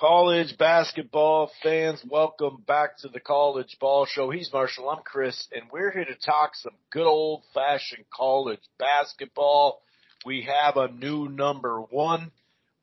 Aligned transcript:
College 0.00 0.56
basketball 0.56 1.50
fans, 1.62 2.02
welcome 2.08 2.64
back 2.66 2.96
to 2.96 3.08
the 3.08 3.20
College 3.20 3.76
Ball 3.78 4.06
Show. 4.06 4.30
He's 4.30 4.50
Marshall, 4.50 4.88
I'm 4.88 5.02
Chris, 5.04 5.46
and 5.52 5.64
we're 5.70 5.90
here 5.90 6.06
to 6.06 6.14
talk 6.14 6.56
some 6.56 6.72
good 6.90 7.06
old 7.06 7.42
fashioned 7.52 8.06
college 8.08 8.62
basketball. 8.78 9.82
We 10.24 10.48
have 10.48 10.78
a 10.78 10.90
new 10.90 11.28
number 11.28 11.82
one, 11.82 12.30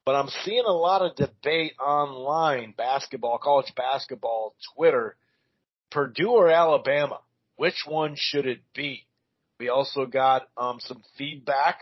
but 0.05 0.13
I'm 0.13 0.29
seeing 0.45 0.65
a 0.67 0.71
lot 0.71 1.01
of 1.01 1.15
debate 1.15 1.73
online, 1.83 2.75
basketball, 2.77 3.39
college 3.39 3.73
basketball, 3.75 4.53
Twitter, 4.75 5.15
Purdue 5.89 6.29
or 6.29 6.51
Alabama. 6.51 7.21
Which 7.55 7.83
one 7.87 8.13
should 8.15 8.45
it 8.45 8.59
be? 8.75 9.07
We 9.59 9.69
also 9.69 10.05
got 10.05 10.43
um, 10.55 10.77
some 10.81 11.01
feedback, 11.17 11.79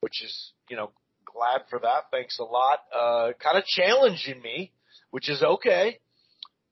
which 0.00 0.24
is, 0.24 0.50
you 0.68 0.76
know, 0.76 0.90
glad 1.34 1.62
for 1.68 1.78
that. 1.80 2.04
Thanks 2.10 2.38
a 2.38 2.44
lot. 2.44 2.78
Uh, 2.94 3.32
kind 3.42 3.58
of 3.58 3.64
challenging 3.64 4.40
me, 4.40 4.72
which 5.10 5.28
is 5.28 5.42
okay. 5.42 5.98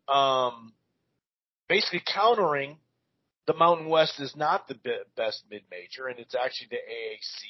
Um, 0.09 0.73
basically 1.69 2.03
countering 2.13 2.79
the 3.47 3.55
Mountain 3.55 3.89
West 3.89 4.21
is 4.21 4.35
not 4.37 4.69
the 4.69 4.77
best 5.17 5.45
mid 5.51 5.63
major, 5.71 6.07
and 6.07 6.19
it's 6.19 6.35
actually 6.35 6.69
the 6.71 6.77
AAC 6.77 7.43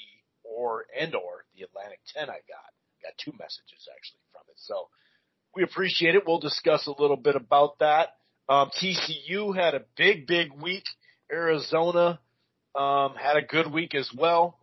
or 0.45 0.87
and 0.99 1.15
or 1.15 1.45
the 1.57 1.65
Atlantic 1.65 2.01
10 2.15 2.25
I 2.25 2.27
got. 2.27 2.73
Got 3.03 3.13
two 3.23 3.33
messages 3.33 3.89
actually 3.95 4.21
from 4.33 4.43
it. 4.49 4.57
So 4.57 4.89
we 5.55 5.65
appreciate 5.65 6.15
it. 6.15 6.23
We'll 6.27 6.39
discuss 6.39 6.87
a 6.87 7.01
little 7.01 7.17
bit 7.17 7.37
about 7.37 7.79
that. 7.81 8.11
Um, 8.49 8.71
TCU 8.81 9.55
had 9.57 9.75
a 9.75 9.83
big, 9.97 10.27
big 10.27 10.53
week. 10.53 10.85
Arizona 11.31 12.21
um, 12.75 13.15
had 13.17 13.37
a 13.37 13.43
good 13.43 13.73
week 13.73 13.95
as 13.95 14.09
well. 14.17 14.59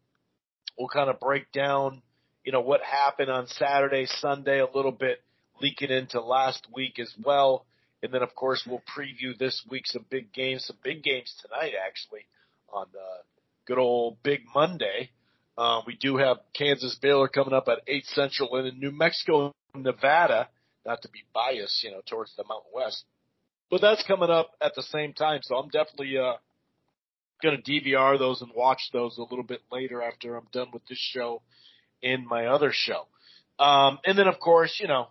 We'll 0.78 0.90
kind 0.90 1.10
of 1.10 1.20
break 1.20 1.52
down 1.52 2.02
you 2.50 2.54
know, 2.54 2.62
what 2.62 2.82
happened 2.82 3.30
on 3.30 3.46
Saturday, 3.46 4.08
Sunday, 4.08 4.60
a 4.60 4.66
little 4.66 4.92
bit 4.92 5.22
leaking 5.62 5.92
into 5.92 6.20
last 6.20 6.66
week 6.74 6.98
as 6.98 7.14
well. 7.24 7.68
And 8.02 8.12
then, 8.12 8.24
of 8.24 8.34
course, 8.34 8.68
we'll 8.68 8.82
preview 8.98 9.38
this 9.38 9.64
week 9.70 9.84
some 9.86 10.04
big 10.10 10.34
games, 10.34 10.66
some 10.66 10.78
big 10.84 11.04
games 11.04 11.32
tonight, 11.44 11.74
actually, 11.86 12.22
on 12.74 12.88
the 12.92 13.06
good 13.68 13.78
old 13.78 14.24
Big 14.24 14.40
Monday. 14.56 15.12
Uh, 15.60 15.82
we 15.86 15.96
do 15.96 16.18
have 16.18 16.38
Kansas 16.58 16.98
Baylor 17.00 17.28
coming 17.28 17.54
up 17.54 17.68
at 17.68 17.84
8 17.86 18.04
Central 18.08 18.56
and 18.56 18.68
in 18.68 18.80
New 18.80 18.90
Mexico, 18.90 19.54
and 19.76 19.84
Nevada, 19.84 20.50
not 20.88 21.04
to 21.04 21.10
be 21.10 21.20
biased, 21.32 21.84
you 21.84 21.92
know, 21.92 22.02
towards 22.10 22.36
the 22.36 22.44
Mountain 22.50 22.72
West. 22.74 23.04
But 23.70 23.82
that's 23.82 24.02
coming 24.08 24.32
up 24.32 24.56
at 24.60 24.74
the 24.74 24.82
same 24.82 25.14
time. 25.14 25.42
So 25.44 25.56
I'm 25.56 25.70
definitely, 25.70 26.18
uh, 26.18 26.38
going 27.44 27.62
to 27.62 27.72
DVR 27.72 28.18
those 28.18 28.42
and 28.42 28.50
watch 28.56 28.90
those 28.92 29.20
a 29.20 29.22
little 29.22 29.44
bit 29.44 29.62
later 29.72 30.02
after 30.02 30.36
I'm 30.36 30.48
done 30.52 30.70
with 30.74 30.88
this 30.88 30.98
show 30.98 31.44
in 32.02 32.28
my 32.28 32.48
other 32.48 32.72
show. 32.74 33.08
Um, 33.58 34.00
and 34.06 34.18
then 34.18 34.28
of 34.28 34.40
course, 34.40 34.80
you 34.82 34.88
know, 34.88 35.08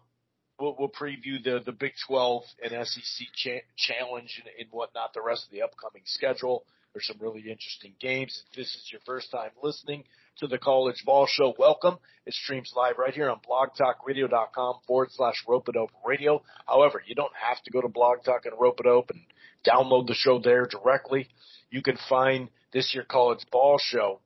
we'll, 0.58 0.76
we'll 0.78 0.88
preview 0.88 1.42
the, 1.42 1.60
the 1.64 1.72
Big 1.72 1.92
12 2.06 2.42
and 2.62 2.86
SEC 2.86 3.26
cha- 3.34 3.66
challenge 3.76 4.40
and, 4.42 4.52
and 4.58 4.68
whatnot, 4.70 5.12
the 5.14 5.22
rest 5.22 5.44
of 5.46 5.52
the 5.52 5.62
upcoming 5.62 6.02
schedule. 6.04 6.64
There's 6.92 7.06
some 7.06 7.18
really 7.20 7.40
interesting 7.40 7.92
games. 8.00 8.42
If 8.50 8.56
this 8.56 8.74
is 8.74 8.88
your 8.90 9.00
first 9.04 9.30
time 9.30 9.50
listening 9.62 10.04
to 10.38 10.46
the 10.46 10.58
College 10.58 11.02
Ball 11.04 11.26
Show, 11.28 11.54
welcome. 11.58 11.98
It 12.26 12.34
streams 12.34 12.72
live 12.74 12.98
right 12.98 13.12
here 13.12 13.30
on 13.30 13.40
blogtalkradio.com 13.48 14.80
forward 14.86 15.10
slash 15.12 15.44
rope-a-dope 15.46 15.90
radio. 16.04 16.42
However, 16.66 17.02
you 17.06 17.14
don't 17.14 17.32
have 17.34 17.62
to 17.64 17.70
go 17.70 17.82
to 17.82 17.88
Blog 17.88 18.24
Talk 18.24 18.46
and 18.46 18.54
Rope-a-dope 18.58 19.10
and 19.10 19.20
download 19.66 20.06
the 20.06 20.14
show 20.14 20.40
there 20.40 20.66
directly. 20.66 21.28
You 21.70 21.82
can 21.82 21.98
find 22.08 22.48
this 22.72 22.94
year 22.94 23.04
College 23.04 23.44
Ball 23.52 23.78
Show 23.78 24.20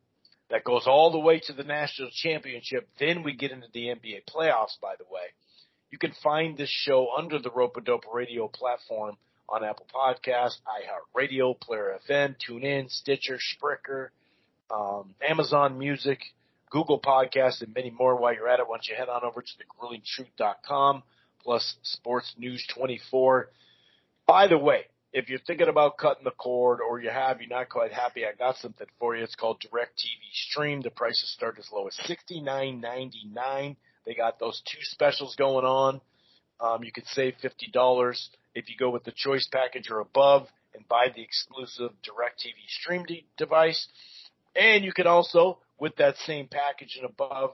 that 0.53 0.65
goes 0.65 0.87
all 0.87 1.11
the 1.11 1.19
way 1.19 1.41
to 1.41 1.55
the 1.55 1.65
national 1.65 2.11
championship. 2.13 2.87
Then 3.01 3.23
we 3.23 3.35
get 3.35 3.53
into 3.53 3.69
the 3.73 3.87
NBA 3.87 4.25
playoffs, 4.29 4.79
by 4.83 4.97
the 4.99 5.05
way. 5.11 5.33
You 5.91 5.97
can 5.97 6.13
find 6.23 6.59
this 6.59 6.69
show 6.69 7.09
under 7.17 7.39
the 7.39 7.51
Rope 7.51 7.83
Dope 7.83 8.05
Radio 8.13 8.49
platform 8.49 9.17
on 9.49 9.65
Apple 9.65 9.87
Podcasts, 9.95 10.59
iHeartRadio, 10.69 11.59
Player 11.59 11.99
FM, 12.09 12.37
TuneIn, 12.47 12.91
Stitcher, 12.91 13.39
Spreaker, 13.39 14.09
um, 14.71 15.15
Amazon 15.27 15.79
Music, 15.79 16.21
Google 16.69 17.01
Podcasts, 17.01 17.63
and 17.63 17.75
many 17.75 17.91
more. 17.91 18.17
While 18.17 18.35
you're 18.35 18.49
at 18.49 18.61
it, 18.61 18.69
once 18.69 18.87
you 18.91 18.95
head 18.95 19.09
on 19.09 19.25
over 19.25 19.41
to 19.41 19.49
thegruelingtruth.com 19.49 21.03
plus 21.43 21.77
Sports 21.83 22.35
News 22.37 22.63
24. 22.75 23.49
By 24.27 24.49
the 24.49 24.59
way, 24.59 24.85
if 25.13 25.29
you're 25.29 25.41
thinking 25.47 25.69
about 25.69 25.99
cutting 25.99 26.25
the 26.25 26.31
cord 26.31 26.81
or 26.81 27.01
you 27.01 27.11
have, 27.11 27.41
you're 27.41 27.51
not 27.51 27.69
quite 27.69 27.93
happy, 27.93 28.25
I 28.25 28.33
got 28.33 28.57
something 28.57 28.87
for 28.99 29.15
you. 29.15 29.23
It's 29.23 29.35
called 29.35 29.61
DirecTV 29.61 30.33
Stream. 30.33 30.81
The 30.81 30.91
prices 30.91 31.31
start 31.33 31.59
as 31.59 31.69
low 31.73 31.87
as 31.87 31.97
sixty 32.07 32.41
nine 32.41 32.81
ninety 32.81 33.29
nine. 33.31 33.77
They 34.07 34.15
got 34.15 34.41
those 34.41 34.63
two 34.65 34.83
specials 34.83 35.37
going 35.37 35.65
on. 35.65 36.01
Um, 36.61 36.83
you 36.83 36.93
can 36.93 37.05
save 37.07 37.35
fifty 37.43 37.71
dollars 37.71 38.31
if 38.55 38.69
you 38.69 38.77
go 38.79 38.91
with 38.91 39.05
the 39.05 39.13
choice 39.15 39.47
package 39.53 39.91
or 39.91 40.01
above 40.01 40.47
and 40.75 40.89
buy 40.89 41.09
the 41.15 41.23
exclusive 41.23 41.91
DirecTV 42.03 42.55
Stream 42.69 43.05
de- 43.05 43.27
device. 43.37 43.87
And 44.57 44.85
you 44.85 44.93
can 44.93 45.07
also, 45.07 45.59
with 45.79 45.97
that 45.97 46.17
same 46.27 46.49
package 46.49 46.99
and 47.01 47.09
above, 47.09 47.53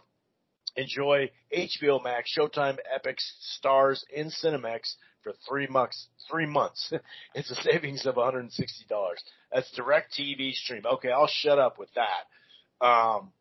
enjoy 0.77 1.31
HBO 1.57 2.03
Max, 2.03 2.33
Showtime, 2.37 2.79
Epix, 2.95 3.17
Starz, 3.61 4.03
and 4.17 4.33
Cinemax 4.33 4.95
for 5.23 5.33
three 5.49 5.67
months. 5.67 6.09
Three 6.31 6.47
months. 6.47 6.93
it's 7.34 7.51
a 7.51 7.55
savings 7.56 8.06
of 8.06 8.17
$160. 8.17 8.51
That's 9.53 9.79
DirecTV 9.79 10.53
stream. 10.55 10.83
Okay, 10.95 11.11
I'll 11.11 11.31
shut 11.31 11.59
up 11.59 11.79
with 11.79 11.91
that. 11.95 12.87
Um, 12.87 13.33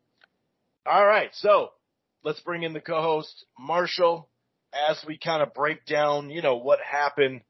all 0.86 1.06
right, 1.06 1.30
so 1.34 1.70
let's 2.24 2.40
bring 2.40 2.62
in 2.62 2.72
the 2.72 2.80
co-host 2.80 3.44
Marshall 3.58 4.28
as 4.72 5.02
we 5.06 5.18
kind 5.18 5.42
of 5.42 5.54
break 5.54 5.86
down, 5.86 6.30
you 6.30 6.42
know, 6.42 6.56
what 6.56 6.78
happened 6.80 7.42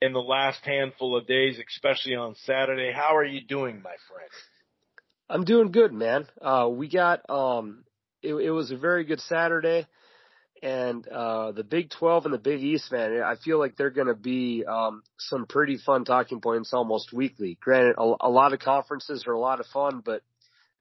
in 0.00 0.12
the 0.12 0.20
last 0.20 0.64
handful 0.64 1.16
of 1.16 1.26
days, 1.26 1.58
especially 1.68 2.14
on 2.14 2.34
Saturday. 2.44 2.92
How 2.92 3.16
are 3.16 3.24
you 3.24 3.40
doing, 3.40 3.76
my 3.76 3.94
friend? 4.08 4.30
I'm 5.28 5.44
doing 5.44 5.72
good, 5.72 5.92
man. 5.92 6.26
Uh, 6.40 6.68
we 6.70 6.88
got 6.88 7.28
um, 7.30 7.84
it, 8.22 8.34
it 8.34 8.50
was 8.50 8.70
a 8.70 8.76
very 8.76 9.04
good 9.04 9.20
Saturday 9.20 9.86
and 10.64 11.06
uh, 11.08 11.52
the 11.52 11.62
Big 11.62 11.90
12 11.90 12.24
and 12.24 12.32
the 12.32 12.38
Big 12.38 12.62
East, 12.62 12.90
man, 12.90 13.22
I 13.22 13.34
feel 13.36 13.58
like 13.58 13.76
they're 13.76 13.90
going 13.90 14.06
to 14.06 14.14
be 14.14 14.64
um, 14.64 15.02
some 15.18 15.44
pretty 15.44 15.76
fun 15.76 16.06
talking 16.06 16.40
points 16.40 16.72
almost 16.72 17.12
weekly. 17.12 17.58
Granted, 17.60 17.96
a, 17.98 18.14
a 18.22 18.30
lot 18.30 18.54
of 18.54 18.60
conferences 18.60 19.26
are 19.26 19.34
a 19.34 19.38
lot 19.38 19.60
of 19.60 19.66
fun, 19.66 20.00
but 20.02 20.22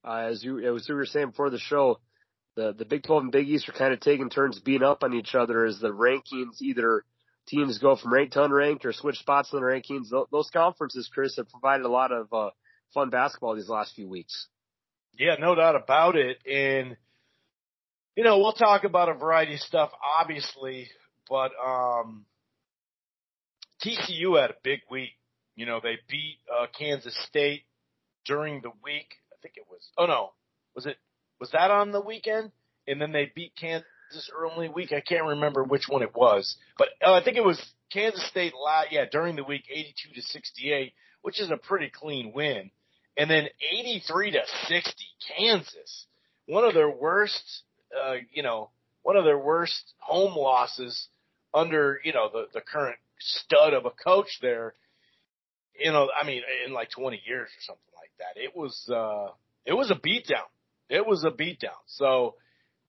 uh, 0.06 0.30
as 0.32 0.42
you 0.42 0.76
as 0.78 0.88
you 0.88 0.96
were 0.96 1.06
saying 1.06 1.32
before 1.32 1.50
the 1.50 1.60
show, 1.60 2.00
the 2.56 2.72
the 2.72 2.86
Big 2.86 3.04
12 3.04 3.24
and 3.24 3.32
Big 3.34 3.50
East 3.50 3.68
are 3.68 3.74
kind 3.74 3.94
of 3.94 4.00
taking 4.00 4.30
turns 4.30 4.58
beating 4.58 4.88
up 4.88 5.04
on 5.04 5.14
each 5.14 5.36
other 5.36 5.66
as 5.66 5.80
the 5.80 5.90
rankings 5.90 6.62
either 6.62 7.04
teams 7.48 7.78
go 7.78 7.98
from 7.98 8.14
ranked 8.14 8.34
to 8.34 8.40
unranked 8.40 8.86
or 8.86 8.94
switch 8.94 9.18
spots 9.18 9.52
in 9.52 9.60
the 9.60 9.66
rankings. 9.66 10.08
Those 10.32 10.50
conferences, 10.50 11.10
Chris, 11.14 11.36
have 11.36 11.50
provided 11.50 11.86
a 11.86 11.90
lot 11.90 12.14
of 12.14 12.32
uh, 12.32 12.52
fun 12.94 13.10
basketball 13.10 13.56
these 13.56 13.68
last 13.68 13.96
few 13.96 14.08
weeks. 14.08 14.48
Yeah, 15.20 15.36
no 15.40 15.56
doubt 15.56 15.76
about 15.76 16.16
it, 16.16 16.38
and 16.50 16.96
you 18.16 18.24
know, 18.24 18.38
we'll 18.38 18.54
talk 18.54 18.84
about 18.84 19.10
a 19.10 19.14
variety 19.14 19.56
of 19.56 19.60
stuff, 19.60 19.92
obviously, 20.20 20.90
but 21.30 21.52
um, 21.64 22.26
TCU 23.84 24.40
had 24.40 24.52
a 24.52 24.56
big 24.64 24.80
week. 24.90 25.12
You 25.56 25.66
know, 25.66 25.80
they 25.82 25.98
beat 26.10 26.38
uh, 26.52 26.68
Kansas 26.78 27.18
State 27.28 27.64
during 28.26 28.62
the 28.62 28.72
week. 28.84 29.08
I 29.32 29.36
think 29.42 29.56
it 29.58 29.66
was. 29.70 29.82
Oh 29.98 30.06
no, 30.06 30.32
was 30.76 30.86
it? 30.86 30.98
Was 31.40 31.52
that 31.52 31.72
on 31.72 31.92
the 31.92 32.02
weekend? 32.02 32.52
And 32.88 33.00
then 33.00 33.12
they 33.12 33.32
beat 33.34 33.54
Kansas 33.60 33.86
early 34.36 34.70
week. 34.70 34.92
I 34.92 35.02
can't 35.02 35.26
remember 35.26 35.64
which 35.64 35.88
one 35.88 36.02
it 36.02 36.16
was, 36.16 36.56
but 36.78 36.90
uh, 37.06 37.14
I 37.14 37.24
think 37.24 37.38
it 37.38 37.44
was 37.44 37.62
Kansas 37.92 38.26
State. 38.28 38.54
La- 38.54 38.84
yeah, 38.90 39.06
during 39.12 39.36
the 39.36 39.44
week, 39.44 39.64
eighty-two 39.70 40.14
to 40.14 40.22
sixty-eight, 40.22 40.94
which 41.22 41.40
is 41.40 41.52
a 41.52 41.58
pretty 41.58 41.90
clean 41.90 42.32
win. 42.34 42.72
And 43.16 43.30
then 43.30 43.48
eighty-three 43.72 44.32
to 44.32 44.42
sixty, 44.68 45.06
Kansas, 45.38 46.08
one 46.48 46.66
of 46.66 46.74
their 46.74 46.90
worst 46.90 47.64
uh, 47.94 48.16
you 48.32 48.44
know, 48.44 48.70
one 49.04 49.16
of 49.16 49.26
their 49.26 49.38
worst 49.38 49.94
home 50.00 50.36
losses 50.36 51.08
under, 51.54 52.00
you 52.04 52.14
know, 52.14 52.30
the, 52.32 52.46
the 52.54 52.62
current 52.62 52.98
stud 53.20 53.74
of 53.74 53.86
a 53.86 53.92
coach 53.92 54.40
there, 54.42 54.74
you 55.80 55.92
know, 55.92 56.10
I 56.20 56.26
mean, 56.26 56.42
in 56.66 56.74
like 56.74 56.90
20 56.92 57.22
years 57.26 57.50
or 57.50 57.62
something 57.62 57.84
like 57.96 58.12
that. 58.20 58.42
It 58.42 58.56
was, 58.56 58.90
uh, 58.90 59.34
it 59.66 59.74
was 59.74 59.92
a 59.92 59.96
beatdown. 59.96 60.48
It 60.90 61.06
was 61.06 61.24
a 61.24 61.32
beatdown. 61.32 61.80
So, 61.88 62.36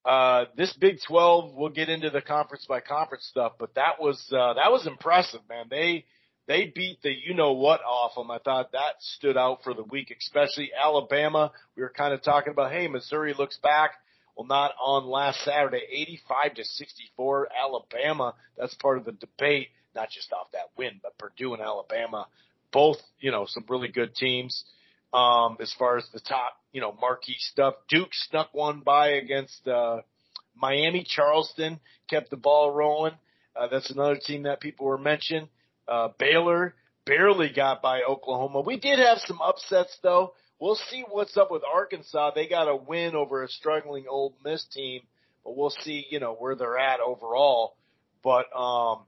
uh, 0.04 0.44
this 0.56 0.72
Big 0.78 0.98
12, 1.06 1.54
we'll 1.54 1.70
get 1.70 1.88
into 1.88 2.10
the 2.10 2.20
conference 2.20 2.66
by 2.68 2.80
conference 2.80 3.26
stuff, 3.30 3.52
but 3.58 3.74
that 3.74 3.98
was, 3.98 4.22
uh, 4.32 4.54
that 4.54 4.70
was 4.70 4.86
impressive, 4.86 5.40
man. 5.48 5.66
They, 5.70 6.04
they 6.46 6.70
beat 6.74 7.00
the 7.02 7.10
you 7.10 7.34
know 7.34 7.52
what 7.52 7.80
off 7.80 8.14
them. 8.16 8.30
I 8.30 8.38
thought 8.38 8.72
that 8.72 8.96
stood 9.00 9.36
out 9.36 9.60
for 9.64 9.72
the 9.72 9.82
week, 9.82 10.14
especially 10.18 10.72
Alabama. 10.78 11.52
We 11.74 11.82
were 11.82 11.92
kind 11.96 12.12
of 12.12 12.22
talking 12.22 12.52
about, 12.52 12.70
hey, 12.70 12.86
Missouri 12.86 13.34
looks 13.36 13.56
back. 13.62 13.92
Well, 14.36 14.46
not 14.46 14.72
on 14.84 15.06
last 15.06 15.44
Saturday, 15.44 15.82
85 15.90 16.54
to 16.54 16.64
64, 16.64 17.48
Alabama. 17.56 18.34
That's 18.58 18.74
part 18.74 18.98
of 18.98 19.04
the 19.04 19.12
debate, 19.12 19.68
not 19.94 20.10
just 20.10 20.32
off 20.32 20.48
that 20.52 20.70
win, 20.76 21.00
but 21.02 21.16
Purdue 21.18 21.54
and 21.54 21.62
Alabama, 21.62 22.26
both, 22.72 22.96
you 23.20 23.30
know, 23.30 23.46
some 23.46 23.64
really 23.68 23.88
good 23.88 24.14
teams. 24.14 24.64
Um, 25.12 25.56
as 25.60 25.72
far 25.78 25.96
as 25.96 26.04
the 26.12 26.18
top, 26.18 26.54
you 26.72 26.80
know, 26.80 26.92
marquee 27.00 27.36
stuff, 27.38 27.74
Duke 27.88 28.08
snuck 28.12 28.48
one 28.52 28.80
by 28.80 29.10
against, 29.10 29.68
uh, 29.68 30.00
Miami. 30.56 31.04
Charleston 31.06 31.80
kept 32.08 32.30
the 32.30 32.36
ball 32.36 32.70
rolling. 32.72 33.14
Uh, 33.56 33.68
that's 33.68 33.90
another 33.90 34.16
team 34.16 34.44
that 34.44 34.60
people 34.60 34.86
were 34.86 34.98
mentioning. 34.98 35.48
Uh, 35.86 36.08
Baylor 36.18 36.74
barely 37.06 37.50
got 37.54 37.82
by 37.82 38.02
Oklahoma. 38.02 38.60
We 38.60 38.78
did 38.78 38.98
have 38.98 39.18
some 39.26 39.40
upsets 39.40 39.96
though. 40.02 40.34
We'll 40.60 40.78
see 40.90 41.04
what's 41.10 41.36
up 41.36 41.50
with 41.50 41.62
Arkansas. 41.64 42.32
They 42.34 42.48
got 42.48 42.68
a 42.68 42.76
win 42.76 43.14
over 43.14 43.42
a 43.42 43.48
struggling 43.48 44.06
Ole 44.08 44.34
Miss 44.44 44.64
team, 44.66 45.02
but 45.44 45.56
we'll 45.56 45.74
see, 45.82 46.06
you 46.10 46.20
know, 46.20 46.34
where 46.34 46.54
they're 46.54 46.78
at 46.78 47.00
overall. 47.00 47.76
But, 48.22 48.46
um, 48.56 49.04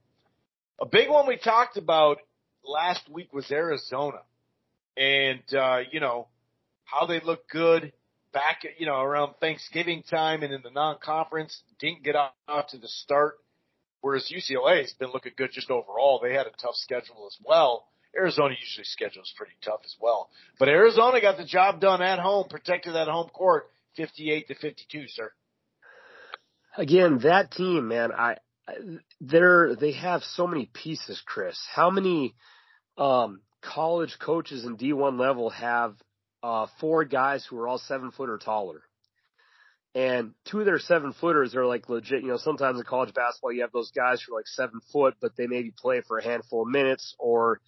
a 0.78 0.86
big 0.90 1.08
one 1.08 1.26
we 1.26 1.38
talked 1.38 1.76
about 1.76 2.18
last 2.64 3.08
week 3.08 3.32
was 3.32 3.50
Arizona 3.50 4.18
and, 4.96 5.42
uh, 5.54 5.78
you 5.90 6.00
know, 6.00 6.28
how 6.84 7.06
they 7.06 7.20
look 7.20 7.48
good 7.48 7.92
back, 8.32 8.62
you 8.78 8.86
know, 8.86 9.00
around 9.00 9.34
Thanksgiving 9.40 10.02
time 10.02 10.42
and 10.42 10.52
in 10.52 10.62
the 10.62 10.70
non-conference 10.70 11.62
didn't 11.78 12.02
get 12.02 12.16
off 12.16 12.66
to 12.68 12.78
the 12.78 12.88
start. 12.88 13.38
Whereas 14.02 14.30
UCLA 14.30 14.82
has 14.82 14.92
been 14.92 15.10
looking 15.12 15.32
good 15.36 15.50
just 15.52 15.70
overall. 15.70 16.20
They 16.22 16.32
had 16.32 16.46
a 16.46 16.50
tough 16.62 16.74
schedule 16.74 17.26
as 17.26 17.36
well. 17.44 17.88
Arizona 18.16 18.54
usually 18.58 18.84
schedules 18.84 19.32
pretty 19.36 19.52
tough 19.62 19.80
as 19.84 19.94
well. 20.00 20.28
But 20.58 20.68
Arizona 20.68 21.20
got 21.20 21.36
the 21.36 21.44
job 21.44 21.80
done 21.80 22.02
at 22.02 22.18
home, 22.18 22.46
protected 22.48 22.94
that 22.94 23.08
home 23.08 23.28
court 23.28 23.68
58 23.96 24.48
to 24.48 24.54
52, 24.54 25.04
sir. 25.08 25.32
Again, 26.76 27.20
that 27.22 27.50
team, 27.50 27.88
man, 27.88 28.12
I, 28.12 28.36
they're, 29.20 29.74
they 29.76 29.92
have 29.92 30.22
so 30.22 30.46
many 30.46 30.70
pieces, 30.72 31.22
Chris. 31.24 31.58
How 31.74 31.90
many, 31.90 32.34
um, 32.98 33.40
college 33.62 34.16
coaches 34.20 34.64
in 34.64 34.76
D1 34.76 35.18
level 35.18 35.50
have, 35.50 35.94
uh, 36.42 36.66
four 36.80 37.04
guys 37.04 37.46
who 37.48 37.58
are 37.58 37.66
all 37.66 37.78
seven 37.78 38.10
foot 38.10 38.28
or 38.28 38.38
taller? 38.38 38.82
And 39.94 40.32
two 40.44 40.60
of 40.60 40.66
their 40.66 40.78
seven 40.78 41.14
footers 41.14 41.54
are 41.54 41.64
like 41.64 41.88
legit, 41.88 42.20
you 42.20 42.28
know, 42.28 42.36
sometimes 42.36 42.78
in 42.78 42.84
college 42.84 43.14
basketball 43.14 43.52
you 43.52 43.62
have 43.62 43.72
those 43.72 43.90
guys 43.92 44.20
who 44.22 44.34
are 44.34 44.38
like 44.38 44.46
seven 44.46 44.80
foot, 44.92 45.14
but 45.22 45.32
they 45.38 45.46
maybe 45.46 45.72
play 45.74 46.02
for 46.06 46.18
a 46.18 46.22
handful 46.22 46.62
of 46.62 46.68
minutes 46.68 47.14
or 47.18 47.62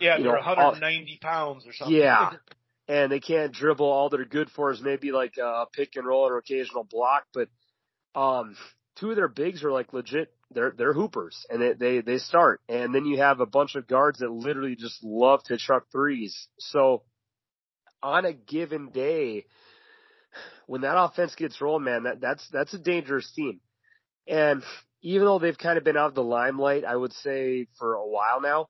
yeah, 0.00 0.16
they're 0.16 0.26
know, 0.26 0.32
190 0.32 1.18
pounds 1.20 1.66
or 1.66 1.72
something. 1.72 1.96
Yeah. 1.96 2.32
And 2.88 3.12
they 3.12 3.20
can't 3.20 3.52
dribble. 3.52 3.86
All 3.86 4.08
they're 4.08 4.24
good 4.24 4.50
for 4.50 4.72
is 4.72 4.80
maybe 4.82 5.12
like 5.12 5.36
a 5.36 5.66
pick 5.72 5.94
and 5.94 6.04
roll 6.04 6.26
or 6.26 6.38
occasional 6.38 6.82
block. 6.82 7.22
But, 7.32 7.48
um, 8.16 8.56
two 8.96 9.10
of 9.10 9.16
their 9.16 9.28
bigs 9.28 9.62
are 9.62 9.70
like 9.70 9.92
legit. 9.92 10.32
They're, 10.50 10.72
they're 10.76 10.92
hoopers 10.92 11.46
and 11.48 11.62
they, 11.62 11.72
they, 11.74 12.00
they 12.00 12.18
start. 12.18 12.60
And 12.68 12.92
then 12.92 13.06
you 13.06 13.18
have 13.18 13.38
a 13.38 13.46
bunch 13.46 13.76
of 13.76 13.86
guards 13.86 14.18
that 14.18 14.32
literally 14.32 14.74
just 14.74 15.04
love 15.04 15.44
to 15.44 15.56
chuck 15.56 15.84
threes. 15.92 16.48
So 16.58 17.04
on 18.02 18.24
a 18.24 18.32
given 18.32 18.88
day, 18.88 19.46
when 20.66 20.80
that 20.80 21.00
offense 21.00 21.36
gets 21.36 21.60
rolling, 21.60 21.84
man, 21.84 22.02
that, 22.04 22.20
that's, 22.20 22.48
that's 22.52 22.74
a 22.74 22.78
dangerous 22.78 23.30
team. 23.30 23.60
And 24.26 24.64
even 25.02 25.26
though 25.26 25.38
they've 25.38 25.56
kind 25.56 25.78
of 25.78 25.84
been 25.84 25.96
out 25.96 26.08
of 26.08 26.14
the 26.14 26.24
limelight, 26.24 26.84
I 26.84 26.96
would 26.96 27.12
say 27.12 27.66
for 27.78 27.94
a 27.94 28.06
while 28.06 28.40
now, 28.40 28.68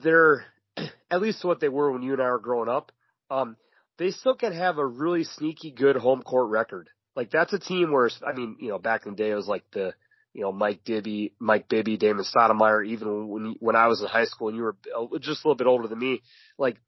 they're 0.00 0.44
at 1.10 1.20
least 1.20 1.44
what 1.44 1.60
they 1.60 1.68
were 1.68 1.92
when 1.92 2.02
you 2.02 2.12
and 2.14 2.22
I 2.22 2.30
were 2.30 2.38
growing 2.38 2.68
up. 2.68 2.92
Um, 3.30 3.56
they 3.98 4.10
still 4.10 4.34
can 4.34 4.52
have 4.52 4.78
a 4.78 4.86
really 4.86 5.24
sneaky 5.24 5.70
good 5.70 5.96
home 5.96 6.22
court 6.22 6.50
record. 6.50 6.88
Like 7.14 7.30
that's 7.30 7.52
a 7.52 7.58
team 7.58 7.92
where 7.92 8.10
I 8.26 8.32
mean, 8.32 8.56
you 8.60 8.68
know, 8.68 8.78
back 8.78 9.06
in 9.06 9.12
the 9.12 9.16
day 9.16 9.30
it 9.30 9.34
was 9.34 9.46
like 9.46 9.64
the 9.72 9.92
you 10.32 10.42
know 10.42 10.52
Mike 10.52 10.82
Dibby, 10.84 11.32
Mike 11.38 11.68
Bibby, 11.68 11.98
Damon 11.98 12.24
Stoudemire. 12.24 12.86
Even 12.86 13.28
when 13.28 13.54
when 13.60 13.76
I 13.76 13.88
was 13.88 14.00
in 14.00 14.08
high 14.08 14.24
school 14.24 14.48
and 14.48 14.56
you 14.56 14.62
were 14.62 14.76
just 15.20 15.44
a 15.44 15.48
little 15.48 15.56
bit 15.56 15.66
older 15.66 15.88
than 15.88 15.98
me, 15.98 16.22
like 16.58 16.78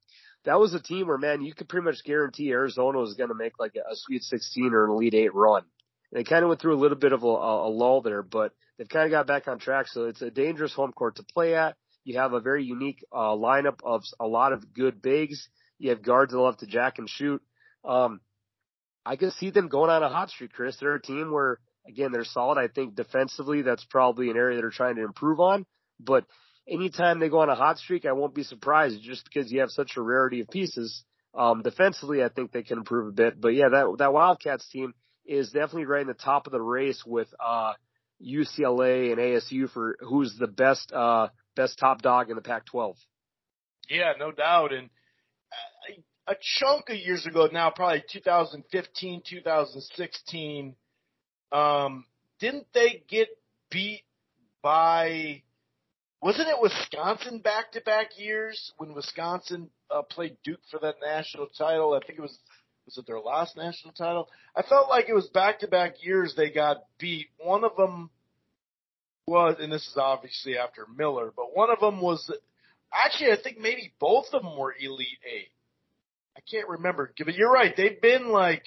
that 0.45 0.59
was 0.59 0.75
a 0.75 0.81
team 0.81 1.07
where 1.07 1.19
man, 1.19 1.43
you 1.43 1.55
could 1.55 1.69
pretty 1.69 1.85
much 1.85 2.05
guarantee 2.05 2.51
Arizona 2.51 2.99
was 2.99 3.15
going 3.15 3.29
to 3.29 3.35
make 3.35 3.59
like 3.59 3.75
a, 3.77 3.93
a 3.93 3.97
Sweet 3.97 4.23
16 4.23 4.73
or 4.73 4.87
an 4.87 4.91
Elite 4.93 5.15
Eight 5.15 5.35
run. 5.35 5.63
And 6.11 6.19
they 6.19 6.25
kind 6.25 6.43
of 6.43 6.49
went 6.49 6.61
through 6.61 6.75
a 6.75 6.81
little 6.81 6.99
bit 6.99 7.13
of 7.13 7.23
a, 7.23 7.27
a 7.27 7.69
lull 7.69 8.01
there, 8.01 8.23
but 8.23 8.53
they've 8.79 8.89
kind 8.89 9.07
of 9.07 9.11
got 9.11 9.27
back 9.27 9.47
on 9.47 9.59
track. 9.59 9.89
So 9.89 10.05
it's 10.05 10.23
a 10.23 10.31
dangerous 10.31 10.73
home 10.73 10.93
court 10.93 11.17
to 11.17 11.23
play 11.23 11.55
at. 11.55 11.77
You 12.05 12.19
have 12.19 12.33
a 12.33 12.41
very 12.41 12.65
unique 12.65 13.05
uh, 13.13 13.35
lineup 13.35 13.79
of 13.83 14.03
a 14.21 14.27
lot 14.27 14.53
of 14.53 14.73
good 14.75 15.03
bigs. 15.03 15.49
You 15.79 15.91
have 15.91 16.03
guards 16.03 16.33
that 16.33 16.39
love 16.39 16.59
to 16.59 16.67
jack 16.67 16.99
and 16.99 17.09
shoot. 17.09 17.43
Um, 17.85 18.21
I 19.05 19.17
can 19.17 19.31
see 19.33 19.51
them 19.51 19.69
going 19.69 19.91
on 19.91 20.03
a 20.03 20.09
hot 20.09 20.31
streak, 20.31 20.53
Chris. 20.53 20.77
They're 20.79 20.95
a 20.95 21.03
team 21.03 21.31
where, 21.33 21.59
again, 21.87 22.13
they're 22.13 22.25
solid. 22.25 22.59
I 22.59 22.69
think 22.69 22.95
defensively, 22.95 23.63
that's 23.63 23.85
probably 23.85 24.31
an 24.31 24.37
area 24.37 24.59
they're 24.61 24.71
trying 24.71 24.97
to 24.97 25.05
improve 25.05 25.41
on. 25.41 25.67
But 26.01 26.25
anytime 26.69 27.21
they 27.21 27.29
go 27.29 27.41
on 27.41 27.51
a 27.51 27.55
hot 27.55 27.79
streak, 27.79 28.07
I 28.07 28.13
won't 28.13 28.35
be 28.35 28.45
surprised 28.45 29.03
just 29.03 29.25
because 29.25 29.53
you 29.53 29.61
have 29.61 29.71
such 29.71 29.93
a 29.97 30.03
rarity 30.03 30.41
of 30.41 30.49
pieces. 30.49 31.05
Um, 31.35 31.63
defensively, 31.63 32.23
I 32.23 32.29
think 32.29 32.53
they 32.53 32.63
can 32.63 32.79
improve 32.79 33.09
a 33.09 33.13
bit. 33.13 33.41
But 33.41 33.55
yeah, 33.55 33.69
that, 33.71 33.97
that 33.99 34.13
Wildcats 34.13 34.69
team 34.71 34.95
is 35.27 35.51
definitely 35.51 35.87
right 35.87 36.03
in 36.03 36.07
the 36.07 36.15
top 36.15 36.47
of 36.47 36.53
the 36.53 36.63
race 36.63 37.03
with, 37.05 37.29
uh, 37.45 37.73
UCLA 38.25 39.11
and 39.11 39.19
ASU 39.19 39.69
for 39.71 39.97
who's 40.01 40.37
the 40.39 40.47
best, 40.47 40.93
uh, 40.93 41.29
best 41.55 41.79
top 41.79 42.03
dog 42.03 42.31
in 42.31 42.37
the 42.37 42.43
Pac-12. 42.43 42.97
Yeah, 43.89 44.13
no 44.19 44.33
doubt. 44.33 44.73
And 44.73 44.91
a, 46.27 46.33
a 46.33 46.37
chunk 46.41 46.89
of 46.89 46.97
years 46.97 47.27
ago 47.27 47.49
now, 47.53 47.71
probably 47.71 48.03
2015, 48.11 49.23
2016, 49.29 50.77
um, 51.53 52.05
didn't 52.41 52.67
they 52.73 53.03
get 53.09 53.29
beat 53.71 54.03
by, 54.63 55.43
wasn't 56.21 56.49
it 56.49 56.61
Wisconsin 56.61 57.39
back 57.39 57.73
to 57.73 57.81
back 57.83 58.19
years 58.19 58.73
when 58.79 58.95
Wisconsin 58.95 59.71
uh, 59.91 60.03
played 60.03 60.37
Duke 60.45 60.61
for 60.71 60.81
that 60.81 60.97
national 61.05 61.47
title? 61.57 61.95
I 61.95 62.05
think 62.05 62.19
it 62.19 62.23
was, 62.23 62.39
was 62.87 62.99
it 62.99 63.07
their 63.07 63.21
last 63.21 63.57
national 63.57 63.93
title? 63.93 64.29
I 64.57 64.63
felt 64.63 64.89
like 64.89 65.09
it 65.09 65.15
was 65.15 65.29
back 65.29 65.61
to 65.61 65.69
back 65.69 66.03
years 66.03 66.35
they 66.35 66.51
got 66.51 66.85
beat. 66.99 67.29
One 67.39 67.65
of 67.65 67.77
them, 67.77 68.11
was, 69.27 69.57
and 69.61 69.73
this 69.73 69.87
is 69.87 69.97
obviously 69.97 70.59
after 70.59 70.87
Miller, 70.97 71.33
but 71.35 71.57
one 71.57 71.71
of 71.71 71.81
them 71.81 72.01
was 72.01 72.31
actually 72.93 73.33
I 73.33 73.37
think 73.43 73.59
maybe 73.59 73.93
both 73.99 74.27
of 74.33 74.43
them 74.43 74.57
were 74.57 74.75
Elite 74.79 75.19
Eight. 75.25 75.51
I 76.37 76.41
can't 76.51 76.69
remember, 76.69 77.13
but 77.17 77.35
you're 77.35 77.53
right. 77.53 77.75
They've 77.77 78.01
been 78.01 78.29
like 78.29 78.65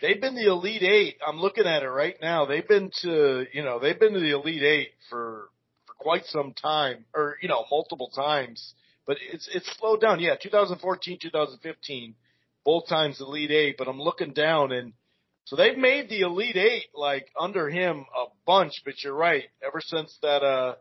they've 0.00 0.20
been 0.20 0.34
the 0.34 0.48
Elite 0.48 0.82
Eight. 0.82 1.16
I'm 1.26 1.40
looking 1.40 1.66
at 1.66 1.82
it 1.82 1.88
right 1.88 2.16
now. 2.20 2.46
They've 2.46 2.66
been 2.66 2.90
to 3.02 3.46
you 3.52 3.64
know 3.64 3.80
they've 3.80 3.98
been 3.98 4.12
to 4.12 4.20
the 4.20 4.34
Elite 4.34 4.62
Eight 4.62 4.90
for 5.10 5.48
for 5.86 5.94
quite 5.94 6.26
some 6.26 6.52
time, 6.52 7.04
or 7.14 7.36
you 7.42 7.48
know 7.48 7.64
multiple 7.70 8.10
times. 8.14 8.74
But 9.06 9.18
it's 9.32 9.48
it's 9.52 9.70
slowed 9.78 10.00
down. 10.00 10.20
Yeah, 10.20 10.34
2014, 10.40 11.18
2015, 11.22 12.14
both 12.64 12.88
times 12.88 13.20
Elite 13.20 13.50
Eight. 13.50 13.76
But 13.78 13.88
I'm 13.88 14.00
looking 14.00 14.32
down 14.32 14.72
and 14.72 14.92
so 15.46 15.54
they've 15.54 15.78
made 15.78 16.08
the 16.08 16.22
Elite 16.22 16.56
Eight 16.56 16.88
like 16.92 17.28
under 17.38 17.70
him 17.70 18.04
a 18.14 18.24
bunch, 18.44 18.82
but 18.84 18.94
you're 19.04 19.14
right. 19.14 19.44
Ever 19.64 19.80
since 19.80 20.18
that, 20.20 20.42
uh, 20.42 20.74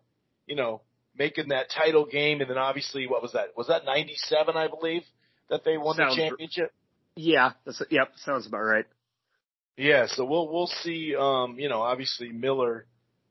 you 0.48 0.56
know, 0.56 0.82
making 1.16 1.50
that 1.50 1.68
title 1.70 2.08
game, 2.08 2.42
and 2.42 2.50
then 2.50 2.58
obviously 2.58 3.06
what 3.06 3.22
was 3.22 3.34
that? 3.34 3.56
Was 3.56 3.68
that 3.68 3.86
'97, 3.86 4.58
I 4.58 4.68
believe, 4.68 5.04
that 5.52 5.64
they 5.64 5.78
won 5.78 5.96
sounds, 5.96 6.16
the 6.16 6.22
championship? 6.24 6.74
Yeah, 7.16 7.52
that's 7.64 7.80
yep, 7.92 8.14
sounds 8.18 8.48
about 8.48 8.64
right. 8.64 8.86
Yeah, 9.78 10.08
so 10.08 10.26
we'll 10.26 10.52
we'll 10.52 10.72
see. 10.82 11.16
Um, 11.16 11.60
you 11.60 11.70
know, 11.70 11.84
obviously 11.84 12.32
Miller 12.32 12.88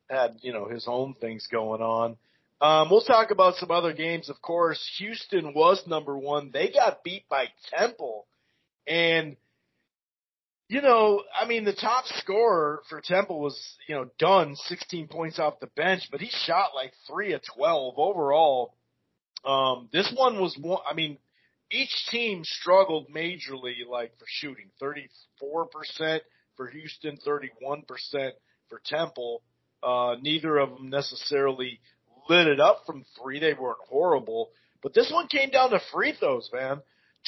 had 0.08 0.36
you 0.40 0.52
know 0.52 0.68
his 0.68 0.86
own 0.86 1.14
things 1.20 1.48
going 1.50 1.82
on. 1.82 2.16
Um, 2.60 2.90
we'll 2.90 3.02
talk 3.02 3.32
about 3.32 3.56
some 3.56 3.72
other 3.72 3.92
games, 3.92 4.30
of 4.30 4.40
course. 4.40 4.80
Houston 4.98 5.52
was 5.52 5.82
number 5.88 6.16
one. 6.16 6.50
They 6.52 6.70
got 6.70 7.02
beat 7.02 7.28
by 7.28 7.46
Temple, 7.76 8.28
and 8.86 9.36
you 10.68 10.80
know, 10.80 11.22
I 11.38 11.46
mean, 11.46 11.64
the 11.64 11.74
top 11.74 12.06
scorer 12.06 12.82
for 12.88 13.00
Temple 13.00 13.40
was, 13.40 13.58
you 13.86 13.94
know, 13.94 14.06
Dunn, 14.18 14.56
16 14.56 15.08
points 15.08 15.38
off 15.38 15.60
the 15.60 15.66
bench, 15.66 16.08
but 16.10 16.20
he 16.20 16.30
shot 16.30 16.70
like 16.74 16.92
three 17.06 17.32
of 17.32 17.42
12 17.54 17.94
overall. 17.98 18.74
Um, 19.44 19.88
this 19.92 20.10
one 20.16 20.40
was 20.40 20.56
one, 20.58 20.80
I 20.90 20.94
mean, 20.94 21.18
each 21.70 22.06
team 22.10 22.44
struggled 22.44 23.08
majorly, 23.10 23.86
like 23.88 24.12
for 24.18 24.24
shooting, 24.26 24.70
34% 24.80 26.20
for 26.56 26.68
Houston, 26.68 27.18
31% 27.26 28.30
for 28.68 28.80
Temple. 28.84 29.42
Uh, 29.82 30.16
neither 30.22 30.56
of 30.58 30.70
them 30.70 30.88
necessarily 30.88 31.80
lit 32.28 32.46
it 32.46 32.60
up 32.60 32.84
from 32.86 33.04
three. 33.20 33.38
They 33.38 33.52
weren't 33.52 33.78
horrible, 33.88 34.50
but 34.82 34.94
this 34.94 35.10
one 35.12 35.26
came 35.26 35.50
down 35.50 35.70
to 35.70 35.80
free 35.92 36.14
throws, 36.18 36.48
man. 36.52 36.80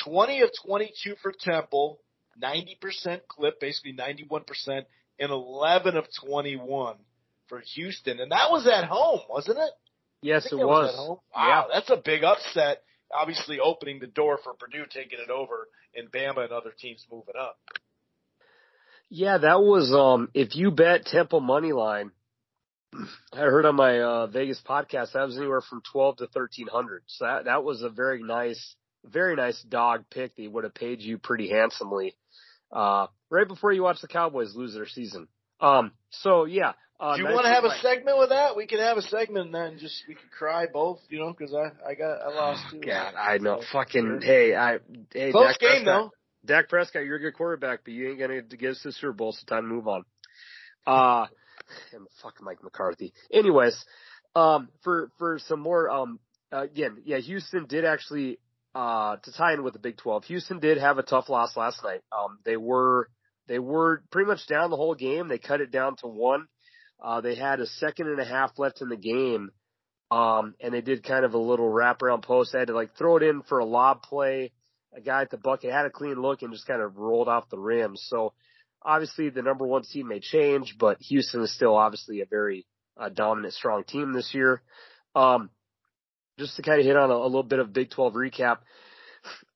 20 0.05 0.43
of 0.43 0.51
22 0.65 1.17
for 1.23 1.33
Temple, 1.39 2.01
90% 2.43 3.21
clip, 3.29 3.61
basically 3.61 3.95
91%, 3.95 4.85
and 5.19 5.31
11 5.31 5.97
of 5.97 6.07
21 6.25 6.97
for 7.49 7.63
Houston. 7.75 8.21
And 8.21 8.33
that 8.33 8.51
was 8.51 8.67
at 8.67 8.85
home, 8.85 9.21
wasn't 9.29 9.59
it? 9.59 9.71
Yes, 10.23 10.51
it 10.51 10.57
was. 10.57 10.95
was 10.97 11.19
wow, 11.35 11.67
yeah. 11.69 11.75
that's 11.75 11.91
a 11.91 11.97
big 11.97 12.25
upset. 12.25 12.83
Obviously 13.15 13.61
opening 13.61 14.01
the 14.01 14.07
door 14.07 14.39
for 14.43 14.55
Purdue 14.55 14.85
taking 14.91 15.19
it 15.21 15.31
over 15.31 15.69
and 15.95 16.11
Bama 16.11 16.45
and 16.45 16.53
other 16.53 16.73
teams 16.77 17.07
moving 17.11 17.35
up. 17.39 17.59
Yeah, 19.09 19.39
that 19.39 19.61
was 19.61 19.93
um 19.93 20.29
if 20.35 20.57
you 20.57 20.73
bet 20.73 21.05
Temple 21.05 21.41
money 21.41 21.73
line, 21.73 22.11
I 23.33 23.39
heard 23.39 23.67
on 23.67 23.77
my 23.77 24.01
uh 24.01 24.27
Vegas 24.27 24.61
podcast 24.69 25.13
that 25.13 25.27
was 25.27 25.37
anywhere 25.37 25.61
from 25.61 25.83
twelve 25.93 26.17
to 26.17 26.27
thirteen 26.27 26.67
hundred. 26.67 27.05
So 27.07 27.25
that 27.25 27.45
that 27.45 27.63
was 27.63 27.83
a 27.83 27.89
very 27.89 28.23
nice 28.23 28.75
very 29.05 29.37
nice 29.37 29.63
dog 29.63 30.05
pick 30.11 30.35
that 30.35 30.51
would 30.51 30.65
have 30.65 30.75
paid 30.75 31.01
you 31.01 31.19
pretty 31.19 31.49
handsomely 31.49 32.17
uh, 32.73 33.07
right 33.31 33.47
before 33.49 33.73
you 33.73 33.83
watch 33.83 34.01
the 34.01 34.09
Cowboys 34.09 34.55
lose 34.55 34.75
their 34.75 34.87
season. 34.87 35.29
Um, 35.61 35.93
so 36.11 36.45
yeah, 36.45 36.73
Uh, 37.01 37.17
Do 37.17 37.23
you 37.23 37.29
want 37.29 37.45
to 37.45 37.53
have 37.53 37.65
a 37.65 37.77
segment 37.81 38.19
with 38.19 38.31
that? 38.31 38.57
We 38.57 38.67
could 38.67 38.81
have 38.81 38.97
a 38.97 39.03
segment 39.03 39.47
and 39.47 39.55
then 39.55 39.79
just 39.79 40.03
we 40.09 40.15
could 40.15 40.31
cry 40.31 40.67
both, 40.73 41.01
you 41.11 41.19
know, 41.19 41.35
because 41.37 41.55
I 41.55 41.91
I 41.91 41.95
got 41.95 42.21
I 42.23 42.29
lost 42.35 42.63
too. 42.71 42.81
God, 42.81 43.15
I 43.15 43.39
know. 43.39 43.61
So, 43.61 43.67
Fucking 43.73 44.21
hey, 44.23 44.55
I 44.55 44.79
hey. 45.13 45.31
Close 45.33 45.53
Dak 45.53 45.61
game 45.61 45.85
Prescott, 45.85 45.85
though. 45.85 46.11
Dak 46.45 46.69
Prescott, 46.69 47.05
you're 47.05 47.17
a 47.17 47.21
good 47.21 47.35
quarterback, 47.35 47.81
but 47.85 47.93
you 47.93 48.11
ain't 48.11 48.19
gonna 48.21 48.43
get 48.43 48.71
us 48.71 48.81
to 48.83 48.93
Super 48.93 49.13
Bowl, 49.13 49.33
so 49.33 49.45
time 49.47 49.65
to 49.65 49.69
move 49.69 49.89
on. 49.89 50.05
Uh, 50.87 51.27
and 51.93 52.07
fuck 52.23 52.35
Mike 52.41 52.63
McCarthy. 52.63 53.13
Anyways, 53.33 53.77
um, 54.35 54.69
for 54.83 55.11
for 55.19 55.39
some 55.49 55.61
more, 55.61 55.91
um, 55.91 56.21
uh, 56.53 56.63
again, 56.63 56.99
yeah, 57.05 57.19
Houston 57.19 57.67
did 57.67 57.85
actually 57.85 58.39
uh 58.77 59.17
to 59.17 59.33
tie 59.33 59.55
in 59.55 59.63
with 59.63 59.73
the 59.73 59.79
Big 59.79 59.97
12. 59.97 60.25
Houston 60.27 60.59
did 60.59 60.77
have 60.77 60.99
a 60.99 61.03
tough 61.03 61.29
loss 61.31 61.57
last 61.57 61.83
night. 61.83 62.03
Um, 62.13 62.39
they 62.45 62.57
were 62.57 63.09
they 63.49 63.59
were 63.59 64.03
pretty 64.11 64.29
much 64.29 64.47
down 64.47 64.71
the 64.71 64.77
whole 64.77 64.95
game. 64.95 65.29
They 65.29 65.39
cut 65.39 65.61
it 65.61 65.71
down 65.71 65.97
to 65.97 66.09
one. 66.09 66.47
Uh, 67.03 67.21
they 67.21 67.35
had 67.35 67.61
a 67.61 67.67
second 67.67 68.09
and 68.09 68.21
a 68.21 68.25
half 68.25 68.59
left 68.59 68.83
in 68.83 68.89
the 68.89 68.97
game. 68.97 69.51
Um, 70.11 70.55
and 70.61 70.73
they 70.73 70.83
did 70.83 71.03
kind 71.03 71.25
of 71.25 71.35
a 71.35 71.39
little 71.39 71.69
wraparound 71.69 72.23
post. 72.23 72.53
They 72.53 72.61
had 72.61 72.69
to 72.69 72.75
like 72.75 72.97
throw 72.97 73.17
it 73.17 73.23
in 73.23 73.43
for 73.43 73.59
a 73.59 73.65
lob 73.65 74.03
play. 74.03 74.53
A 74.97 75.01
guy 75.01 75.23
at 75.23 75.31
the 75.31 75.37
bucket 75.37 75.73
had 75.73 75.87
a 75.87 75.91
clean 75.91 76.21
look 76.21 76.43
and 76.43 76.53
just 76.53 76.67
kind 76.67 76.83
of 76.83 76.97
rolled 76.97 77.29
off 77.29 77.49
the 77.51 77.59
rim. 77.59 77.97
So 77.97 78.33
obviously 78.83 79.31
the 79.31 79.43
number 79.43 79.67
one 79.67 79.85
seed 79.85 80.07
may 80.07 80.21
change, 80.21 80.77
but 80.79 80.99
Houston 81.01 81.43
is 81.43 81.55
still 81.55 81.77
obviously 81.77 82.21
a 82.21 82.27
very 82.27 82.67
uh, 82.97 83.09
dominant, 83.09 83.55
strong 83.55 83.85
team 83.85 84.13
this 84.13 84.33
year. 84.33 84.63
Um, 85.15 85.51
just 86.39 86.57
to 86.57 86.63
kind 86.63 86.81
of 86.81 86.87
hit 86.87 86.97
on 86.97 87.11
a, 87.11 87.15
a 87.15 87.25
little 87.25 87.43
bit 87.43 87.59
of 87.59 87.73
Big 87.73 87.91
12 87.91 88.15
recap. 88.15 88.59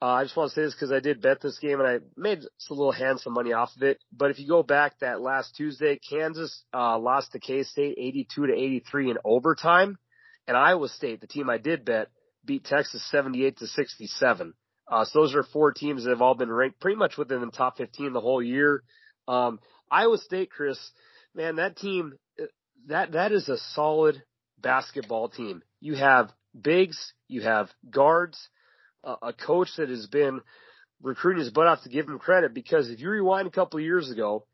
Uh, 0.02 0.06
I 0.06 0.24
just 0.24 0.36
want 0.36 0.50
to 0.50 0.54
say 0.54 0.62
this 0.62 0.74
because 0.74 0.90
I 0.90 1.00
did 1.00 1.20
bet 1.20 1.40
this 1.40 1.58
game 1.58 1.78
and 1.80 1.88
I 1.88 1.98
made 2.16 2.40
a 2.40 2.74
little 2.74 2.92
handsome 2.92 3.34
money 3.34 3.52
off 3.52 3.70
of 3.76 3.82
it. 3.82 3.98
But 4.12 4.30
if 4.30 4.38
you 4.38 4.48
go 4.48 4.62
back 4.62 4.98
that 5.00 5.20
last 5.20 5.54
Tuesday, 5.56 5.98
Kansas 5.98 6.64
uh, 6.74 6.98
lost 6.98 7.32
to 7.32 7.38
K 7.38 7.62
State 7.62 7.96
82 7.98 8.46
to 8.46 8.52
83 8.52 9.10
in 9.10 9.18
overtime, 9.24 9.98
and 10.48 10.56
Iowa 10.56 10.88
State, 10.88 11.20
the 11.20 11.26
team 11.26 11.48
I 11.48 11.58
did 11.58 11.84
bet, 11.84 12.08
beat 12.44 12.64
Texas 12.64 13.08
78 13.10 13.58
to 13.58 13.66
67. 13.66 14.54
Uh, 14.90 15.04
so 15.04 15.20
those 15.20 15.34
are 15.36 15.44
four 15.44 15.72
teams 15.72 16.02
that 16.02 16.10
have 16.10 16.22
all 16.22 16.34
been 16.34 16.50
ranked 16.50 16.80
pretty 16.80 16.96
much 16.96 17.16
within 17.16 17.40
the 17.40 17.50
top 17.50 17.76
15 17.76 18.12
the 18.12 18.20
whole 18.20 18.42
year. 18.42 18.82
Um, 19.28 19.60
Iowa 19.90 20.18
State, 20.18 20.50
Chris, 20.50 20.78
man, 21.34 21.56
that 21.56 21.76
team, 21.76 22.14
that 22.88 23.12
that 23.12 23.30
is 23.30 23.48
a 23.48 23.58
solid 23.74 24.20
basketball 24.58 25.28
team. 25.28 25.62
You 25.80 25.94
have 25.94 26.30
bigs, 26.58 27.12
you 27.28 27.42
have 27.42 27.68
guards 27.90 28.48
a, 29.04 29.14
a 29.22 29.32
coach 29.32 29.68
that 29.76 29.88
has 29.88 30.06
been 30.06 30.40
recruiting 31.02 31.42
his 31.42 31.52
butt 31.52 31.66
off 31.66 31.82
to 31.82 31.88
give 31.88 32.08
him 32.08 32.18
credit 32.18 32.54
because 32.54 32.90
if 32.90 33.00
you 33.00 33.10
rewind 33.10 33.46
a 33.46 33.50
couple 33.50 33.78
of 33.78 33.84
years 33.84 34.10
ago, 34.10 34.46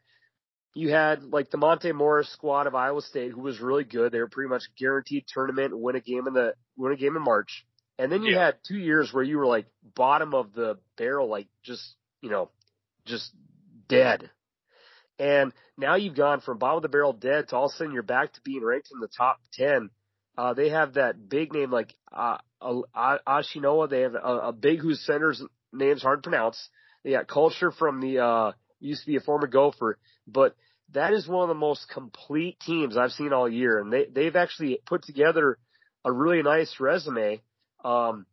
you 0.75 0.91
had 0.91 1.23
like 1.25 1.51
the 1.51 1.57
Monte 1.57 1.91
Morris 1.93 2.31
squad 2.33 2.67
of 2.67 2.75
Iowa 2.75 3.01
State 3.01 3.33
who 3.33 3.41
was 3.41 3.61
really 3.61 3.85
good. 3.85 4.13
They 4.13 4.19
were 4.19 4.29
pretty 4.29 4.51
much 4.51 4.65
guaranteed 4.79 5.25
tournament, 5.27 5.79
win 5.79 5.97
a 5.97 6.01
game 6.01 6.27
in 6.27 6.35
the 6.35 6.55
win 6.77 6.93
a 6.93 6.97
game 6.97 7.17
in 7.17 7.23
March. 7.23 7.65
And 7.99 8.13
then 8.13 8.23
you 8.23 8.35
yeah. 8.35 8.47
had 8.47 8.57
two 8.69 8.77
years 8.77 9.11
where 9.13 9.25
you 9.25 9.39
were 9.39 9.47
like 9.47 9.67
bottom 9.95 10.35
of 10.35 10.53
the 10.53 10.77
barrel, 10.99 11.31
like 11.31 11.49
just 11.65 11.95
you 12.21 12.31
know, 12.31 12.51
just 13.07 13.33
dead. 13.89 14.31
And 15.19 15.55
now 15.79 15.95
you've 15.95 16.15
gone 16.15 16.43
from 16.43 16.59
bottom 16.59 16.77
of 16.77 16.83
the 16.83 16.91
barrel 16.91 17.15
dead 17.15 17.49
to 17.49 17.57
all 17.57 17.67
of 17.67 17.73
a 17.73 17.77
sudden 17.77 17.95
you're 17.95 18.03
back 18.03 18.35
to 18.35 18.41
being 18.43 18.63
ranked 18.63 18.91
in 18.93 19.01
the 19.01 19.09
top 19.09 19.39
ten. 19.55 19.89
Uh, 20.37 20.55
they 20.55 20.69
have 20.69 20.95
that 20.95 21.29
big 21.29 21.53
name 21.53 21.71
like 21.71 21.95
uh, 22.13 22.39
Ashinoa. 22.63 23.89
They 23.89 24.03
have 24.03 24.15
a, 24.15 24.19
a 24.49 24.53
big 24.53 24.81
whose 24.81 25.05
center's 25.05 25.43
name's 25.73 26.03
hard 26.03 26.23
to 26.23 26.29
pronounce. 26.29 26.69
They 27.05 27.13
got 27.13 27.29
Kalscheur 27.29 27.75
from 27.75 28.01
the 28.01 28.19
uh, 28.19 28.53
used 28.81 29.03
to 29.03 29.07
be 29.07 29.17
a 29.17 29.21
former 29.21 29.47
Gopher, 29.47 29.99
but 30.27 30.55
that 30.93 31.13
is 31.13 31.27
one 31.27 31.43
of 31.43 31.49
the 31.49 31.55
most 31.55 31.89
complete 31.89 32.61
teams 32.61 32.97
I've 32.97 33.13
seen 33.13 33.33
all 33.33 33.49
year, 33.49 33.81
and 33.81 33.93
they 33.93 34.07
they've 34.07 34.37
actually 34.37 34.79
put 34.87 35.05
together 35.05 35.59
a 36.05 36.13
really 36.13 36.43
nice 36.43 36.77
resume. 36.79 37.41
Um, 37.85 38.27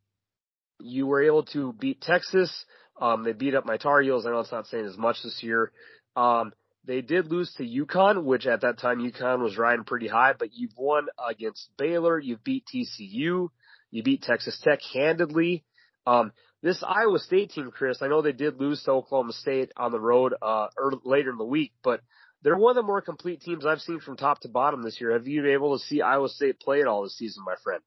you 0.80 1.08
were 1.08 1.24
able 1.24 1.44
to 1.46 1.74
beat 1.74 2.02
Texas. 2.02 2.66
Um, 3.00 3.24
they 3.24 3.34
beat 3.34 3.56
up 3.56 3.66
my 3.66 3.78
Tar 3.78 4.02
Heels. 4.02 4.26
I 4.26 4.32
know 4.32 4.40
it's 4.40 4.52
not 4.52 4.68
saying 4.68 4.86
as 4.86 4.98
much 4.98 5.18
this 5.24 5.42
year. 5.42 5.72
Um, 6.16 6.54
they 6.86 7.02
did 7.02 7.32
lose 7.32 7.54
to 7.54 7.64
UConn, 7.64 8.24
which 8.24 8.46
at 8.46 8.62
that 8.62 8.80
time 8.80 9.00
UConn 9.00 9.42
was 9.42 9.58
riding 9.58 9.86
pretty 9.86 10.08
high, 10.08 10.34
but 10.38 10.54
you've 10.54 10.76
won 10.78 11.08
against 11.30 11.70
Baylor. 11.78 12.20
You've 12.20 12.44
beat 12.44 12.66
TCU. 12.74 13.50
You 13.92 14.04
beat 14.04 14.24
Texas 14.24 14.60
Tech 14.62 14.80
handedly. 14.94 15.64
Um, 16.06 16.34
this 16.62 16.84
Iowa 16.86 17.20
State 17.20 17.52
team, 17.52 17.72
Chris, 17.72 18.02
I 18.02 18.08
know 18.08 18.22
they 18.22 18.32
did 18.32 18.60
lose 18.60 18.84
to 18.84 18.92
Oklahoma 18.92 19.34
State 19.34 19.72
on 19.78 19.92
the 19.92 20.00
road 20.00 20.34
uh, 20.42 20.68
early, 20.78 21.00
later 21.04 21.30
in 21.32 21.38
the 21.38 21.46
week, 21.46 21.74
but 21.84 22.02
they're 22.42 22.58
one 22.58 22.72
of 22.72 22.76
the 22.76 22.88
more 22.88 23.02
complete 23.02 23.42
teams 23.42 23.66
I've 23.66 23.82
seen 23.82 24.00
from 24.00 24.18
top 24.18 24.42
to 24.42 24.50
bottom 24.50 24.82
this 24.82 25.00
year. 25.00 25.14
Have 25.14 25.28
you 25.28 25.42
been 25.42 25.52
able 25.52 25.78
to 25.78 25.86
see 25.86 26.02
Iowa 26.02 26.30
State 26.30 26.60
play 26.60 26.82
at 26.82 26.88
all 26.88 27.04
this 27.04 27.18
season, 27.18 27.44
my 27.46 27.56
friend? 27.64 27.82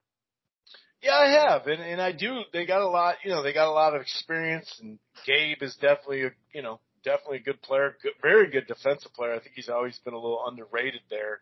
Yeah, 1.03 1.15
I 1.15 1.27
have, 1.29 1.67
and 1.67 1.83
and 1.83 2.01
I 2.01 2.13
do. 2.13 2.41
They 2.53 2.65
got 2.65 2.81
a 2.81 2.89
lot, 2.89 3.17
you 3.23 3.31
know, 3.31 3.43
they 3.43 3.53
got 3.53 3.69
a 3.69 3.73
lot 3.73 3.95
of 3.95 4.01
experience, 4.01 4.79
and 4.81 4.99
Gabe 5.27 5.63
is 5.63 5.75
definitely, 5.77 6.31
you 6.55 6.63
know, 6.63 6.81
definitely 7.07 7.39
a 7.39 7.43
good 7.43 7.63
player, 7.63 7.97
good, 8.03 8.13
very 8.21 8.51
good 8.51 8.67
defensive 8.67 9.15
player. 9.15 9.33
I 9.33 9.39
think 9.39 9.53
he's 9.55 9.71
always 9.71 9.99
been 10.01 10.13
a 10.13 10.19
little 10.19 10.45
underrated 10.47 11.01
there. 11.09 11.41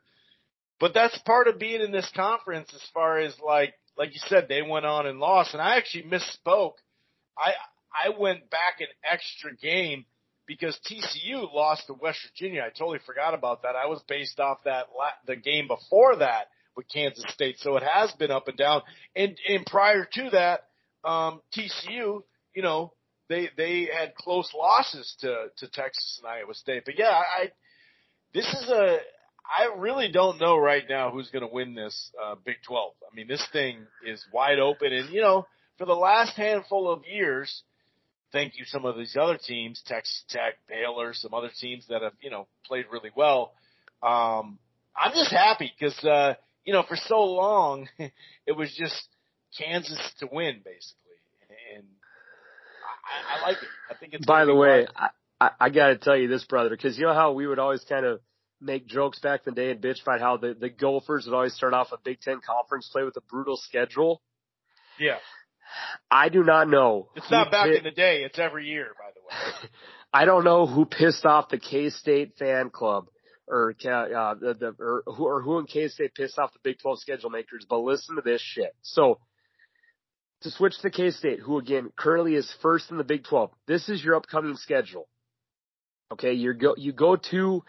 But 0.78 0.92
that's 0.94 1.18
part 1.20 1.48
of 1.48 1.58
being 1.58 1.80
in 1.80 1.90
this 1.90 2.10
conference 2.14 2.70
as 2.74 2.82
far 2.92 3.18
as 3.18 3.34
like 3.44 3.74
like 3.96 4.12
you 4.12 4.20
said, 4.26 4.46
they 4.48 4.62
went 4.62 4.86
on 4.86 5.06
and 5.06 5.18
lost. 5.18 5.54
And 5.54 5.62
I 5.62 5.76
actually 5.76 6.04
misspoke. 6.04 6.74
I 7.38 7.52
I 7.92 8.10
went 8.18 8.50
back 8.50 8.80
an 8.80 8.88
extra 9.10 9.56
game 9.56 10.04
because 10.46 10.78
TCU 10.90 11.52
lost 11.52 11.86
to 11.86 11.94
West 11.94 12.18
Virginia. 12.28 12.62
I 12.62 12.70
totally 12.70 12.98
forgot 13.06 13.34
about 13.34 13.62
that. 13.62 13.76
I 13.76 13.86
was 13.86 14.02
based 14.08 14.38
off 14.40 14.58
that 14.64 14.86
the 15.26 15.36
game 15.36 15.68
before 15.68 16.16
that 16.16 16.48
with 16.76 16.86
Kansas 16.92 17.24
State, 17.28 17.56
so 17.60 17.76
it 17.76 17.84
has 17.84 18.12
been 18.12 18.30
up 18.30 18.48
and 18.48 18.58
down. 18.58 18.82
And 19.16 19.36
and 19.48 19.64
prior 19.64 20.06
to 20.12 20.30
that, 20.30 20.64
um, 21.08 21.40
TCU, 21.56 22.22
you 22.54 22.62
know, 22.62 22.92
they 23.28 23.48
they 23.56 23.88
had 23.92 24.14
close 24.14 24.52
losses 24.54 25.16
to 25.20 25.46
to 25.58 25.68
Texas 25.68 26.20
and 26.22 26.30
Iowa 26.30 26.54
State. 26.54 26.84
But 26.84 26.98
yeah, 26.98 27.10
I 27.10 27.50
this 28.32 28.46
is 28.46 28.68
a 28.68 28.98
I 29.44 29.76
really 29.76 30.10
don't 30.10 30.40
know 30.40 30.56
right 30.56 30.84
now 30.88 31.10
who's 31.10 31.30
going 31.30 31.46
to 31.46 31.52
win 31.52 31.74
this 31.74 32.10
uh, 32.22 32.34
Big 32.44 32.56
12. 32.66 32.92
I 33.10 33.14
mean, 33.14 33.28
this 33.28 33.46
thing 33.52 33.86
is 34.06 34.24
wide 34.32 34.58
open, 34.58 34.92
and 34.92 35.10
you 35.10 35.20
know, 35.20 35.46
for 35.76 35.84
the 35.84 35.94
last 35.94 36.36
handful 36.36 36.90
of 36.90 37.02
years, 37.06 37.62
thank 38.32 38.58
you 38.58 38.64
some 38.64 38.86
of 38.86 38.96
these 38.96 39.16
other 39.20 39.38
teams, 39.38 39.82
Texas 39.86 40.24
Tech, 40.28 40.54
Baylor, 40.68 41.12
some 41.14 41.34
other 41.34 41.50
teams 41.60 41.86
that 41.88 42.02
have 42.02 42.14
you 42.20 42.30
know 42.30 42.46
played 42.66 42.86
really 42.90 43.10
well. 43.14 43.52
Um, 44.02 44.58
I'm 44.96 45.12
just 45.12 45.30
happy 45.30 45.72
because 45.78 45.98
uh, 46.04 46.34
you 46.64 46.72
know 46.72 46.82
for 46.86 46.96
so 46.96 47.20
long 47.20 47.88
it 47.98 48.56
was 48.56 48.74
just 48.76 49.08
Kansas 49.58 50.00
to 50.20 50.28
win 50.30 50.62
basically, 50.64 51.03
I, 53.04 53.38
I 53.38 53.48
like 53.48 53.62
it. 53.62 53.68
I 53.90 53.94
think 53.94 54.14
it's. 54.14 54.26
By 54.26 54.44
the 54.44 54.54
way, 54.54 54.86
I, 54.94 55.08
I, 55.40 55.50
I 55.60 55.70
got 55.70 55.88
to 55.88 55.96
tell 55.96 56.16
you 56.16 56.28
this, 56.28 56.44
brother, 56.44 56.70
because 56.70 56.98
you 56.98 57.06
know 57.06 57.14
how 57.14 57.32
we 57.32 57.46
would 57.46 57.58
always 57.58 57.84
kind 57.84 58.06
of 58.06 58.20
make 58.60 58.86
jokes 58.86 59.18
back 59.18 59.42
in 59.46 59.54
the 59.54 59.60
day 59.60 59.70
and 59.70 59.80
bitch 59.80 60.02
about 60.02 60.20
how 60.20 60.36
the, 60.36 60.54
the 60.54 60.70
Gophers 60.70 61.26
would 61.26 61.34
always 61.34 61.54
start 61.54 61.74
off 61.74 61.92
a 61.92 61.98
Big 62.02 62.20
Ten 62.20 62.40
conference 62.44 62.88
play 62.90 63.02
with 63.04 63.16
a 63.16 63.20
brutal 63.20 63.56
schedule. 63.56 64.22
Yeah. 64.98 65.18
I 66.10 66.28
do 66.28 66.44
not 66.44 66.68
know. 66.68 67.08
It's 67.16 67.30
not 67.30 67.50
back 67.50 67.68
in 67.68 67.84
the 67.84 67.90
day. 67.90 68.22
It's 68.22 68.38
every 68.38 68.66
year, 68.66 68.92
by 68.98 69.10
the 69.14 69.20
way. 69.20 69.70
I 70.12 70.24
don't 70.24 70.44
know 70.44 70.66
who 70.66 70.84
pissed 70.84 71.26
off 71.26 71.48
the 71.48 71.58
K 71.58 71.90
State 71.90 72.36
fan 72.38 72.70
club 72.70 73.08
or 73.48 73.70
uh, 73.84 74.34
the, 74.34 74.54
the 74.54 74.74
or 74.78 75.02
who 75.06 75.24
or 75.24 75.42
who 75.42 75.58
in 75.58 75.66
K 75.66 75.88
State 75.88 76.14
pissed 76.14 76.38
off 76.38 76.52
the 76.52 76.60
Big 76.62 76.78
12 76.80 77.00
schedule 77.00 77.30
makers, 77.30 77.66
but 77.68 77.78
listen 77.78 78.16
to 78.16 78.22
this 78.22 78.40
shit. 78.40 78.74
So 78.82 79.18
to 80.44 80.50
switch 80.50 80.78
to 80.82 80.90
K 80.90 81.10
State, 81.10 81.40
who 81.40 81.58
again 81.58 81.90
currently 81.96 82.34
is 82.34 82.50
first 82.62 82.90
in 82.90 82.96
the 82.96 83.04
Big 83.04 83.24
12. 83.24 83.50
This 83.66 83.88
is 83.88 84.02
your 84.02 84.14
upcoming 84.14 84.56
schedule. 84.56 85.08
Okay, 86.12 86.32
you 86.34 86.54
go 86.54 86.74
you 86.78 86.92
go 86.92 87.16
to 87.16 87.62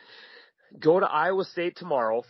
Go 0.79 0.99
to 0.99 1.05
Iowa 1.05 1.43
State 1.45 1.75
tomorrow. 1.77 2.23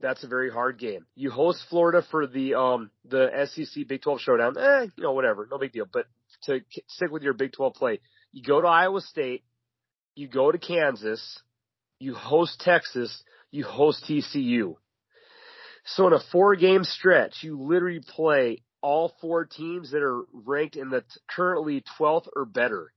That's 0.00 0.24
a 0.24 0.28
very 0.28 0.50
hard 0.50 0.78
game. 0.78 1.06
You 1.14 1.30
host 1.30 1.62
Florida 1.68 2.02
for 2.10 2.26
the 2.26 2.54
um 2.54 2.90
the 3.04 3.28
SEC 3.52 3.86
Big 3.86 4.02
12 4.02 4.20
showdown. 4.20 4.56
Eh, 4.58 4.86
you 4.96 5.02
know 5.02 5.12
whatever, 5.12 5.46
no 5.50 5.58
big 5.58 5.72
deal. 5.72 5.86
But 5.90 6.06
to 6.44 6.60
stick 6.88 7.10
with 7.10 7.22
your 7.22 7.34
Big 7.34 7.52
12 7.52 7.74
play, 7.74 8.00
you 8.32 8.42
go 8.42 8.60
to 8.60 8.68
Iowa 8.68 9.00
State, 9.00 9.44
you 10.14 10.28
go 10.28 10.50
to 10.50 10.58
Kansas, 10.58 11.42
you 11.98 12.14
host 12.14 12.60
Texas, 12.60 13.22
you 13.50 13.64
host 13.64 14.04
TCU. 14.08 14.76
So 15.84 16.06
in 16.06 16.12
a 16.12 16.20
four 16.32 16.56
game 16.56 16.84
stretch, 16.84 17.42
you 17.42 17.60
literally 17.60 18.00
play 18.00 18.62
all 18.82 19.14
four 19.20 19.44
teams 19.44 19.90
that 19.92 20.02
are 20.02 20.22
ranked 20.32 20.76
in 20.76 20.90
the 20.90 21.00
t- 21.00 21.06
currently 21.28 21.84
12th 21.98 22.28
or 22.34 22.44
better. 22.44 22.92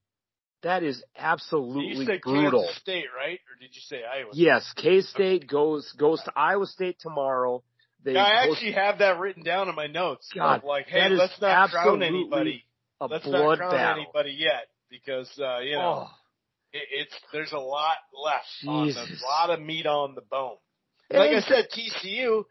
That 0.64 0.82
is 0.82 1.04
absolutely 1.18 2.06
you 2.06 2.20
brutal. 2.22 2.62
Kansas 2.62 2.78
State, 2.78 3.06
right? 3.16 3.40
Or 3.50 3.60
did 3.60 3.76
you 3.76 3.82
say 3.82 3.98
Iowa? 3.98 4.32
State? 4.32 4.42
Yes, 4.42 4.74
K 4.78 5.02
State 5.02 5.48
goes 5.48 5.92
goes 6.00 6.22
to 6.24 6.32
Iowa 6.36 6.66
State 6.68 6.98
tomorrow. 7.02 7.64
They 8.04 8.14
yeah, 8.14 8.24
I 8.24 8.50
actually 8.50 8.72
have 8.72 9.00
that 9.00 9.20
written 9.20 9.44
down 9.44 9.68
in 9.68 9.76
my 9.76 9.88
notes. 9.88 10.30
God, 10.34 10.64
like, 10.64 10.88
hey, 10.88 11.10
let's 11.10 11.40
not 11.42 11.70
crown 11.70 12.02
anybody. 12.02 12.64
let's 13.00 13.28
not 13.28 13.58
crown 13.58 13.72
battle. 13.72 14.04
anybody 14.04 14.36
yet 14.38 14.68
because 14.90 15.30
uh, 15.40 15.60
you 15.60 15.74
know 15.74 16.08
oh. 16.08 16.12
it, 16.72 16.84
it's 16.92 17.14
there's 17.34 17.52
a 17.52 17.60
lot 17.60 17.96
left. 18.14 18.46
Jesus. 18.62 18.98
On, 18.98 19.50
a 19.50 19.50
lot 19.50 19.60
of 19.60 19.66
meat 19.66 19.86
on 19.86 20.16
the 20.16 20.22
bone. 20.22 20.56
like 21.12 21.32
I 21.32 21.42
said, 21.42 21.68
TCU, 21.76 22.44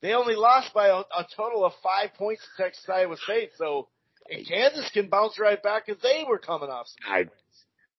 they 0.00 0.14
only 0.14 0.36
lost 0.36 0.72
by 0.74 0.88
a, 0.88 0.98
a 0.98 1.26
total 1.36 1.64
of 1.64 1.72
five 1.82 2.14
points 2.14 2.42
to 2.56 2.62
Texas 2.62 2.84
Iowa 2.88 3.16
State. 3.16 3.50
So 3.56 3.88
and 4.30 4.46
Kansas 4.46 4.90
can 4.92 5.08
bounce 5.08 5.38
right 5.38 5.62
back 5.62 5.86
because 5.86 6.00
they 6.02 6.24
were 6.28 6.38
coming 6.38 6.68
off 6.70 6.86
some 6.88 7.12
I. 7.12 7.24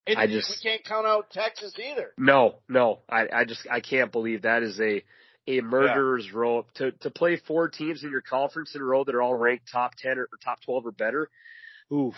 And 0.07 0.17
I 0.17 0.27
just- 0.27 0.49
we 0.63 0.69
can't 0.69 0.83
count 0.83 1.05
out 1.05 1.29
Texas 1.31 1.73
either. 1.77 2.13
No, 2.17 2.55
no, 2.67 2.99
I, 3.09 3.27
I 3.31 3.45
just 3.45 3.67
I 3.69 3.79
can't 3.79 4.11
believe 4.11 4.43
that 4.43 4.63
is 4.63 4.79
a 4.79 5.03
a 5.47 5.61
murderer's 5.61 6.31
row 6.31 6.65
to 6.75 6.91
to 6.91 7.09
play 7.09 7.37
four 7.47 7.69
teams 7.69 8.03
in 8.03 8.11
your 8.11 8.21
conference 8.21 8.75
in 8.75 8.81
a 8.81 8.83
row 8.83 9.03
that 9.03 9.13
are 9.15 9.21
all 9.21 9.35
ranked 9.35 9.69
top 9.71 9.95
ten 9.95 10.17
or, 10.17 10.23
or 10.23 10.37
top 10.43 10.61
twelve 10.61 10.85
or 10.85 10.91
better. 10.91 11.29
Oof, 11.91 12.13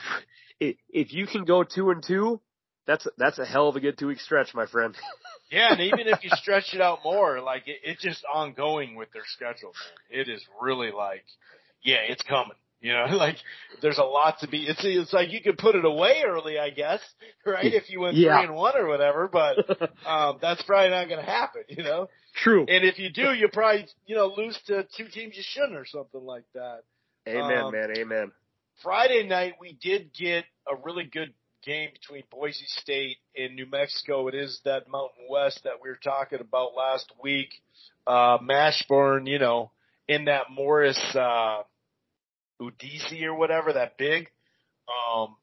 if, 0.59 0.75
if 0.89 1.13
you 1.13 1.25
can 1.27 1.43
go 1.45 1.63
two 1.63 1.89
and 1.91 2.03
two, 2.05 2.41
that's 2.87 3.07
that's 3.17 3.39
a 3.39 3.45
hell 3.45 3.67
of 3.69 3.75
a 3.75 3.79
good 3.79 3.97
two 3.97 4.07
week 4.07 4.19
stretch, 4.19 4.53
my 4.53 4.65
friend. 4.65 4.95
Yeah, 5.53 5.73
and 5.73 5.81
even 5.81 6.07
if 6.07 6.23
you 6.23 6.29
stretch 6.35 6.73
it 6.73 6.79
out 6.79 6.99
more, 7.03 7.41
like 7.41 7.67
it, 7.67 7.79
it's 7.83 8.01
just 8.01 8.23
ongoing 8.33 8.95
with 8.95 9.11
their 9.11 9.25
schedule, 9.25 9.73
man. 10.09 10.21
It 10.21 10.29
is 10.29 10.41
really 10.61 10.91
like, 10.91 11.25
yeah, 11.83 11.97
it's 12.07 12.21
coming. 12.21 12.55
You 12.79 12.93
know, 12.93 13.05
like 13.17 13.35
there's 13.81 13.97
a 13.97 14.03
lot 14.03 14.39
to 14.39 14.47
be. 14.47 14.63
It's 14.63 14.79
it's 14.85 15.11
like 15.11 15.33
you 15.33 15.41
could 15.41 15.57
put 15.57 15.75
it 15.75 15.83
away 15.83 16.23
early, 16.25 16.57
I 16.57 16.69
guess, 16.69 17.01
right? 17.45 17.65
If 17.73 17.89
you 17.89 17.99
went 17.99 18.15
Yeah. 18.15 18.37
three 18.37 18.45
and 18.45 18.55
one 18.55 18.77
or 18.77 18.87
whatever, 18.87 19.27
but 19.27 19.57
um, 20.07 20.37
that's 20.41 20.63
probably 20.63 20.91
not 20.91 21.09
going 21.09 21.19
to 21.19 21.29
happen. 21.29 21.63
You 21.67 21.83
know, 21.83 22.07
True. 22.35 22.65
and 22.69 22.85
if 22.85 22.97
you 22.97 23.09
do, 23.09 23.33
you 23.33 23.49
probably 23.51 23.87
you 24.05 24.15
know 24.15 24.33
lose 24.37 24.57
to 24.67 24.87
two 24.95 25.09
teams 25.09 25.35
you 25.35 25.43
shouldn't 25.45 25.75
or 25.75 25.85
something 25.85 26.23
like 26.23 26.45
that. 26.53 26.83
Amen, 27.27 27.65
um, 27.65 27.71
man. 27.73 27.89
Amen. 27.97 28.31
Friday 28.81 29.27
night 29.27 29.55
we 29.59 29.77
did 29.81 30.11
get 30.13 30.45
a 30.65 30.75
really 30.85 31.03
good 31.03 31.33
game 31.63 31.89
between 31.93 32.23
Boise 32.31 32.65
State 32.67 33.17
and 33.35 33.55
New 33.55 33.65
Mexico. 33.65 34.27
It 34.27 34.35
is 34.35 34.59
that 34.65 34.89
Mountain 34.89 35.25
West 35.29 35.61
that 35.63 35.73
we 35.81 35.89
were 35.89 35.99
talking 36.03 36.39
about 36.39 36.75
last 36.75 37.11
week. 37.23 37.49
Uh, 38.05 38.37
Mashburn, 38.39 39.27
you 39.27 39.39
know, 39.39 39.71
in 40.07 40.25
that 40.25 40.51
Morris, 40.51 40.99
uh, 41.15 41.63
or 42.59 43.35
whatever, 43.35 43.73
that 43.73 43.97
big. 43.97 44.29
Um, 44.87 45.35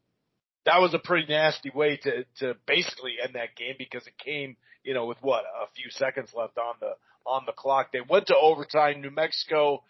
that 0.66 0.80
was 0.80 0.92
a 0.94 0.98
pretty 0.98 1.26
nasty 1.32 1.70
way 1.70 1.96
to, 1.96 2.24
to 2.40 2.54
basically 2.66 3.14
end 3.22 3.34
that 3.34 3.56
game 3.56 3.74
because 3.78 4.06
it 4.06 4.18
came, 4.18 4.56
you 4.84 4.94
know, 4.94 5.06
with 5.06 5.18
what, 5.20 5.44
a 5.44 5.66
few 5.74 5.90
seconds 5.90 6.30
left 6.36 6.58
on 6.58 6.74
the, 6.80 6.92
on 7.24 7.44
the 7.46 7.52
clock. 7.52 7.92
They 7.92 8.00
went 8.06 8.26
to 8.26 8.36
overtime. 8.36 9.00
New 9.00 9.10
Mexico, 9.10 9.82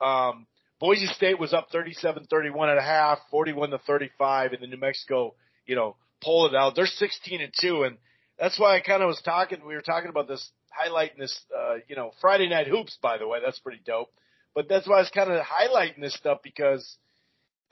um, 0.00 0.46
Boise 0.80 1.06
State 1.06 1.38
was 1.38 1.54
up 1.54 1.68
37-31 1.72 2.72
at 2.72 2.78
a 2.78 2.82
half, 2.82 3.18
41 3.30 3.70
to 3.70 3.78
35, 3.78 4.52
and 4.52 4.62
then 4.62 4.70
New 4.70 4.76
Mexico, 4.76 5.34
you 5.66 5.76
know, 5.76 5.96
pulled 6.22 6.52
it 6.52 6.56
out. 6.56 6.74
They're 6.74 6.86
16 6.86 7.40
and 7.40 7.52
2, 7.60 7.82
and 7.84 7.98
that's 8.38 8.58
why 8.58 8.76
I 8.76 8.80
kind 8.80 9.02
of 9.02 9.08
was 9.08 9.20
talking, 9.24 9.66
we 9.66 9.74
were 9.74 9.82
talking 9.82 10.10
about 10.10 10.28
this, 10.28 10.50
highlighting 10.72 11.18
this, 11.18 11.38
uh, 11.56 11.76
you 11.88 11.96
know, 11.96 12.12
Friday 12.20 12.48
night 12.48 12.66
hoops, 12.66 12.98
by 13.00 13.18
the 13.18 13.28
way. 13.28 13.38
That's 13.44 13.58
pretty 13.60 13.80
dope. 13.84 14.12
But 14.54 14.68
that's 14.68 14.88
why 14.88 14.96
I 14.96 15.00
was 15.00 15.10
kind 15.10 15.30
of 15.30 15.42
highlighting 15.44 16.00
this 16.00 16.14
stuff 16.14 16.38
because, 16.42 16.96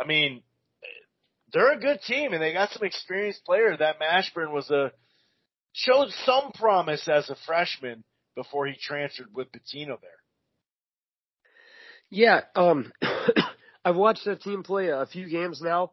I 0.01 0.07
mean, 0.07 0.43
they're 1.53 1.73
a 1.73 1.81
good 1.81 2.01
team 2.07 2.33
and 2.33 2.43
they 2.43 2.53
got 2.53 2.71
some 2.71 2.85
experienced 2.85 3.45
players. 3.45 3.79
That 3.79 4.01
Mashburn 4.01 4.53
was 4.53 4.71
a, 4.71 4.93
showed 5.73 6.09
some 6.25 6.53
promise 6.53 7.09
as 7.09 7.29
a 7.31 7.37
freshman 7.47 8.05
before 8.35 8.67
he 8.67 8.75
transferred 8.81 9.29
with 9.35 9.49
Pitino 9.53 10.01
there. 10.01 10.11
Yeah, 12.11 12.41
um, 12.55 12.93
I've 13.85 13.97
watched 13.97 14.25
that 14.27 14.43
team 14.43 14.63
play 14.63 14.89
a 14.89 15.07
few 15.07 15.29
games 15.29 15.61
now. 15.63 15.93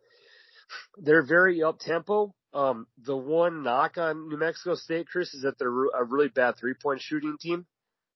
They're 0.98 1.26
very 1.26 1.64
up 1.64 1.80
tempo. 1.80 2.34
Um, 2.54 2.88
the 3.06 3.16
one 3.16 3.64
knock 3.64 3.98
on 3.98 4.28
New 4.30 4.38
Mexico 4.38 4.76
State, 4.76 5.08
Chris, 5.08 5.34
is 5.34 5.44
that 5.44 5.60
they're 5.60 5.70
a 5.70 6.04
really 6.04 6.30
bad 6.30 6.58
three 6.58 6.74
point 6.74 7.02
shooting 7.02 7.38
team. 7.40 7.66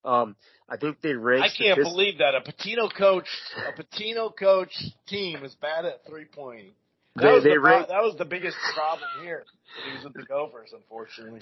Um, 0.05 0.35
I 0.67 0.77
think 0.77 1.01
they 1.01 1.13
rank. 1.13 1.43
I 1.45 1.49
can't 1.55 1.79
believe 1.79 2.17
that 2.17 2.33
a 2.35 2.41
Pitino 2.41 2.89
coach, 2.93 3.27
a 3.67 3.81
Pitino 3.81 4.31
coach 4.37 4.73
team 5.07 5.43
is 5.43 5.55
bad 5.55 5.85
at 5.85 6.05
three 6.05 6.25
point. 6.25 6.73
That, 7.15 7.21
They- 7.23 7.31
was 7.33 7.43
the, 7.43 7.59
rank- 7.59 7.87
that 7.89 8.01
was 8.01 8.15
the 8.17 8.25
biggest 8.25 8.57
problem 8.73 9.07
here. 9.23 9.43
He 9.85 9.95
was 9.95 10.03
with 10.05 10.13
the 10.13 10.23
Gophers, 10.23 10.71
unfortunately. 10.73 11.39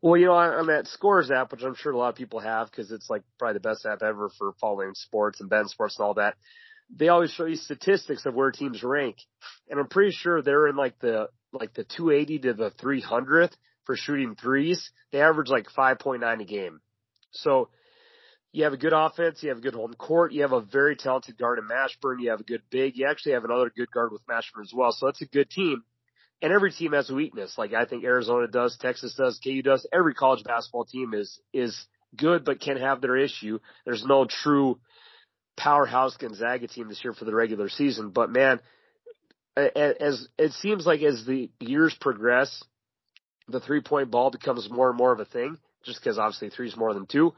Well, 0.00 0.16
you 0.16 0.26
know, 0.26 0.34
on, 0.34 0.50
on 0.54 0.66
that 0.68 0.86
Scores 0.86 1.30
app, 1.30 1.50
which 1.52 1.62
I'm 1.62 1.74
sure 1.74 1.92
a 1.92 1.96
lot 1.96 2.10
of 2.10 2.14
people 2.14 2.38
have 2.40 2.70
because 2.70 2.92
it's 2.92 3.10
like 3.10 3.22
probably 3.38 3.54
the 3.54 3.68
best 3.68 3.84
app 3.84 4.02
ever 4.02 4.30
for 4.38 4.52
following 4.60 4.92
sports 4.94 5.40
and 5.40 5.50
Ben 5.50 5.66
Sports 5.68 5.98
and 5.98 6.06
all 6.06 6.14
that. 6.14 6.36
They 6.94 7.08
always 7.08 7.30
show 7.30 7.46
you 7.46 7.56
statistics 7.56 8.26
of 8.26 8.34
where 8.34 8.50
teams 8.50 8.82
rank, 8.82 9.16
and 9.68 9.80
I'm 9.80 9.88
pretty 9.88 10.12
sure 10.12 10.42
they're 10.42 10.66
in 10.68 10.76
like 10.76 10.98
the 10.98 11.28
like 11.52 11.74
the 11.74 11.84
280 11.84 12.38
to 12.40 12.54
the 12.54 12.70
300th 12.70 13.52
for 13.84 13.96
shooting 13.96 14.34
threes. 14.34 14.90
They 15.10 15.20
average 15.20 15.48
like 15.48 15.66
5.9 15.76 16.40
a 16.40 16.44
game. 16.44 16.80
So 17.32 17.68
you 18.52 18.64
have 18.64 18.72
a 18.72 18.78
good 18.78 18.92
offense, 18.92 19.42
you 19.42 19.48
have 19.48 19.58
a 19.58 19.62
good 19.62 19.74
home 19.74 19.94
court, 19.94 20.32
you 20.32 20.42
have 20.42 20.52
a 20.52 20.60
very 20.60 20.94
talented 20.96 21.38
guard 21.38 21.58
in 21.58 21.66
Mashburn, 21.66 22.20
you 22.20 22.30
have 22.30 22.40
a 22.40 22.44
good 22.44 22.62
big, 22.70 22.96
you 22.96 23.06
actually 23.06 23.32
have 23.32 23.44
another 23.44 23.72
good 23.74 23.90
guard 23.90 24.12
with 24.12 24.26
Mashburn 24.26 24.62
as 24.62 24.72
well. 24.74 24.92
So 24.92 25.06
that's 25.06 25.22
a 25.22 25.26
good 25.26 25.50
team. 25.50 25.82
And 26.42 26.52
every 26.52 26.72
team 26.72 26.92
has 26.92 27.08
a 27.08 27.14
weakness. 27.14 27.54
Like 27.56 27.72
I 27.72 27.86
think 27.86 28.04
Arizona 28.04 28.48
does, 28.48 28.76
Texas 28.76 29.14
does, 29.14 29.40
KU 29.42 29.62
does. 29.62 29.86
Every 29.92 30.12
college 30.12 30.44
basketball 30.44 30.84
team 30.84 31.14
is 31.14 31.40
is 31.52 31.86
good 32.14 32.44
but 32.44 32.60
can 32.60 32.76
have 32.76 33.00
their 33.00 33.16
issue. 33.16 33.58
There's 33.86 34.04
no 34.04 34.26
true 34.26 34.78
powerhouse 35.56 36.16
Gonzaga 36.16 36.66
team 36.68 36.88
this 36.88 37.02
year 37.04 37.12
for 37.12 37.24
the 37.24 37.34
regular 37.34 37.68
season. 37.68 38.10
But 38.10 38.30
man, 38.30 38.60
as 39.56 40.28
it 40.38 40.52
seems 40.52 40.86
like 40.86 41.02
as 41.02 41.24
the 41.26 41.50
years 41.60 41.94
progress, 42.00 42.62
the 43.48 43.60
three 43.60 43.80
point 43.80 44.10
ball 44.10 44.30
becomes 44.30 44.68
more 44.70 44.88
and 44.88 44.98
more 44.98 45.12
of 45.12 45.20
a 45.20 45.24
thing. 45.24 45.58
Just 45.84 46.00
because 46.00 46.18
obviously 46.18 46.50
three 46.50 46.68
is 46.68 46.76
more 46.76 46.94
than 46.94 47.06
two. 47.06 47.34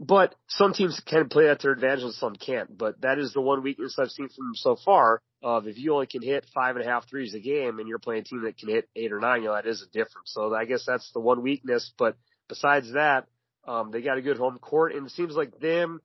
But 0.00 0.34
some 0.48 0.72
teams 0.72 1.00
can 1.06 1.28
play 1.28 1.48
at 1.48 1.62
their 1.62 1.72
advantage 1.72 2.04
and 2.04 2.12
some 2.14 2.36
can't. 2.36 2.76
But 2.76 3.00
that 3.02 3.18
is 3.18 3.32
the 3.32 3.40
one 3.40 3.62
weakness 3.62 3.96
I've 3.98 4.10
seen 4.10 4.28
from 4.28 4.46
them 4.46 4.54
so 4.54 4.76
far. 4.84 5.22
Of 5.42 5.66
if 5.68 5.78
you 5.78 5.94
only 5.94 6.06
can 6.06 6.22
hit 6.22 6.46
five 6.54 6.76
and 6.76 6.84
a 6.84 6.88
half 6.88 7.08
threes 7.08 7.34
a 7.34 7.40
game 7.40 7.78
and 7.78 7.88
you're 7.88 7.98
playing 7.98 8.22
a 8.22 8.24
team 8.24 8.42
that 8.44 8.58
can 8.58 8.68
hit 8.68 8.88
eight 8.96 9.12
or 9.12 9.20
nine, 9.20 9.42
you 9.42 9.48
know, 9.48 9.54
that 9.54 9.66
is 9.66 9.82
a 9.82 9.92
difference. 9.92 10.32
So 10.32 10.54
I 10.54 10.64
guess 10.64 10.84
that's 10.86 11.10
the 11.12 11.20
one 11.20 11.42
weakness. 11.42 11.92
But 11.96 12.16
besides 12.48 12.92
that, 12.94 13.26
um, 13.66 13.90
they 13.90 14.00
got 14.00 14.18
a 14.18 14.22
good 14.22 14.38
home 14.38 14.58
court 14.58 14.94
and 14.94 15.06
it 15.06 15.12
seems 15.12 15.34
like 15.34 15.58
them 15.60 16.00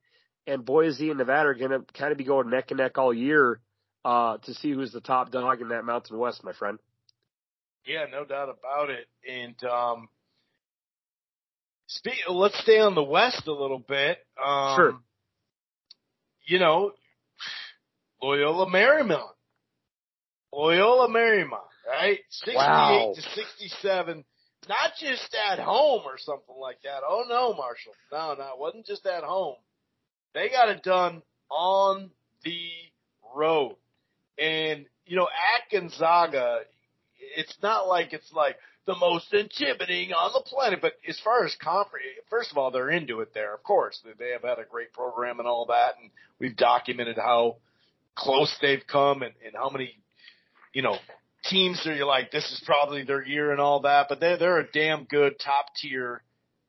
and 0.46 0.64
Boise 0.64 1.08
and 1.10 1.18
Nevada 1.18 1.48
are 1.50 1.54
going 1.54 1.70
to 1.70 1.84
kind 1.96 2.12
of 2.12 2.18
be 2.18 2.24
going 2.24 2.50
neck 2.50 2.70
and 2.70 2.78
neck 2.78 2.98
all 2.98 3.12
year, 3.14 3.60
uh, 4.04 4.38
to 4.38 4.54
see 4.54 4.72
who's 4.72 4.92
the 4.92 5.00
top 5.00 5.30
dog 5.30 5.60
in 5.60 5.68
that 5.68 5.84
Mountain 5.84 6.18
West, 6.18 6.42
my 6.44 6.52
friend. 6.52 6.78
Yeah, 7.86 8.06
no 8.10 8.24
doubt 8.24 8.48
about 8.48 8.90
it. 8.90 9.06
And 9.28 9.54
um, 9.64 10.08
speak, 11.86 12.14
let's 12.28 12.58
stay 12.60 12.78
on 12.78 12.94
the 12.94 13.02
West 13.02 13.46
a 13.46 13.52
little 13.52 13.78
bit. 13.80 14.18
Um, 14.42 14.76
Sure. 14.76 14.98
You 16.46 16.58
know, 16.58 16.92
Loyola 18.20 18.66
Marymount. 18.66 19.30
Loyola 20.52 21.08
Marymount, 21.08 21.70
right? 21.88 22.18
68 22.30 22.56
Wow. 22.56 23.12
to 23.14 23.22
67. 23.22 24.24
Not 24.68 24.92
just 25.00 25.34
at 25.50 25.58
home 25.58 26.02
or 26.04 26.18
something 26.18 26.54
like 26.60 26.82
that. 26.82 27.00
Oh 27.08 27.24
no, 27.28 27.54
Marshall. 27.54 27.94
No, 28.12 28.34
no, 28.38 28.44
it 28.54 28.58
wasn't 28.58 28.86
just 28.86 29.06
at 29.06 29.24
home. 29.24 29.56
They 30.34 30.48
got 30.48 30.68
it 30.68 30.82
done 30.82 31.22
on 31.50 32.10
the 32.44 32.68
road. 33.34 33.76
And, 34.38 34.86
you 35.06 35.16
know, 35.16 35.28
at 35.28 35.70
Gonzaga, 35.70 36.60
it's 37.36 37.56
not 37.62 37.86
like 37.86 38.12
it's 38.12 38.32
like 38.32 38.56
the 38.86 38.96
most 38.96 39.32
intimidating 39.32 40.12
on 40.12 40.32
the 40.32 40.42
planet, 40.44 40.80
but 40.82 40.94
as 41.08 41.20
far 41.20 41.44
as 41.44 41.54
conference, 41.62 42.04
first 42.28 42.50
of 42.50 42.58
all, 42.58 42.70
they're 42.70 42.90
into 42.90 43.20
it 43.20 43.32
there, 43.32 43.54
of 43.54 43.62
course. 43.62 44.00
They 44.18 44.30
have 44.30 44.42
had 44.42 44.58
a 44.58 44.68
great 44.68 44.92
program 44.92 45.38
and 45.38 45.46
all 45.46 45.66
that, 45.66 45.94
and 46.00 46.10
we've 46.40 46.56
documented 46.56 47.16
how 47.16 47.56
close 48.16 48.54
they've 48.60 48.82
come 48.90 49.22
and, 49.22 49.34
and 49.44 49.54
how 49.54 49.70
many, 49.70 49.94
you 50.72 50.82
know, 50.82 50.96
teams 51.44 51.86
are 51.86 51.94
you 51.94 52.06
like, 52.06 52.30
this 52.32 52.44
is 52.44 52.62
probably 52.66 53.04
their 53.04 53.24
year 53.24 53.52
and 53.52 53.60
all 53.60 53.80
that, 53.80 54.06
but 54.08 54.18
they're, 54.18 54.36
they're 54.36 54.60
a 54.60 54.70
damn 54.72 55.04
good 55.04 55.38
top 55.38 55.66
tier, 55.80 56.22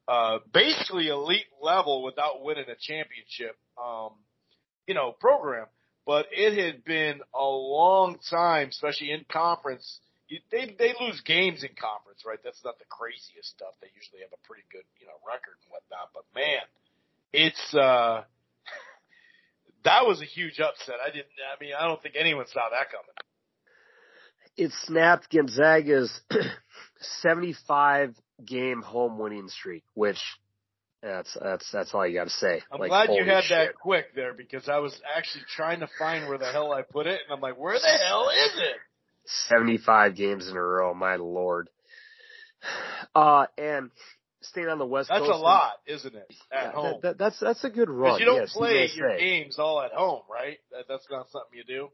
uh, 0.07 0.39
basically 0.53 1.07
elite 1.07 1.47
level 1.61 2.03
without 2.03 2.43
winning 2.43 2.65
a 2.67 2.75
championship, 2.79 3.57
um, 3.81 4.11
you 4.87 4.93
know, 4.93 5.15
program. 5.19 5.65
But 6.05 6.27
it 6.31 6.57
had 6.59 6.83
been 6.83 7.21
a 7.33 7.45
long 7.45 8.17
time, 8.29 8.69
especially 8.69 9.11
in 9.11 9.25
conference. 9.31 9.99
They 10.51 10.75
they 10.77 10.93
lose 10.99 11.21
games 11.21 11.63
in 11.63 11.69
conference, 11.79 12.23
right? 12.25 12.39
That's 12.43 12.59
not 12.65 12.79
the 12.79 12.85
craziest 12.89 13.47
stuff. 13.49 13.75
They 13.81 13.87
usually 13.95 14.21
have 14.21 14.33
a 14.33 14.47
pretty 14.47 14.63
good, 14.71 14.83
you 14.99 15.07
know, 15.07 15.15
record 15.25 15.55
and 15.63 15.71
whatnot. 15.71 16.11
But 16.13 16.25
man, 16.35 16.63
it's 17.31 17.73
uh 17.73 18.23
that 19.85 20.05
was 20.05 20.21
a 20.21 20.25
huge 20.25 20.59
upset. 20.59 20.95
I 20.99 21.11
didn't. 21.11 21.31
I 21.39 21.61
mean, 21.63 21.73
I 21.79 21.87
don't 21.87 22.01
think 22.01 22.15
anyone 22.19 22.47
saw 22.47 22.67
that 22.71 22.91
coming. 22.91 23.15
It 24.57 24.71
snapped 24.83 25.31
Gonzaga's 25.31 26.11
75 27.21 28.15
game 28.45 28.81
home 28.81 29.17
winning 29.17 29.47
streak, 29.49 29.83
which 29.93 30.19
that's 31.01 31.37
that's 31.41 31.69
that's 31.71 31.93
all 31.93 32.07
you 32.07 32.13
got 32.13 32.25
to 32.25 32.29
say. 32.29 32.61
I'm 32.71 32.79
Like, 32.79 32.89
glad 32.89 33.09
you 33.13 33.25
had 33.25 33.43
shit. 33.43 33.57
that 33.57 33.75
quick 33.75 34.15
there 34.15 34.33
because 34.33 34.69
I 34.69 34.79
was 34.79 34.99
actually 35.15 35.43
trying 35.55 35.81
to 35.81 35.89
find 35.99 36.27
where 36.27 36.37
the 36.37 36.51
hell 36.51 36.71
I 36.71 36.81
put 36.81 37.07
it, 37.07 37.19
and 37.25 37.33
I'm 37.33 37.41
like, 37.41 37.57
where 37.59 37.77
the 37.79 37.87
hell 38.05 38.29
is 38.29 38.51
it? 38.57 38.77
75 39.49 40.15
games 40.15 40.47
in 40.47 40.55
a 40.55 40.61
row, 40.61 40.93
my 40.93 41.15
lord. 41.15 41.69
Uh, 43.15 43.45
and 43.57 43.91
staying 44.41 44.67
on 44.67 44.79
the 44.79 44.85
West 44.85 45.09
That's 45.09 45.19
Coast. 45.19 45.31
That's 45.31 45.39
a 45.39 45.43
lot, 45.43 45.73
isn't 45.85 46.15
it? 46.15 46.33
At 46.51 46.63
Yeah, 46.63 46.71
home. 46.71 46.83
that, 46.83 47.01
that, 47.01 47.17
that's 47.17 47.39
that's 47.39 47.63
a 47.63 47.69
good 47.69 47.89
run. 47.89 48.19
You 48.19 48.25
don't 48.25 48.37
yes, 48.37 48.53
play 48.53 48.89
your 48.95 49.17
games 49.17 49.59
all 49.59 49.81
at 49.81 49.91
home, 49.91 50.21
right? 50.31 50.57
That, 50.71 50.85
that's 50.87 51.05
not 51.11 51.29
something 51.29 51.51
you 51.57 51.63
do. 51.63 51.89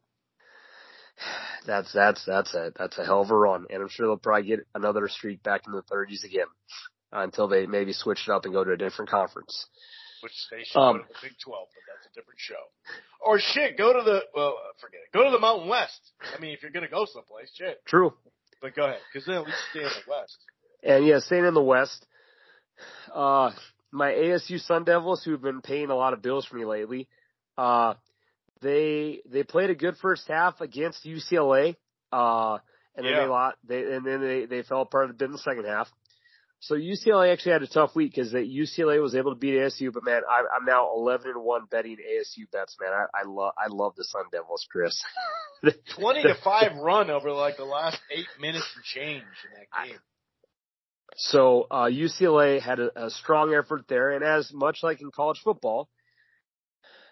That's 1.66 1.92
that's 1.94 2.26
that's 2.26 2.54
a 2.54 2.72
that's 2.76 2.98
a 2.98 3.06
hell 3.06 3.22
of 3.22 3.32
a 3.32 3.36
run, 3.36 3.66
and 3.70 3.82
I'm 3.82 3.90
sure 3.90 4.08
they'll 4.08 4.18
probably 4.18 4.48
get 4.48 4.60
another 4.74 5.08
streak 5.08 5.44
back 5.44 5.62
in 5.68 5.74
the 5.74 5.84
30s 5.84 6.24
again 6.24 6.48
uh, 7.14 7.20
until 7.20 7.48
they 7.48 7.66
maybe 7.66 7.94
switch 7.94 8.28
it 8.28 8.32
up 8.32 8.46
and 8.46 8.54
go 8.54 8.64
to 8.64 8.72
a 8.72 8.78
different 8.78 9.12
conference. 9.12 9.68
Which 10.22 10.34
they 10.52 10.64
should 10.64 10.80
Um, 10.80 10.98
go 10.98 11.04
to 11.04 11.10
the 11.10 11.20
Big 11.22 11.34
12, 11.44 11.68
but 11.70 11.82
that's 11.88 12.08
a 12.12 12.20
different 12.20 12.40
show. 12.40 12.60
Or 13.22 13.40
shit, 13.40 13.78
go 13.78 13.94
to 13.94 14.04
the, 14.04 14.24
well, 14.36 14.58
forget 14.82 15.00
it. 15.06 15.18
Go 15.18 15.24
to 15.24 15.32
the 15.32 15.40
Mountain 15.40 15.70
West. 15.70 16.00
I 16.36 16.40
mean, 16.40 16.52
if 16.52 16.62
you're 16.62 16.72
going 16.72 16.86
to 16.86 16.92
go 16.92 17.06
someplace, 17.06 17.50
shit. 17.56 17.80
True. 17.86 18.14
But 18.62 18.76
go 18.76 18.84
ahead, 18.86 19.00
because 19.14 19.26
then 19.26 19.36
at 19.36 19.46
least 19.46 19.58
stay 19.72 19.80
in 19.80 19.86
the 19.86 20.12
West. 20.12 20.38
And 20.84 21.06
yeah, 21.06 21.20
staying 21.20 21.46
in 21.46 21.54
the 21.54 21.62
West, 21.62 22.06
uh, 23.14 23.52
my 23.92 24.12
ASU 24.12 24.60
Sun 24.60 24.84
Devils, 24.84 25.24
who've 25.24 25.42
been 25.42 25.62
paying 25.62 25.90
a 25.90 25.96
lot 25.96 26.14
of 26.14 26.22
bills 26.22 26.46
for 26.46 26.58
me 26.58 26.66
lately, 26.66 27.08
uh, 27.58 27.94
they 28.62 29.22
they 29.30 29.44
played 29.44 29.70
a 29.70 29.76
good 29.76 29.98
first 29.98 30.28
half 30.28 30.62
against 30.62 31.06
UCLA, 31.06 31.76
uh, 32.12 32.58
and 32.96 33.06
then 33.06 33.14
Yeah. 33.14 33.22
they 33.22 33.28
lost. 33.28 33.58
They 33.66 33.94
and 33.94 34.06
then 34.06 34.22
they 34.22 34.46
they 34.46 34.64
fell 34.64 34.82
apart 34.82 35.10
a 35.10 35.14
bit 35.14 35.26
in 35.26 35.32
the 35.32 35.38
second 35.38 35.66
half. 35.66 35.90
So 36.62 36.76
UCLA 36.76 37.32
actually 37.32 37.54
had 37.54 37.64
a 37.64 37.68
tough 37.68 37.96
week 37.96 38.12
because 38.14 38.34
UCLA 38.34 39.02
was 39.02 39.16
able 39.16 39.32
to 39.34 39.40
beat 39.40 39.54
ASU, 39.54 39.94
but 39.94 40.04
man, 40.04 40.24
I, 40.30 40.44
I'm 40.58 40.66
now 40.66 40.94
11 40.94 41.32
and 41.32 41.42
one 41.42 41.62
betting 41.72 41.96
ASU 41.96 42.52
bets. 42.52 42.76
Man, 42.82 42.92
I, 42.92 43.06
I 43.18 43.24
love 43.26 43.54
I 43.58 43.68
love 43.70 43.96
the 43.96 44.04
Sun 44.04 44.24
Devils, 44.32 44.68
Chris. 44.70 45.02
20 45.96 46.24
to 46.24 46.36
5 46.44 46.78
run 46.78 47.10
over 47.10 47.32
like 47.32 47.56
the 47.56 47.64
last 47.64 48.00
eight 48.12 48.28
minutes 48.42 48.66
and 48.76 48.84
change 48.84 49.24
in 49.24 49.60
that 49.60 49.88
game. 49.88 50.00
So 51.16 51.66
uh, 51.72 51.86
UCLA 51.86 52.62
had 52.62 52.80
a, 52.80 53.06
a 53.06 53.10
strong 53.10 53.54
effort 53.54 53.86
there, 53.88 54.12
and 54.12 54.24
as 54.24 54.52
much 54.54 54.80
like 54.84 55.02
in 55.02 55.12
college 55.12 55.40
football, 55.44 55.90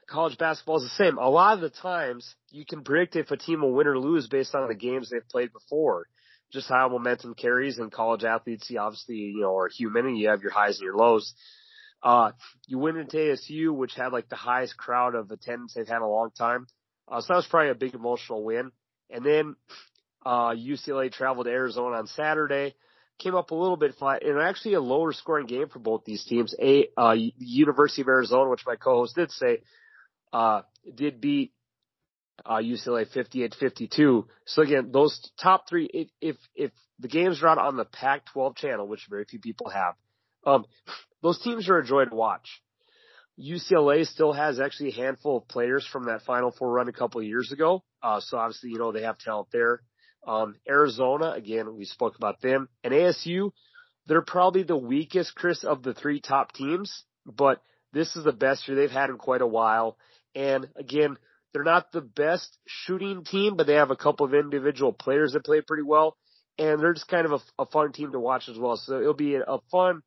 college 0.08 0.38
basketball 0.38 0.78
is 0.78 0.84
the 0.84 1.04
same. 1.04 1.18
A 1.18 1.30
lot 1.30 1.56
of 1.56 1.62
the 1.62 1.70
times, 1.70 2.36
you 2.50 2.66
can 2.66 2.84
predict 2.84 3.16
if 3.16 3.32
a 3.32 3.38
team 3.38 3.62
will 3.62 3.74
win 3.74 3.88
or 3.88 4.00
lose 4.00 4.28
based 4.28 4.56
on 4.56 4.68
the 4.68 4.76
games 4.76 5.10
they've 5.10 5.28
played 5.30 5.52
before. 5.54 6.08
Just 6.52 6.70
how 6.70 6.88
momentum 6.88 7.34
carries, 7.34 7.78
and 7.78 7.92
college 7.92 8.24
athletes, 8.24 8.70
you 8.70 8.80
obviously, 8.80 9.16
you 9.16 9.42
know, 9.42 9.58
are 9.58 9.68
human, 9.68 10.06
and 10.06 10.18
you 10.18 10.30
have 10.30 10.42
your 10.42 10.52
highs 10.52 10.80
and 10.80 10.86
your 10.86 10.96
lows. 10.96 11.34
Uh, 12.02 12.32
you 12.68 12.78
went 12.78 12.98
into 12.98 13.18
ASU, 13.18 13.76
which 13.76 13.96
had 13.96 14.14
like 14.14 14.30
the 14.30 14.38
highest 14.38 14.78
crowd 14.78 15.14
of 15.14 15.30
attendance 15.30 15.74
they've 15.74 15.88
had 15.88 15.98
in 15.98 16.04
a 16.04 16.10
long 16.10 16.30
time. 16.38 16.68
Uh, 17.10 17.20
so 17.20 17.28
that 17.30 17.36
was 17.36 17.48
probably 17.48 17.72
a 17.72 17.76
big 17.76 17.96
emotional 17.96 18.44
win. 18.44 18.72
And 19.10 19.26
then, 19.26 19.56
uh, 20.26 20.52
UCLA 20.52 21.12
traveled 21.12 21.48
to 21.48 21.52
Arizona 21.52 21.98
on 21.98 22.08
Saturday 22.08 22.76
came 23.20 23.36
up 23.36 23.52
a 23.52 23.56
little 23.56 23.78
bit 23.78 23.96
flat 23.96 24.24
and 24.24 24.40
actually 24.40 24.76
a 24.76 24.82
lower 24.82 25.12
scoring 25.12 25.48
game 25.48 25.68
for 25.70 25.80
both 25.80 26.06
these 26.06 26.24
teams. 26.26 26.54
A 26.62 26.88
uh, 26.98 27.16
University 27.38 28.02
of 28.02 28.08
Arizona, 28.08 28.50
which 28.50 28.66
my 28.66 28.76
co-host 28.76 29.16
did 29.16 29.32
say, 29.32 29.62
uh, 30.34 30.62
did 30.96 31.22
beat 31.22 31.54
uh, 32.46 32.58
UCLA 32.58 33.06
58-52. 33.16 34.26
So 34.46 34.62
again, 34.62 34.92
those 34.92 35.20
top 35.42 35.68
three, 35.68 35.90
if 35.94 36.10
if 36.22 36.36
if 36.56 36.72
the 37.00 37.08
games 37.08 37.42
are 37.42 37.48
out 37.48 37.58
on 37.58 37.78
the 37.78 37.86
Pac-12 37.86 38.56
channel, 38.56 38.88
which 38.88 39.06
very 39.10 39.26
few 39.26 39.40
people 39.40 39.70
have, 39.70 39.96
um, 40.46 40.66
those 41.22 41.40
teams 41.40 41.70
are 41.70 41.78
a 41.78 41.86
joy 41.86 42.06
to 42.06 42.16
watch. 42.16 42.62
UCLA 43.40 44.06
still 44.06 44.34
has 44.34 44.60
actually 44.60 44.90
a 44.90 44.96
handful 44.96 45.38
of 45.38 45.48
players 45.48 45.86
from 45.92 46.06
that 46.06 46.24
Final 46.24 46.52
Four 46.52 46.72
run 46.72 46.88
a 46.88 46.94
couple 46.94 47.22
of 47.22 47.28
years 47.28 47.52
ago. 47.52 47.84
Uh, 48.02 48.20
so 48.20 48.38
obviously, 48.38 48.72
you 48.72 48.80
know, 48.80 48.92
they 48.92 49.04
have 49.04 49.20
talent 49.20 49.50
there. 49.52 49.82
Um, 50.28 50.56
Arizona, 50.68 51.32
again, 51.32 51.76
we 51.76 51.86
spoke 51.86 52.18
about 52.18 52.42
them. 52.42 52.68
And 52.84 52.94
ASU, 52.94 53.52
they're 54.08 54.24
probably 54.24 54.64
the 54.64 54.78
weakest, 54.78 55.36
Chris, 55.36 55.64
of 55.64 55.84
the 55.84 55.94
three 55.94 56.20
top 56.20 56.52
teams, 56.54 57.04
but 57.26 57.62
this 57.94 58.16
is 58.16 58.24
the 58.24 58.32
best 58.32 58.68
year 58.68 58.76
they've 58.76 58.90
had 58.90 59.10
in 59.10 59.18
quite 59.18 59.42
a 59.42 59.48
while. 59.48 59.98
And 60.38 60.68
again, 60.76 61.18
they're 61.52 61.64
not 61.64 61.92
the 61.92 62.02
best 62.02 62.58
shooting 62.68 63.24
team, 63.24 63.58
but 63.58 63.66
they 63.66 63.74
have 63.74 63.92
a 63.92 63.96
couple 63.96 64.26
of 64.26 64.34
individual 64.34 64.94
players 64.94 65.34
that 65.34 65.44
play 65.44 65.62
pretty 65.62 65.84
well. 65.84 66.16
And 66.60 66.80
they're 66.80 66.94
just 66.94 67.08
kind 67.08 67.26
of 67.26 67.32
a, 67.34 67.64
a 67.64 67.66
fun 67.66 67.92
team 67.92 68.12
to 68.12 68.20
watch 68.20 68.48
as 68.48 68.58
well. 68.58 68.78
So 68.78 69.00
it'll 69.00 69.14
be 69.14 69.36
a, 69.36 69.58
fun 69.72 70.02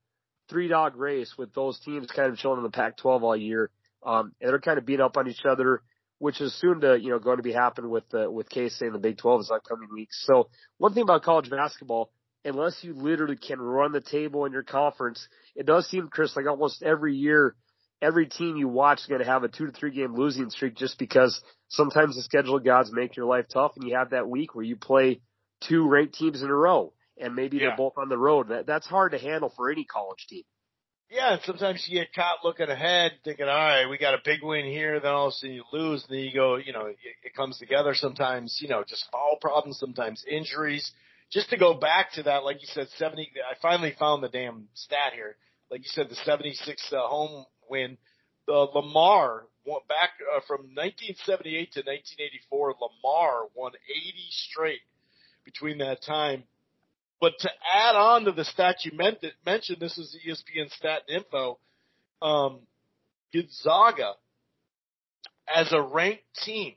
three 0.49 0.69
dog 0.69 0.97
race 0.97 1.35
with 1.37 1.53
those 1.55 1.79
teams 1.81 2.11
kind 2.11 2.31
of 2.31 2.39
chilling 2.39 2.59
in 2.59 2.65
the 2.65 2.71
Pac 2.71 2.97
12 2.97 3.23
all 3.25 3.37
year. 3.37 3.71
Um, 4.05 4.33
and 4.41 4.51
they're 4.51 4.61
kind 4.61 4.79
of 4.79 4.87
beat 4.87 5.01
up 5.01 5.17
on 5.17 5.29
each 5.29 5.45
other 5.45 5.83
which 6.21 6.43
is 6.43 6.55
soon 6.61 6.83
to, 6.83 7.01
you 7.01 7.09
know, 7.09 7.19
going 7.19 7.39
to 7.39 7.43
be 7.43 7.53
happening 7.53 7.91
with 7.91 8.07
the, 8.11 8.31
with 8.31 8.49
K-State 8.51 8.87
in 8.87 8.93
the 8.93 8.99
Big 8.99 9.17
12 9.17 9.41
is 9.41 9.51
upcoming 9.51 9.89
weeks. 9.91 10.23
So 10.27 10.51
one 10.77 10.93
thing 10.93 11.03
about 11.03 11.23
college 11.23 11.49
basketball, 11.49 12.11
unless 12.45 12.85
you 12.85 12.93
literally 12.93 13.37
can 13.37 13.59
run 13.59 13.93
the 13.93 14.03
table 14.03 14.45
in 14.45 14.53
your 14.53 14.63
conference, 14.63 15.27
it 15.57 15.65
does 15.65 15.89
seem, 15.89 16.09
Chris, 16.09 16.37
like 16.37 16.47
almost 16.47 16.83
every 16.83 17.17
year, 17.17 17.57
every 18.03 18.27
team 18.27 18.57
you 18.57 18.69
watch 18.69 19.01
is 19.01 19.07
going 19.07 19.21
to 19.21 19.27
have 19.27 19.45
a 19.45 19.49
two 19.49 19.67
to 19.67 19.73
three 19.73 19.91
game 19.91 20.15
losing 20.15 20.51
streak 20.51 20.77
just 20.77 20.99
because 20.99 21.41
sometimes 21.69 22.17
the 22.17 22.23
schedule 22.23 22.59
gods 22.59 22.91
make 22.93 23.17
your 23.17 23.27
life 23.27 23.47
tough 23.53 23.73
and 23.77 23.87
you 23.89 23.97
have 23.97 24.11
that 24.11 24.29
week 24.29 24.55
where 24.55 24.65
you 24.65 24.77
play 24.77 25.21
two 25.69 25.87
ranked 25.89 26.15
teams 26.15 26.43
in 26.43 26.49
a 26.49 26.55
row 26.55 26.93
and 27.19 27.35
maybe 27.35 27.59
Yeah. 27.59 27.69
they're 27.69 27.77
both 27.77 27.95
on 27.99 28.09
the 28.09 28.19
road. 28.19 28.49
That, 28.49 28.67
that's 28.67 28.87
hard 28.87 29.13
to 29.13 29.19
handle 29.19 29.53
for 29.55 29.71
any 29.71 29.85
college 29.85 30.27
team. 30.29 30.45
Yeah, 31.11 31.39
sometimes 31.45 31.85
you 31.89 31.99
get 31.99 32.15
caught 32.15 32.45
looking 32.45 32.69
ahead, 32.69 33.13
thinking, 33.25 33.47
all 33.47 33.55
right, 33.55 33.87
we 33.91 33.99
got 33.99 34.15
a 34.15 34.21
big 34.25 34.45
win 34.45 34.65
here, 34.65 35.01
then 35.01 35.11
all 35.11 35.27
of 35.27 35.33
a 35.33 35.35
sudden 35.35 35.57
you 35.57 35.65
lose, 35.73 36.05
and 36.09 36.17
then 36.17 36.25
you 36.25 36.33
go, 36.33 36.55
you 36.55 36.73
know, 36.73 36.87
it, 36.87 36.97
it 37.25 37.35
comes 37.35 37.59
together 37.59 37.95
sometimes, 37.97 38.59
you 38.63 38.69
know, 38.69 38.85
just 38.87 39.07
foul 39.11 39.37
problems, 39.41 39.79
sometimes 39.81 40.25
injuries. 40.31 40.93
Just 41.33 41.51
to 41.51 41.57
go 41.57 41.75
back 41.75 42.13
to 42.13 42.23
that, 42.23 42.45
like 42.45 42.61
you 42.61 42.69
said, 42.73 42.87
70, 42.97 43.29
I 43.39 43.55
finally 43.61 43.93
found 43.99 44.23
the 44.23 44.29
damn 44.29 44.69
stat 44.75 45.13
here. 45.15 45.35
Like 45.69 45.81
you 45.81 45.89
said, 45.89 46.09
the 46.11 46.15
76 46.15 46.93
uh, 46.93 47.01
home 47.09 47.45
win, 47.71 47.97
the 48.47 48.53
Lamar 48.53 49.45
went 49.65 49.87
back 49.89 50.11
uh, 50.35 50.41
from 50.47 50.75
1978 50.75 51.73
to 51.73 51.81
1984, 51.81 52.75
Lamar 52.81 53.47
won 53.55 53.73
80 53.73 54.15
straight 54.31 54.81
between 55.45 55.79
that 55.79 56.03
time. 56.03 56.45
But 57.21 57.35
to 57.41 57.51
add 57.75 57.97
on 57.97 58.25
to 58.25 58.33
the 58.33 58.45
stat 58.45 58.77
you 58.85 58.93
mentioned, 58.97 59.79
this 59.79 59.99
is 59.99 60.17
ESPN 60.27 60.71
stat 60.71 61.03
and 61.09 61.19
info. 61.19 61.59
Um, 62.23 62.61
Gonzaga, 63.33 64.15
as 65.55 65.73
a 65.73 65.83
ranked 65.83 66.25
team, 66.45 66.75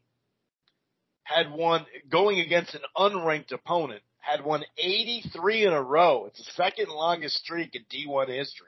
had 1.24 1.52
won 1.52 1.86
going 2.10 2.40
against 2.40 2.76
an 2.76 2.82
unranked 2.98 3.54
opponent, 3.54 4.02
had 4.20 4.44
won 4.44 4.64
83 4.78 5.66
in 5.66 5.74
a 5.74 5.82
row. 5.82 6.26
It's 6.28 6.46
the 6.46 6.52
second 6.52 6.90
longest 6.90 7.38
streak 7.38 7.76
in 7.76 7.84
D1 7.84 8.28
history. 8.28 8.68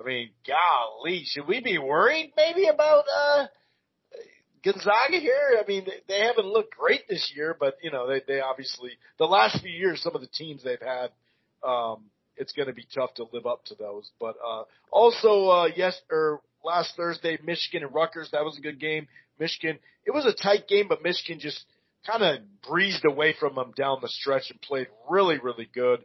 I 0.00 0.06
mean, 0.06 0.30
golly, 0.46 1.24
should 1.24 1.46
we 1.46 1.60
be 1.60 1.78
worried 1.78 2.32
maybe 2.36 2.66
about 2.66 3.04
uh 3.14 3.46
Gonzaga 4.62 5.18
here? 5.18 5.58
I 5.58 5.66
mean, 5.66 5.86
they, 6.06 6.20
haven't 6.20 6.46
looked 6.46 6.76
great 6.76 7.08
this 7.08 7.32
year, 7.34 7.56
but 7.58 7.78
you 7.82 7.90
know, 7.90 8.06
they 8.06 8.20
they 8.26 8.40
obviously 8.40 8.90
the 9.18 9.26
last 9.26 9.60
few 9.62 9.70
years, 9.70 10.02
some 10.02 10.14
of 10.14 10.20
the 10.20 10.26
teams 10.26 10.62
they've 10.62 10.80
had, 10.80 11.10
um, 11.62 12.04
it's 12.36 12.52
going 12.52 12.68
to 12.68 12.74
be 12.74 12.86
tough 12.94 13.14
to 13.14 13.26
live 13.32 13.46
up 13.46 13.64
to 13.66 13.74
those. 13.74 14.10
But 14.20 14.36
uh, 14.46 14.64
also, 14.90 15.48
uh, 15.48 15.68
yes, 15.74 15.98
or 16.10 16.40
last 16.64 16.94
Thursday, 16.96 17.38
Michigan 17.44 17.84
and 17.84 17.94
Rutgers, 17.94 18.30
that 18.32 18.44
was 18.44 18.58
a 18.58 18.60
good 18.60 18.80
game. 18.80 19.08
Michigan, 19.38 19.78
it 20.06 20.12
was 20.12 20.26
a 20.26 20.32
tight 20.32 20.68
game, 20.68 20.86
but 20.88 21.02
Michigan 21.02 21.40
just 21.40 21.64
kind 22.06 22.22
of 22.22 22.40
breezed 22.68 23.04
away 23.04 23.34
from 23.38 23.54
them 23.54 23.72
down 23.76 23.98
the 24.02 24.08
stretch 24.08 24.50
and 24.50 24.60
played 24.60 24.88
really, 25.08 25.38
really 25.38 25.68
good. 25.72 26.00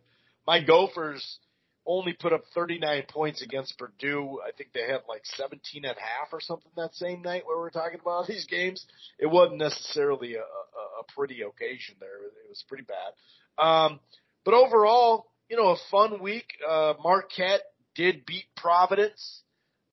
My 0.48 0.64
Gophers 0.64 1.40
only 1.86 2.14
put 2.14 2.34
up 2.34 2.44
39 2.54 3.04
points 3.10 3.42
against 3.42 3.78
Purdue. 3.78 4.40
I 4.46 4.52
think 4.52 4.72
they 4.74 4.82
had 4.82 5.02
like 5.08 5.22
17 5.24 5.86
and 5.86 5.96
a 5.96 6.00
half 6.00 6.30
or 6.32 6.42
something 6.42 6.72
that 6.76 6.96
same 6.96 7.22
night 7.22 7.44
where 7.46 7.58
we 7.58 7.62
were 7.62 7.70
talking 7.70 8.00
about 8.00 8.28
these 8.28 8.46
games. 8.46 8.86
It 9.20 9.28
wasn't 9.28 9.60
necessarily 9.60 10.36
a, 10.36 10.40
a, 10.40 10.42
a 10.42 11.14
pretty 11.16 11.42
occasion 11.42 11.96
there. 12.00 12.18
It 12.26 12.50
was 12.50 12.64
pretty 12.68 12.86
bad. 12.86 13.64
Um, 13.64 14.00
but 14.44 14.54
overall, 14.54 15.28
you 15.50 15.58
know, 15.58 15.70
a 15.70 15.78
fun 15.92 16.22
week. 16.22 16.48
Uh, 16.68 16.94
Marquette 17.04 17.62
did 17.96 18.26
beat 18.26 18.46
Providence. 18.58 19.42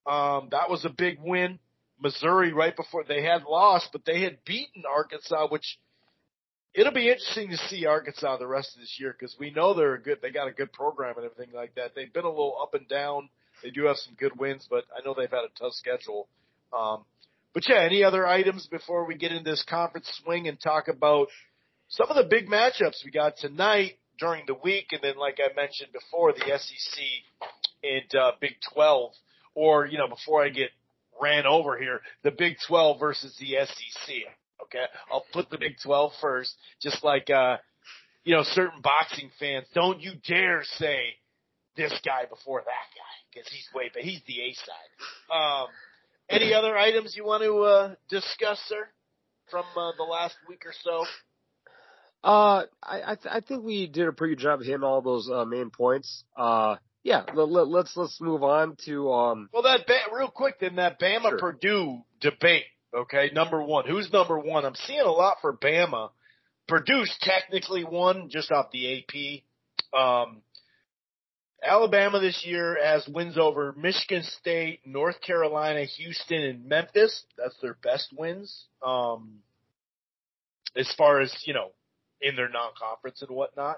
Um, 0.06 0.48
that 0.50 0.70
was 0.70 0.84
a 0.84 0.90
big 0.90 1.18
win. 1.22 1.58
Missouri 2.00 2.52
right 2.52 2.74
before 2.74 3.04
they 3.06 3.22
had 3.22 3.44
lost, 3.44 3.90
but 3.92 4.04
they 4.04 4.22
had 4.22 4.44
beaten 4.44 4.82
Arkansas, 4.88 5.46
which 5.48 5.78
it'll 6.74 6.92
be 6.92 7.08
interesting 7.08 7.50
to 7.50 7.56
see 7.68 7.86
Arkansas 7.86 8.38
the 8.38 8.46
rest 8.46 8.74
of 8.74 8.80
this 8.80 8.96
year 8.98 9.14
because 9.18 9.36
we 9.38 9.50
know 9.50 9.74
they're 9.74 9.94
a 9.94 10.02
good, 10.02 10.18
they 10.22 10.30
got 10.30 10.48
a 10.48 10.52
good 10.52 10.72
program 10.72 11.14
and 11.16 11.26
everything 11.26 11.54
like 11.54 11.74
that. 11.74 11.94
They've 11.94 12.12
been 12.12 12.24
a 12.24 12.30
little 12.30 12.56
up 12.60 12.74
and 12.74 12.88
down. 12.88 13.28
They 13.62 13.70
do 13.70 13.84
have 13.84 13.96
some 13.96 14.14
good 14.14 14.38
wins, 14.38 14.66
but 14.68 14.84
I 14.96 15.04
know 15.04 15.14
they've 15.14 15.30
had 15.30 15.44
a 15.44 15.58
tough 15.58 15.74
schedule. 15.74 16.28
Um, 16.72 17.04
but 17.54 17.68
yeah, 17.68 17.82
any 17.82 18.02
other 18.02 18.26
items 18.26 18.66
before 18.66 19.04
we 19.04 19.14
get 19.14 19.32
into 19.32 19.50
this 19.50 19.64
conference 19.68 20.10
swing 20.22 20.48
and 20.48 20.58
talk 20.60 20.88
about 20.88 21.28
some 21.88 22.08
of 22.08 22.16
the 22.16 22.24
big 22.24 22.48
matchups 22.48 23.04
we 23.04 23.10
got 23.10 23.36
tonight 23.36 23.98
during 24.18 24.44
the 24.46 24.54
week, 24.54 24.86
and 24.92 25.00
then 25.02 25.16
like 25.18 25.38
I 25.38 25.54
mentioned 25.54 25.90
before, 25.92 26.32
the 26.32 26.58
SEC 26.58 27.04
and 27.82 28.14
uh, 28.14 28.32
Big 28.40 28.52
12, 28.72 29.12
or 29.54 29.86
you 29.86 29.98
know, 29.98 30.08
before 30.08 30.42
I 30.42 30.48
get 30.48 30.70
ran 31.20 31.44
over 31.44 31.76
here, 31.76 32.00
the 32.22 32.30
Big 32.30 32.56
12 32.66 32.98
versus 32.98 33.36
the 33.38 33.56
SEC. 33.66 34.14
Okay, 34.64 34.84
I'll 35.10 35.24
put 35.32 35.50
the 35.50 35.58
Big 35.58 35.76
12 35.82 36.12
first, 36.20 36.54
just 36.80 37.02
like 37.04 37.30
uh, 37.30 37.56
you 38.24 38.34
know, 38.36 38.42
certain 38.44 38.80
boxing 38.82 39.30
fans. 39.38 39.66
Don't 39.74 40.00
you 40.00 40.12
dare 40.26 40.62
say 40.64 41.14
this 41.76 41.92
guy 42.04 42.24
before 42.28 42.60
that 42.60 42.66
guy 42.66 43.14
because 43.32 43.48
he's 43.50 43.66
way, 43.74 43.90
but 43.92 44.02
he's 44.02 44.20
the 44.26 44.40
A 44.40 44.52
side. 44.54 45.34
Um, 45.34 45.68
any 46.28 46.54
other 46.54 46.76
items 46.76 47.16
you 47.16 47.24
want 47.24 47.42
to 47.42 47.58
uh, 47.62 47.94
discuss, 48.08 48.60
sir, 48.68 48.88
from 49.50 49.64
uh, 49.76 49.92
the 49.96 50.04
last 50.04 50.36
week 50.48 50.64
or 50.66 50.72
so? 50.82 51.04
Uh, 52.24 52.64
I 52.82 53.02
I, 53.12 53.14
th- 53.16 53.34
I 53.34 53.40
think 53.40 53.64
we 53.64 53.88
did 53.88 54.06
a 54.06 54.12
pretty 54.12 54.36
good 54.36 54.42
job 54.42 54.60
of 54.60 54.66
hitting 54.66 54.84
all 54.84 55.02
those 55.02 55.28
uh, 55.30 55.44
main 55.44 55.70
points. 55.70 56.24
Uh, 56.36 56.76
yeah, 57.02 57.24
let, 57.34 57.48
let, 57.48 57.66
let's 57.66 57.96
let's 57.96 58.20
move 58.20 58.44
on 58.44 58.76
to 58.86 59.12
um. 59.12 59.48
Well, 59.52 59.64
that 59.64 59.86
ba- 59.88 60.14
real 60.16 60.28
quick 60.28 60.60
then 60.60 60.76
that 60.76 61.00
Bama 61.00 61.30
Sure. 61.30 61.38
Purdue 61.38 62.02
debate. 62.20 62.64
Okay, 62.94 63.30
number 63.32 63.62
one. 63.62 63.86
Who's 63.86 64.12
number 64.12 64.38
one? 64.38 64.64
I'm 64.64 64.74
seeing 64.74 65.00
a 65.00 65.10
lot 65.10 65.38
for 65.40 65.56
Bama. 65.56 66.10
Purdue's 66.68 67.14
technically 67.22 67.84
won 67.84 68.28
just 68.30 68.52
off 68.52 68.70
the 68.70 68.98
AP. 68.98 69.98
Um, 69.98 70.42
Alabama 71.62 72.20
this 72.20 72.44
year 72.44 72.76
has 72.82 73.06
wins 73.08 73.38
over 73.38 73.74
Michigan 73.78 74.22
State, 74.40 74.80
North 74.84 75.20
Carolina, 75.20 75.84
Houston, 75.84 76.42
and 76.42 76.66
Memphis. 76.66 77.24
That's 77.38 77.56
their 77.62 77.76
best 77.82 78.12
wins. 78.16 78.66
Um, 78.84 79.38
as 80.76 80.92
far 80.96 81.20
as 81.20 81.34
you 81.46 81.54
know, 81.54 81.70
in 82.20 82.36
their 82.36 82.48
non-conference 82.48 83.22
and 83.22 83.30
whatnot. 83.30 83.76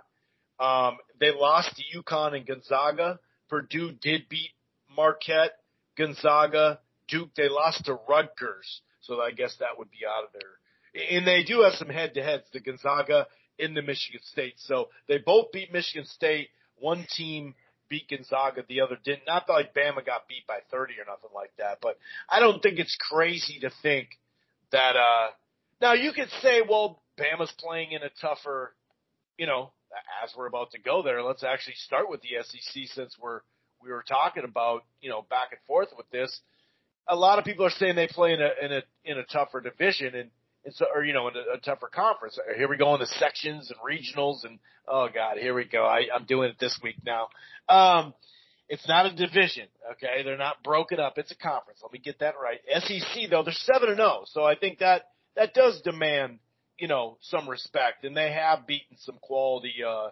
Um, 0.60 0.98
they 1.18 1.30
lost 1.32 1.76
to 1.76 2.02
UConn 2.02 2.36
and 2.36 2.46
Gonzaga. 2.46 3.18
Purdue 3.48 3.92
did 4.00 4.28
beat 4.28 4.50
Marquette, 4.94 5.52
Gonzaga, 5.98 6.78
Duke. 7.08 7.34
They 7.36 7.48
lost 7.48 7.84
to 7.86 7.98
Rutgers, 8.08 8.82
so 9.06 9.20
I 9.20 9.30
guess 9.30 9.56
that 9.60 9.78
would 9.78 9.90
be 9.90 10.06
out 10.06 10.24
of 10.24 10.30
there. 10.32 11.16
And 11.18 11.26
they 11.26 11.42
do 11.42 11.62
have 11.62 11.74
some 11.74 11.88
head-to-heads, 11.88 12.44
the 12.52 12.60
Gonzaga 12.60 13.26
in 13.58 13.74
the 13.74 13.82
Michigan 13.82 14.20
State. 14.24 14.54
So 14.58 14.88
they 15.08 15.18
both 15.18 15.52
beat 15.52 15.72
Michigan 15.72 16.06
State. 16.06 16.48
One 16.78 17.06
team 17.16 17.54
beat 17.88 18.08
Gonzaga, 18.08 18.64
the 18.68 18.80
other 18.80 18.96
didn't. 19.04 19.26
Not 19.26 19.46
that 19.46 19.52
like 19.52 19.74
Bama 19.74 20.04
got 20.04 20.28
beat 20.28 20.46
by 20.46 20.58
30 20.70 20.94
or 20.94 21.04
nothing 21.06 21.30
like 21.34 21.52
that, 21.58 21.78
but 21.80 21.98
I 22.28 22.40
don't 22.40 22.62
think 22.62 22.78
it's 22.78 22.96
crazy 23.10 23.60
to 23.60 23.70
think 23.82 24.08
that, 24.72 24.96
uh, 24.96 25.28
now 25.80 25.92
you 25.92 26.12
could 26.12 26.30
say, 26.40 26.62
well, 26.68 27.02
Bama's 27.18 27.52
playing 27.58 27.92
in 27.92 28.02
a 28.02 28.10
tougher, 28.20 28.74
you 29.36 29.46
know, 29.46 29.70
as 30.22 30.30
we're 30.36 30.46
about 30.46 30.70
to 30.72 30.80
go 30.80 31.02
there, 31.02 31.22
let's 31.22 31.44
actually 31.44 31.74
start 31.74 32.10
with 32.10 32.20
the 32.22 32.42
SEC 32.42 32.84
since 32.86 33.16
we're, 33.20 33.40
we 33.82 33.90
were 33.90 34.04
talking 34.06 34.44
about, 34.44 34.84
you 35.00 35.10
know, 35.10 35.22
back 35.28 35.48
and 35.52 35.60
forth 35.66 35.88
with 35.96 36.10
this. 36.10 36.40
A 37.08 37.16
lot 37.16 37.38
of 37.38 37.44
people 37.44 37.66
are 37.66 37.70
saying 37.70 37.96
they 37.96 38.08
play 38.08 38.32
in 38.32 38.40
a, 38.40 38.50
in 38.64 38.72
a, 38.72 38.82
in 39.04 39.18
a 39.18 39.24
tougher 39.24 39.60
division 39.60 40.14
and, 40.14 40.30
and 40.64 40.74
so, 40.74 40.86
or, 40.94 41.04
you 41.04 41.12
know, 41.12 41.28
in 41.28 41.34
a, 41.36 41.56
a 41.56 41.60
tougher 41.60 41.90
conference. 41.92 42.38
Here 42.56 42.68
we 42.68 42.76
go 42.76 42.94
in 42.94 43.00
the 43.00 43.06
sections 43.06 43.70
and 43.70 43.78
regionals 43.80 44.44
and, 44.44 44.58
oh 44.88 45.08
God, 45.12 45.36
here 45.38 45.54
we 45.54 45.64
go. 45.64 45.84
I, 45.84 46.06
I'm 46.14 46.24
doing 46.24 46.50
it 46.50 46.56
this 46.58 46.78
week 46.82 46.96
now. 47.04 47.28
Um, 47.68 48.14
it's 48.68 48.88
not 48.88 49.06
a 49.06 49.14
division, 49.14 49.66
okay? 49.92 50.22
They're 50.24 50.38
not 50.38 50.62
broken 50.62 50.98
up. 50.98 51.18
It's 51.18 51.30
a 51.30 51.36
conference. 51.36 51.80
Let 51.82 51.92
me 51.92 51.98
get 51.98 52.20
that 52.20 52.34
right. 52.42 52.60
SEC 52.82 53.30
though, 53.30 53.42
they're 53.42 53.52
7 53.52 53.88
and 53.88 53.98
0. 53.98 54.24
So 54.26 54.42
I 54.44 54.56
think 54.56 54.78
that, 54.78 55.02
that 55.36 55.52
does 55.52 55.82
demand, 55.82 56.38
you 56.78 56.88
know, 56.88 57.18
some 57.20 57.48
respect 57.48 58.04
and 58.04 58.16
they 58.16 58.32
have 58.32 58.66
beaten 58.66 58.96
some 58.98 59.18
quality, 59.20 59.74
uh, 59.86 60.08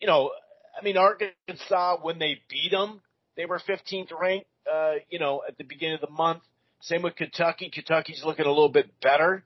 you 0.00 0.08
know, 0.08 0.32
I 0.78 0.82
mean, 0.82 0.96
Arkansas, 0.96 1.98
when 2.02 2.18
they 2.18 2.40
beat 2.50 2.72
them, 2.72 3.00
they 3.36 3.46
were 3.46 3.60
15th 3.60 4.10
ranked, 4.18 4.46
uh, 4.72 4.94
you 5.10 5.18
know, 5.18 5.42
at 5.46 5.58
the 5.58 5.64
beginning 5.64 5.96
of 5.96 6.00
the 6.00 6.10
month. 6.10 6.42
Same 6.80 7.02
with 7.02 7.16
Kentucky. 7.16 7.70
Kentucky's 7.72 8.22
looking 8.24 8.44
a 8.44 8.50
little 8.50 8.68
bit 8.68 9.00
better. 9.00 9.42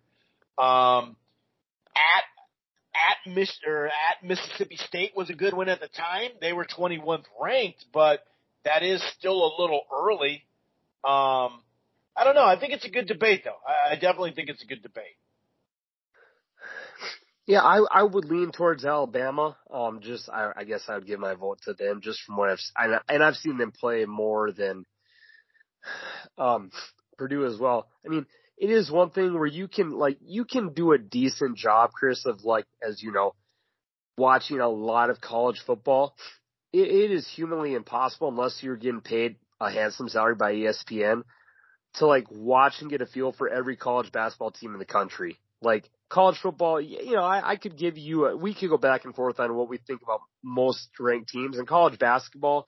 Um, 0.59 1.16
at 1.94 2.24
at 2.94 3.33
Miss 3.33 3.50
or 3.66 3.87
at 3.87 4.24
Mississippi 4.24 4.76
State 4.76 5.12
was 5.16 5.31
a 5.31 5.35
good 5.35 5.54
one 5.54 5.68
at 5.68 5.81
the 5.81 5.88
time. 5.88 6.31
They 6.40 6.52
were 6.52 6.64
21th 6.64 7.24
ranked, 7.40 7.85
but 7.92 8.20
that 8.64 8.83
is 8.83 9.02
still 9.16 9.37
a 9.37 9.50
little 9.61 9.83
early. 9.92 10.44
Um, 11.04 11.62
I 12.16 12.24
don't 12.24 12.35
know. 12.35 12.44
I 12.44 12.59
think 12.59 12.72
it's 12.72 12.85
a 12.85 12.90
good 12.90 13.07
debate, 13.07 13.42
though. 13.44 13.61
I, 13.66 13.92
I 13.92 13.94
definitely 13.94 14.33
think 14.33 14.48
it's 14.48 14.62
a 14.62 14.66
good 14.66 14.83
debate. 14.83 15.16
Yeah, 17.46 17.62
I 17.62 17.78
I 17.90 18.02
would 18.02 18.26
lean 18.26 18.52
towards 18.52 18.85
Alabama. 18.85 19.57
Um, 19.72 20.00
just 20.02 20.28
I, 20.28 20.52
I 20.54 20.64
guess 20.64 20.83
I 20.87 20.96
would 20.96 21.07
give 21.07 21.18
my 21.18 21.33
vote 21.33 21.61
to 21.64 21.72
them 21.72 22.00
just 22.02 22.20
from 22.26 22.37
what 22.37 22.50
I've 22.50 22.59
and, 22.76 23.00
and 23.09 23.22
I've 23.22 23.37
seen 23.37 23.57
them 23.57 23.72
play 23.72 24.04
more 24.04 24.52
than 24.52 24.85
um 26.37 26.70
Purdue 27.16 27.44
as 27.46 27.59
well. 27.59 27.88
I 28.07 28.09
mean, 28.09 28.27
it 28.57 28.70
is 28.70 28.90
one 28.90 29.11
thing 29.11 29.35
where 29.35 29.46
you 29.46 29.68
can 29.68 29.90
like 29.90 30.18
you 30.20 30.44
can 30.44 30.72
do 30.72 30.92
a 30.92 30.98
decent 30.98 31.57
job, 31.57 31.90
Chris, 31.92 32.24
of 32.27 32.44
like 32.44 32.66
as 32.87 33.03
you 33.03 33.12
know, 33.12 33.35
watching 34.16 34.61
a 34.61 34.68
lot 34.68 35.11
of 35.11 35.20
college 35.20 35.61
football. 35.66 36.14
It, 36.72 36.88
it 36.88 37.11
is 37.11 37.27
humanly 37.29 37.74
impossible 37.74 38.29
unless 38.29 38.62
you're 38.62 38.77
getting 38.77 39.01
paid 39.01 39.37
a 39.61 39.70
handsome 39.70 40.09
salary 40.09 40.35
by 40.35 40.55
ESPN 40.55 41.22
to 41.94 42.07
like 42.07 42.27
watch 42.31 42.74
and 42.81 42.90
get 42.90 43.01
a 43.01 43.07
feel 43.07 43.33
for 43.33 43.48
every 43.48 43.77
college 43.77 44.12
basketball 44.12 44.51
team 44.51 44.72
in 44.72 44.79
the 44.79 44.85
country. 44.85 45.38
Like 45.61 45.88
college 46.09 46.38
football, 46.38 46.81
you 46.81 47.14
know, 47.14 47.24
I, 47.24 47.53
I 47.53 47.57
could 47.57 47.77
give 47.77 47.98
you, 47.98 48.27
a, 48.27 48.37
we 48.37 48.55
could 48.55 48.70
go 48.70 48.77
back 48.77 49.05
and 49.05 49.14
forth 49.14 49.40
on 49.40 49.55
what 49.55 49.68
we 49.68 49.79
think 49.79 50.03
about 50.03 50.20
most 50.42 50.88
ranked 51.01 51.31
teams 51.31 51.59
and 51.59 51.66
college 51.66 51.98
basketball. 51.98 52.66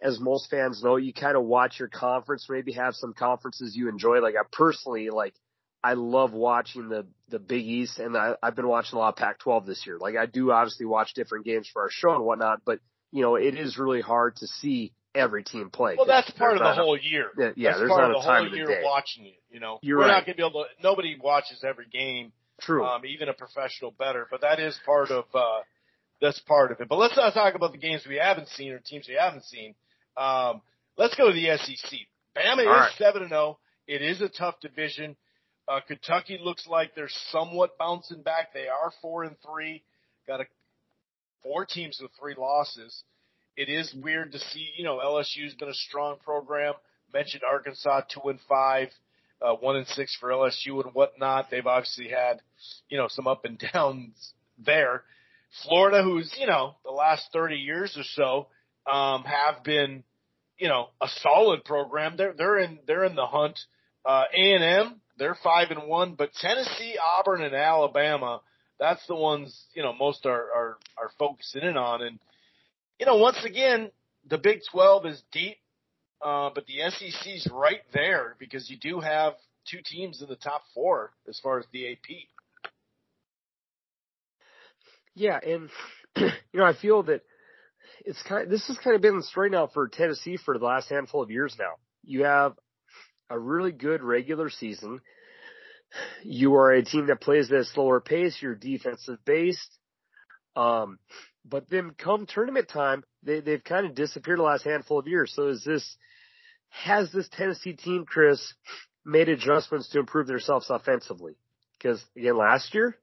As 0.00 0.20
most 0.20 0.50
fans 0.50 0.82
know, 0.82 0.96
you 0.96 1.12
kind 1.12 1.36
of 1.36 1.44
watch 1.44 1.78
your 1.78 1.88
conference, 1.88 2.46
maybe 2.48 2.72
have 2.72 2.94
some 2.94 3.12
conferences 3.12 3.74
you 3.76 3.88
enjoy. 3.88 4.20
Like 4.20 4.34
I 4.34 4.44
personally, 4.52 5.10
like, 5.10 5.34
I 5.82 5.94
love 5.94 6.32
watching 6.32 6.88
the, 6.88 7.06
the 7.28 7.38
Big 7.38 7.64
East 7.64 7.98
and 7.98 8.16
I, 8.16 8.36
I've 8.42 8.56
been 8.56 8.68
watching 8.68 8.96
a 8.96 9.00
lot 9.00 9.10
of 9.10 9.16
Pac-12 9.16 9.66
this 9.66 9.86
year. 9.86 9.98
Like 9.98 10.16
I 10.16 10.26
do 10.26 10.50
obviously 10.50 10.86
watch 10.86 11.12
different 11.14 11.44
games 11.44 11.68
for 11.70 11.82
our 11.82 11.90
show 11.90 12.14
and 12.14 12.24
whatnot, 12.24 12.62
but 12.64 12.80
you 13.12 13.22
know, 13.22 13.36
it 13.36 13.54
is 13.56 13.78
really 13.78 14.00
hard 14.00 14.36
to 14.36 14.46
see 14.46 14.92
every 15.14 15.44
team 15.44 15.70
play. 15.70 15.94
Well, 15.96 16.06
that's 16.06 16.30
part 16.32 16.54
of 16.54 16.60
the 16.60 16.70
a- 16.70 16.74
whole 16.74 16.98
year. 16.98 17.30
Yeah, 17.38 17.50
yeah, 17.54 17.68
that's 17.70 17.78
there's 17.80 17.90
part 17.90 18.00
not 18.02 18.10
of 18.10 18.16
a 18.16 18.20
the 18.20 18.26
time 18.26 18.36
whole 18.38 18.46
of 18.46 18.50
the 18.52 18.56
year 18.56 18.82
watching 18.82 19.26
it. 19.26 19.34
You 19.50 19.60
know, 19.60 19.78
You're 19.82 19.98
we're 19.98 20.06
right. 20.06 20.12
not 20.12 20.26
going 20.26 20.36
to 20.36 20.42
be 20.42 20.46
able 20.46 20.64
to. 20.64 20.82
Nobody 20.82 21.16
watches 21.22 21.62
every 21.66 21.86
game. 21.86 22.32
True. 22.60 22.84
um, 22.84 23.04
even 23.04 23.28
a 23.28 23.32
professional 23.32 23.90
better. 23.90 24.26
But 24.30 24.42
that 24.42 24.60
is 24.60 24.78
part 24.86 25.10
of 25.10 25.24
uh, 25.34 25.60
that's 26.20 26.38
part 26.40 26.72
of 26.72 26.80
it. 26.80 26.88
But 26.88 26.96
let's 26.96 27.16
not 27.16 27.34
talk 27.34 27.54
about 27.54 27.72
the 27.72 27.78
games 27.78 28.02
we 28.08 28.16
haven't 28.16 28.48
seen 28.48 28.72
or 28.72 28.78
teams 28.78 29.06
we 29.08 29.16
haven't 29.18 29.44
seen. 29.44 29.74
Um, 30.16 30.62
let's 30.96 31.14
go 31.14 31.28
to 31.28 31.34
the 31.34 31.56
SEC. 31.58 31.98
Bama 32.36 32.60
is 32.60 32.66
All 32.66 32.72
right. 32.72 32.92
seven 32.98 33.22
and 33.22 33.30
zero. 33.30 33.58
It 33.86 34.02
is 34.02 34.20
a 34.20 34.28
tough 34.28 34.60
division. 34.60 35.16
Uh, 35.68 35.80
Kentucky 35.86 36.38
looks 36.42 36.66
like 36.66 36.94
they're 36.94 37.08
somewhat 37.30 37.78
bouncing 37.78 38.22
back. 38.22 38.52
They 38.52 38.68
are 38.68 38.92
four 39.00 39.24
and 39.24 39.36
three. 39.46 39.82
Got 40.26 40.40
a 40.40 40.44
four 41.42 41.64
teams 41.64 41.98
with 42.00 42.10
three 42.18 42.34
losses. 42.36 43.02
It 43.56 43.68
is 43.68 43.94
weird 43.94 44.32
to 44.32 44.38
see. 44.38 44.70
You 44.76 44.84
know, 44.84 44.98
LSU's 44.98 45.54
been 45.54 45.68
a 45.68 45.74
strong 45.74 46.16
program. 46.24 46.74
Mentioned 47.12 47.42
Arkansas 47.48 48.02
two 48.12 48.28
and 48.28 48.40
five 48.48 48.88
uh, 49.40 49.54
one 49.54 49.76
and 49.76 49.86
six 49.88 50.16
for 50.18 50.30
LSU 50.30 50.84
and 50.84 50.94
whatnot. 50.94 51.50
They've 51.50 51.66
obviously 51.66 52.08
had, 52.08 52.40
you 52.88 52.96
know, 52.96 53.08
some 53.08 53.26
up 53.26 53.44
and 53.44 53.62
downs 53.72 54.32
there. 54.64 55.02
Florida, 55.62 56.02
who's, 56.02 56.32
you 56.38 56.46
know, 56.46 56.74
the 56.84 56.90
last 56.90 57.28
30 57.32 57.56
years 57.56 57.96
or 57.96 58.02
so, 58.14 58.46
um, 58.90 59.24
have 59.24 59.62
been, 59.64 60.02
you 60.58 60.68
know, 60.68 60.88
a 61.00 61.08
solid 61.20 61.64
program. 61.64 62.16
They're, 62.16 62.34
they're 62.36 62.58
in, 62.58 62.78
they're 62.86 63.04
in 63.04 63.14
the 63.14 63.26
hunt. 63.26 63.58
Uh, 64.04 64.24
A&M, 64.36 65.00
they're 65.18 65.36
five 65.42 65.70
and 65.70 65.88
one, 65.88 66.14
but 66.14 66.32
Tennessee, 66.34 66.96
Auburn, 67.18 67.42
and 67.42 67.54
Alabama, 67.54 68.42
that's 68.78 69.06
the 69.06 69.14
ones, 69.14 69.64
you 69.74 69.82
know, 69.82 69.92
most 69.92 70.26
are, 70.26 70.32
are, 70.32 70.78
are 70.98 71.10
focusing 71.18 71.62
in 71.62 71.76
on. 71.76 72.02
And, 72.02 72.18
you 72.98 73.06
know, 73.06 73.16
once 73.16 73.38
again, 73.44 73.90
the 74.28 74.38
Big 74.38 74.60
12 74.70 75.06
is 75.06 75.22
deep. 75.32 75.56
Uh, 76.24 76.48
but 76.54 76.64
the 76.66 76.78
SEC's 76.88 77.46
right 77.52 77.82
there 77.92 78.34
because 78.38 78.70
you 78.70 78.78
do 78.78 78.98
have 78.98 79.34
two 79.70 79.80
teams 79.84 80.22
in 80.22 80.28
the 80.28 80.36
top 80.36 80.62
four 80.72 81.12
as 81.28 81.38
far 81.40 81.58
as 81.58 81.66
the 81.70 81.92
AP. 81.92 81.98
Yeah, 85.14 85.38
and 85.40 85.70
you 86.16 86.28
know, 86.54 86.64
I 86.64 86.74
feel 86.74 87.02
that 87.04 87.22
it's 88.04 88.22
kind. 88.22 88.44
Of, 88.44 88.50
this 88.50 88.66
has 88.68 88.78
kind 88.78 88.96
of 88.96 89.02
been 89.02 89.16
the 89.16 89.22
story 89.22 89.50
now 89.50 89.68
for 89.68 89.88
Tennessee 89.88 90.36
for 90.36 90.58
the 90.58 90.64
last 90.64 90.88
handful 90.88 91.22
of 91.22 91.30
years 91.30 91.54
now. 91.58 91.74
You 92.04 92.24
have 92.24 92.54
a 93.30 93.38
really 93.38 93.72
good 93.72 94.02
regular 94.02 94.50
season. 94.50 95.00
You 96.22 96.54
are 96.56 96.72
a 96.72 96.84
team 96.84 97.06
that 97.06 97.20
plays 97.20 97.50
at 97.52 97.58
a 97.58 97.64
slower 97.64 98.00
pace. 98.00 98.36
You're 98.40 98.54
defensive 98.54 99.18
based. 99.24 99.78
Um, 100.56 100.98
but 101.44 101.68
then 101.68 101.92
come 101.96 102.26
tournament 102.26 102.68
time, 102.68 103.04
they 103.22 103.40
they've 103.40 103.62
kind 103.62 103.86
of 103.86 103.94
disappeared 103.94 104.38
the 104.38 104.44
last 104.44 104.64
handful 104.64 104.98
of 104.98 105.06
years. 105.06 105.32
So 105.34 105.48
is 105.48 105.62
this 105.64 105.96
has 106.70 107.12
this 107.12 107.28
Tennessee 107.28 107.74
team, 107.74 108.04
Chris, 108.06 108.54
made 109.04 109.28
adjustments 109.28 109.88
to 109.90 110.00
improve 110.00 110.26
themselves 110.26 110.66
offensively? 110.70 111.36
Because 111.78 112.02
again, 112.16 112.36
last 112.36 112.74
year, 112.74 112.96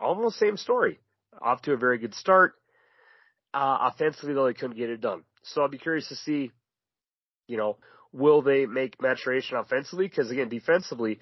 almost 0.00 0.38
same 0.38 0.56
story. 0.56 1.00
Off 1.40 1.62
to 1.62 1.72
a 1.72 1.76
very 1.76 1.98
good 1.98 2.14
start. 2.14 2.54
Uh, 3.52 3.90
offensively, 3.92 4.34
though, 4.34 4.46
they 4.46 4.54
couldn't 4.54 4.76
get 4.76 4.90
it 4.90 5.00
done. 5.00 5.22
So 5.42 5.62
I'll 5.62 5.68
be 5.68 5.78
curious 5.78 6.08
to 6.08 6.16
see, 6.16 6.52
you 7.46 7.56
know, 7.56 7.78
will 8.12 8.42
they 8.42 8.66
make 8.66 9.00
maturation 9.00 9.56
offensively? 9.56 10.06
Because 10.06 10.30
again, 10.30 10.48
defensively, 10.48 11.20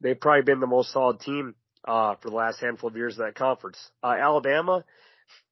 they've 0.00 0.20
probably 0.20 0.42
been 0.42 0.60
the 0.60 0.66
most 0.66 0.92
solid 0.92 1.20
team 1.20 1.54
uh, 1.86 2.14
for 2.16 2.30
the 2.30 2.36
last 2.36 2.60
handful 2.60 2.88
of 2.88 2.96
years 2.96 3.18
of 3.18 3.26
that 3.26 3.34
conference. 3.34 3.78
Uh, 4.02 4.14
Alabama, 4.18 4.84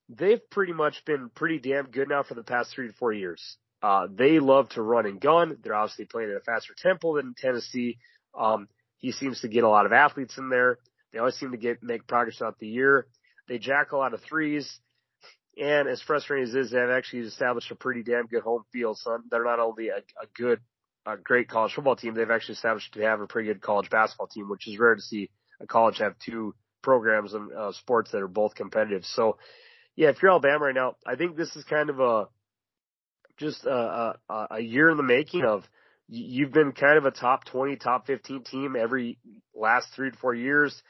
they've 0.08 0.48
pretty 0.50 0.72
much 0.72 1.04
been 1.04 1.30
pretty 1.34 1.58
damn 1.58 1.86
good 1.86 2.08
now 2.08 2.22
for 2.22 2.34
the 2.34 2.42
past 2.42 2.70
three 2.74 2.88
to 2.88 2.92
four 2.94 3.12
years. 3.12 3.56
Uh, 3.82 4.06
they 4.12 4.40
love 4.40 4.68
to 4.70 4.82
run 4.82 5.06
and 5.06 5.20
gun. 5.20 5.56
They're 5.62 5.74
obviously 5.74 6.04
playing 6.04 6.30
at 6.30 6.36
a 6.36 6.40
faster 6.40 6.74
tempo 6.76 7.16
than 7.16 7.34
Tennessee. 7.36 7.98
Um, 8.38 8.68
he 8.98 9.12
seems 9.12 9.40
to 9.40 9.48
get 9.48 9.64
a 9.64 9.68
lot 9.68 9.86
of 9.86 9.92
athletes 9.92 10.36
in 10.36 10.50
there. 10.50 10.78
They 11.12 11.18
always 11.18 11.34
seem 11.36 11.52
to 11.52 11.56
get 11.56 11.82
make 11.82 12.06
progress 12.06 12.36
throughout 12.36 12.58
the 12.58 12.68
year. 12.68 13.06
They 13.50 13.58
jack 13.58 13.90
a 13.90 13.96
lot 13.96 14.14
of 14.14 14.20
threes. 14.22 14.78
And 15.60 15.88
as 15.88 16.00
frustrating 16.00 16.48
as 16.48 16.54
it 16.54 16.60
is, 16.60 16.70
they've 16.70 16.88
actually 16.88 17.22
established 17.22 17.72
a 17.72 17.74
pretty 17.74 18.04
damn 18.04 18.28
good 18.28 18.44
home 18.44 18.62
field. 18.72 18.98
So 18.98 19.18
they're 19.28 19.44
not 19.44 19.58
only 19.58 19.88
a, 19.88 19.96
a 19.96 20.26
good, 20.36 20.60
a 21.04 21.16
great 21.16 21.48
college 21.48 21.74
football 21.74 21.96
team, 21.96 22.14
they've 22.14 22.30
actually 22.30 22.54
established 22.54 22.94
to 22.94 23.00
have 23.00 23.20
a 23.20 23.26
pretty 23.26 23.48
good 23.48 23.60
college 23.60 23.90
basketball 23.90 24.28
team, 24.28 24.48
which 24.48 24.68
is 24.68 24.78
rare 24.78 24.94
to 24.94 25.02
see 25.02 25.30
a 25.60 25.66
college 25.66 25.98
have 25.98 26.14
two 26.24 26.54
programs 26.80 27.34
and 27.34 27.52
uh, 27.52 27.72
sports 27.72 28.12
that 28.12 28.22
are 28.22 28.28
both 28.28 28.54
competitive. 28.54 29.04
So, 29.04 29.36
yeah, 29.96 30.10
if 30.10 30.22
you're 30.22 30.30
Alabama 30.30 30.66
right 30.66 30.74
now, 30.74 30.94
I 31.04 31.16
think 31.16 31.36
this 31.36 31.54
is 31.56 31.64
kind 31.64 31.90
of 31.90 31.98
a 31.98 32.28
just 33.36 33.66
a, 33.66 34.14
a, 34.28 34.46
a 34.52 34.60
year 34.60 34.90
in 34.90 34.96
the 34.96 35.02
making 35.02 35.44
of 35.44 35.64
you've 36.08 36.52
been 36.52 36.70
kind 36.70 36.98
of 36.98 37.04
a 37.04 37.10
top 37.10 37.44
20, 37.46 37.76
top 37.76 38.06
15 38.06 38.44
team 38.44 38.76
every 38.78 39.18
last 39.54 39.88
three 39.96 40.12
to 40.12 40.16
four 40.18 40.34
years. 40.34 40.80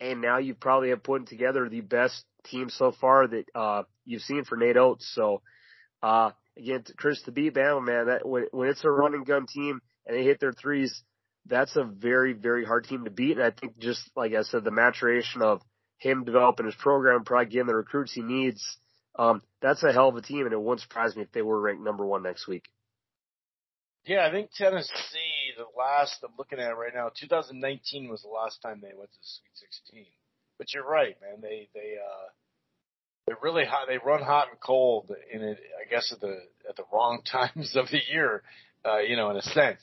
And 0.00 0.20
now 0.20 0.38
you 0.38 0.54
probably 0.54 0.90
have 0.90 1.02
put 1.02 1.26
together 1.26 1.68
the 1.68 1.80
best 1.80 2.24
team 2.44 2.68
so 2.68 2.92
far 2.92 3.26
that, 3.26 3.44
uh, 3.54 3.82
you've 4.04 4.22
seen 4.22 4.44
for 4.44 4.56
Nate 4.56 4.76
Oats. 4.76 5.10
So, 5.14 5.42
uh, 6.02 6.30
again, 6.56 6.84
Chris, 6.96 7.22
to 7.22 7.32
beat 7.32 7.54
Bama, 7.54 7.84
man, 7.84 8.06
that 8.06 8.26
when, 8.26 8.46
when 8.50 8.68
it's 8.68 8.84
a 8.84 8.90
run 8.90 9.14
and 9.14 9.26
gun 9.26 9.46
team 9.46 9.80
and 10.06 10.16
they 10.16 10.24
hit 10.24 10.40
their 10.40 10.52
threes, 10.52 11.02
that's 11.46 11.76
a 11.76 11.84
very, 11.84 12.32
very 12.32 12.64
hard 12.64 12.84
team 12.84 13.04
to 13.04 13.10
beat. 13.10 13.38
And 13.38 13.42
I 13.42 13.50
think 13.50 13.78
just 13.78 14.00
like 14.16 14.32
I 14.34 14.42
said, 14.42 14.64
the 14.64 14.70
maturation 14.70 15.42
of 15.42 15.60
him 15.98 16.24
developing 16.24 16.66
his 16.66 16.74
program, 16.74 17.24
probably 17.24 17.46
getting 17.46 17.66
the 17.66 17.76
recruits 17.76 18.12
he 18.12 18.22
needs, 18.22 18.62
um, 19.16 19.42
that's 19.62 19.82
a 19.82 19.92
hell 19.92 20.08
of 20.08 20.16
a 20.16 20.22
team, 20.22 20.44
and 20.44 20.52
it 20.52 20.60
wouldn't 20.60 20.80
surprise 20.80 21.14
me 21.14 21.22
if 21.22 21.32
they 21.32 21.42
were 21.42 21.60
ranked 21.60 21.84
number 21.84 22.04
one 22.04 22.22
next 22.22 22.48
week. 22.48 22.64
Yeah, 24.04 24.26
I 24.26 24.30
think 24.30 24.50
Tennessee, 24.52 24.90
the 25.56 25.66
last 25.78 26.16
I'm 26.22 26.32
looking 26.38 26.58
at 26.58 26.76
right 26.76 26.94
now, 26.94 27.10
2019 27.18 28.08
was 28.08 28.22
the 28.22 28.28
last 28.28 28.60
time 28.62 28.80
they 28.80 28.96
went 28.96 29.10
to 29.10 29.18
Sweet 29.22 29.70
16. 29.92 30.06
But 30.58 30.72
you're 30.72 30.86
right, 30.86 31.16
man. 31.20 31.40
They 31.40 31.68
they 31.74 31.96
uh 31.98 32.28
they're 33.26 33.38
really 33.42 33.64
hot. 33.64 33.86
They 33.88 33.98
run 33.98 34.22
hot 34.22 34.48
and 34.50 34.60
cold 34.60 35.10
in 35.32 35.42
it. 35.42 35.58
I 35.80 35.88
guess 35.88 36.12
at 36.12 36.20
the 36.20 36.38
at 36.68 36.76
the 36.76 36.84
wrong 36.92 37.22
times 37.30 37.74
of 37.76 37.86
the 37.90 38.00
year, 38.10 38.42
uh, 38.84 38.98
you 38.98 39.16
know, 39.16 39.30
in 39.30 39.36
a 39.36 39.42
sense. 39.42 39.80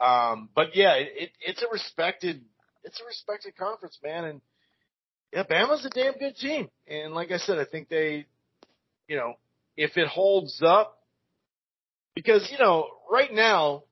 Um, 0.00 0.48
but 0.54 0.76
yeah, 0.76 0.94
it, 0.94 1.30
it's 1.40 1.62
a 1.62 1.66
respected 1.72 2.42
it's 2.84 3.00
a 3.00 3.04
respected 3.04 3.56
conference, 3.56 3.98
man. 4.02 4.24
And 4.24 4.40
yeah, 5.32 5.44
Bama's 5.44 5.84
a 5.84 5.90
damn 5.90 6.14
good 6.14 6.36
team. 6.36 6.68
And 6.86 7.14
like 7.14 7.30
I 7.30 7.38
said, 7.38 7.58
I 7.58 7.64
think 7.64 7.88
they, 7.88 8.26
you 9.06 9.16
know, 9.16 9.34
if 9.76 9.96
it 9.96 10.08
holds 10.08 10.62
up, 10.64 10.98
because, 12.14 12.48
you 12.50 12.58
know, 12.58 12.88
right 13.10 13.32
now, 13.32 13.84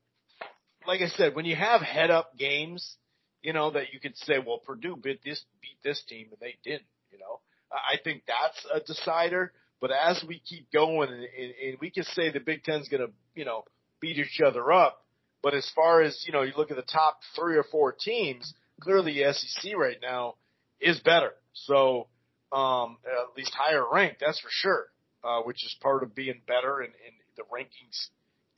like 0.86 1.00
I 1.00 1.08
said, 1.08 1.34
when 1.34 1.44
you 1.44 1.56
have 1.56 1.80
head 1.80 2.10
up 2.10 2.36
games, 2.36 2.96
you 3.42 3.52
know, 3.52 3.70
that 3.70 3.92
you 3.92 4.00
could 4.00 4.16
say, 4.16 4.34
well, 4.44 4.58
Purdue 4.58 4.96
beat 4.96 5.22
this, 5.24 5.44
beat 5.60 5.78
this 5.84 6.02
team 6.08 6.28
and 6.30 6.40
they 6.40 6.56
didn't, 6.64 6.86
you 7.10 7.18
know, 7.18 7.40
I 7.70 7.96
think 8.02 8.22
that's 8.26 8.66
a 8.72 8.80
decider. 8.80 9.52
But 9.80 9.90
as 9.90 10.24
we 10.26 10.40
keep 10.40 10.70
going 10.72 11.10
and, 11.10 11.20
and, 11.20 11.54
and 11.68 11.78
we 11.80 11.90
can 11.90 12.04
say 12.04 12.30
the 12.30 12.40
Big 12.40 12.64
Ten's 12.64 12.88
going 12.88 13.06
to, 13.06 13.12
you 13.34 13.44
know, 13.44 13.64
beat 14.00 14.18
each 14.18 14.40
other 14.44 14.72
up. 14.72 15.04
But 15.42 15.54
as 15.54 15.70
far 15.74 16.02
as, 16.02 16.24
you 16.26 16.32
know, 16.32 16.42
you 16.42 16.52
look 16.56 16.70
at 16.70 16.76
the 16.76 16.82
top 16.82 17.18
three 17.36 17.56
or 17.56 17.64
four 17.64 17.92
teams, 17.92 18.52
clearly 18.80 19.22
the 19.22 19.32
SEC 19.32 19.76
right 19.76 19.98
now 20.00 20.34
is 20.80 20.98
better. 21.00 21.32
So, 21.52 22.08
um, 22.52 22.96
at 23.04 23.36
least 23.36 23.52
higher 23.54 23.84
ranked, 23.92 24.20
that's 24.20 24.40
for 24.40 24.48
sure, 24.50 24.86
uh, 25.22 25.42
which 25.42 25.64
is 25.64 25.76
part 25.80 26.02
of 26.02 26.14
being 26.14 26.40
better 26.46 26.80
and, 26.80 26.92
and 27.04 27.14
the 27.36 27.42
rankings 27.44 28.08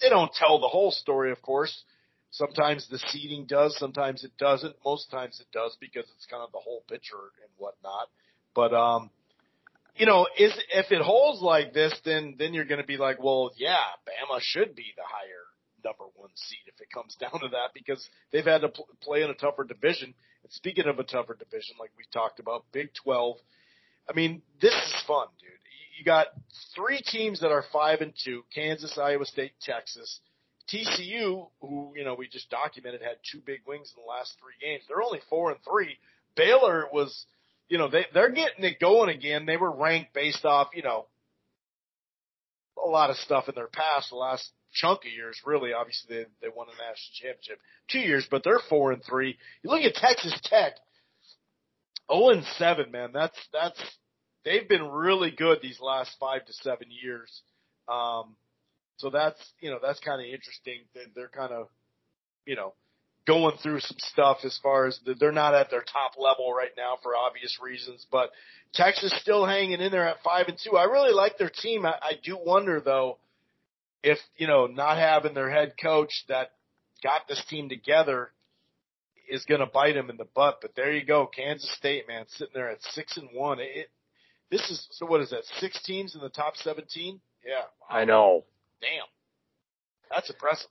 they 0.01 0.09
don't 0.09 0.33
tell 0.33 0.61
the 0.61 0.69
whole 0.69 0.91
story, 0.91 1.33
of 1.33 1.43
course. 1.43 1.83
Sometimes 2.31 2.87
the 2.88 2.99
seeding 2.99 3.47
does, 3.47 3.77
sometimes 3.79 4.23
it 4.23 4.33
doesn't. 4.38 4.77
Most 4.85 5.11
times 5.11 5.41
it 5.41 5.47
does 5.53 5.77
because 5.81 6.05
it's 6.14 6.27
kind 6.27 6.43
of 6.43 6.53
the 6.53 6.59
whole 6.59 6.83
picture 6.88 7.17
and 7.17 7.51
whatnot. 7.57 8.09
But 8.55 8.75
um, 8.75 9.11
you 9.97 10.07
know, 10.07 10.27
is 10.38 10.53
if 10.73 10.93
it 10.93 11.01
holds 11.01 11.41
like 11.41 11.73
this, 11.73 11.95
then 12.05 12.37
then 12.38 12.55
you're 12.55 12.67
going 12.67 12.81
to 12.81 12.87
be 12.87 12.99
like, 12.99 13.23
well, 13.23 13.51
yeah, 13.57 13.97
Bama 14.07 14.41
should 14.41 14.75
be 14.75 14.93
the 14.97 15.05
higher 15.05 15.47
number 15.85 16.05
one 16.17 16.31
seed 16.35 16.59
if 16.67 16.81
it 16.81 16.88
comes 16.93 17.14
down 17.21 17.41
to 17.41 17.49
that 17.49 17.71
because 17.75 18.07
they've 18.31 18.45
had 18.45 18.61
to 18.61 18.69
pl- 18.69 18.88
play 19.01 19.23
in 19.23 19.31
a 19.31 19.35
tougher 19.35 19.64
division. 19.64 20.12
And 20.43 20.53
speaking 20.53 20.87
of 20.87 20.99
a 20.99 21.05
tougher 21.05 21.35
division, 21.35 21.77
like 21.81 21.91
we 21.97 22.05
talked 22.12 22.41
about, 22.41 22.64
Big 22.73 22.91
Twelve. 23.03 23.37
I 24.09 24.14
mean, 24.14 24.41
this 24.61 24.73
is 24.73 25.05
fun, 25.07 25.27
dude 25.38 25.51
you 25.99 26.05
got 26.05 26.29
three 26.75 27.03
teams 27.03 27.41
that 27.41 27.51
are 27.51 27.64
five 27.73 28.01
and 28.01 28.12
two: 28.25 28.45
Kansas, 28.55 28.97
Iowa 28.97 29.27
State, 29.27 29.53
Texas. 29.61 30.21
TCU, 30.72 31.48
who 31.61 31.92
you 31.96 32.04
know 32.04 32.14
we 32.14 32.28
just 32.28 32.50
documented, 32.50 33.02
had 33.02 33.16
two 33.31 33.40
big 33.44 33.61
wings 33.66 33.92
in 33.96 34.02
the 34.02 34.09
last 34.09 34.37
three 34.40 34.54
games. 34.61 34.85
They're 34.88 35.02
only 35.02 35.20
four 35.28 35.50
and 35.50 35.61
three. 35.62 35.96
Baylor 36.37 36.87
was, 36.92 37.26
you 37.68 37.78
know, 37.78 37.88
they 37.88 38.07
they're 38.12 38.31
getting 38.31 38.64
it 38.64 38.81
going 38.81 39.09
again. 39.09 39.46
They 39.46 39.57
were 39.57 39.70
ranked 39.70 40.12
based 40.12 40.44
off, 40.44 40.68
you 40.74 40.83
know, 40.83 41.07
a 42.85 42.88
lot 42.88 43.11
of 43.11 43.16
stuff 43.16 43.48
in 43.48 43.54
their 43.54 43.68
past, 43.68 44.11
the 44.11 44.16
last 44.16 44.50
chunk 44.72 45.00
of 45.00 45.12
years. 45.12 45.40
Really, 45.44 45.72
obviously 45.72 46.16
they 46.16 46.24
they 46.42 46.48
won 46.54 46.68
a 46.68 46.72
national 46.72 47.14
championship 47.14 47.59
two 47.90 48.00
years, 48.00 48.26
but 48.31 48.44
they're 48.44 48.61
four 48.68 48.92
and 48.92 49.02
three. 49.04 49.37
You 49.62 49.70
look 49.70 49.83
at 49.83 49.94
Texas 49.94 50.38
Tech, 50.44 50.74
zero 52.11 52.24
oh 52.26 52.31
and 52.31 52.44
seven, 52.57 52.90
man. 52.90 53.11
That's 53.12 53.38
that's 53.52 53.81
they've 54.44 54.68
been 54.68 54.87
really 54.87 55.31
good 55.31 55.61
these 55.62 55.81
last 55.81 56.11
five 56.20 56.44
to 56.44 56.52
seven 56.52 56.88
years. 56.90 57.42
Um, 57.88 58.37
so 58.98 59.11
that's, 59.11 59.40
you 59.61 59.70
know, 59.70 59.78
that's 59.82 60.00
kind 60.00 60.20
of 60.20 60.26
interesting. 60.26 60.82
that 60.94 61.06
They're 61.14 61.28
kind 61.28 61.52
of, 61.52 61.68
you 62.44 62.54
know, 62.54 62.74
going 63.26 63.56
through 63.62 63.80
some 63.80 63.96
stuff 63.98 64.38
as 64.44 64.58
far 64.62 64.87
as 64.87 65.00
they're 65.18 65.32
not 65.32 65.54
at 65.54 65.70
their 65.70 65.82
top 65.82 66.12
level 66.18 66.52
right 66.52 66.72
now 66.76 66.96
for 67.02 67.16
obvious 67.16 67.58
reasons, 67.62 68.06
but 68.11 68.30
Texas 68.72 69.14
still 69.20 69.46
hanging 69.46 69.80
in 69.80 69.90
there 69.90 70.06
at 70.06 70.22
five 70.22 70.46
and 70.48 70.58
two. 70.62 70.76
I 70.76 70.84
really 70.84 71.12
like 71.12 71.38
their 71.38 71.50
team. 71.50 71.84
I, 71.87 71.94
I 72.00 72.12
do 72.22 72.38
wonder 72.38 72.80
though, 72.80 73.18
if, 74.02 74.18
you 74.37 74.46
know, 74.46 74.66
not 74.66 74.96
having 74.98 75.34
their 75.34 75.50
head 75.50 75.74
coach 75.80 76.24
that 76.28 76.52
got 77.02 77.28
this 77.28 77.44
team 77.50 77.68
together 77.68 78.30
is 79.28 79.44
going 79.44 79.61
to 79.61 79.66
bite 79.66 79.94
them 79.94 80.08
in 80.08 80.16
the 80.16 80.28
butt. 80.34 80.58
But 80.62 80.74
there 80.74 80.92
you 80.92 81.04
go. 81.04 81.26
Kansas 81.26 81.70
State, 81.76 82.08
man, 82.08 82.24
sitting 82.28 82.54
there 82.54 82.70
at 82.70 82.82
six 82.82 83.16
and 83.16 83.28
one. 83.32 83.58
It, 83.61 83.90
this 84.50 84.62
is 84.70 84.87
so. 84.92 85.04
What 85.04 85.20
is 85.20 85.30
that? 85.30 85.44
Six 85.58 85.82
teams 85.82 86.14
in 86.14 86.22
the 86.22 86.30
top 86.30 86.56
seventeen. 86.56 87.20
Yeah, 87.44 87.64
I 87.90 88.04
know. 88.04 88.44
Damn, 88.81 89.07
that's 90.11 90.31
impressive. 90.31 90.69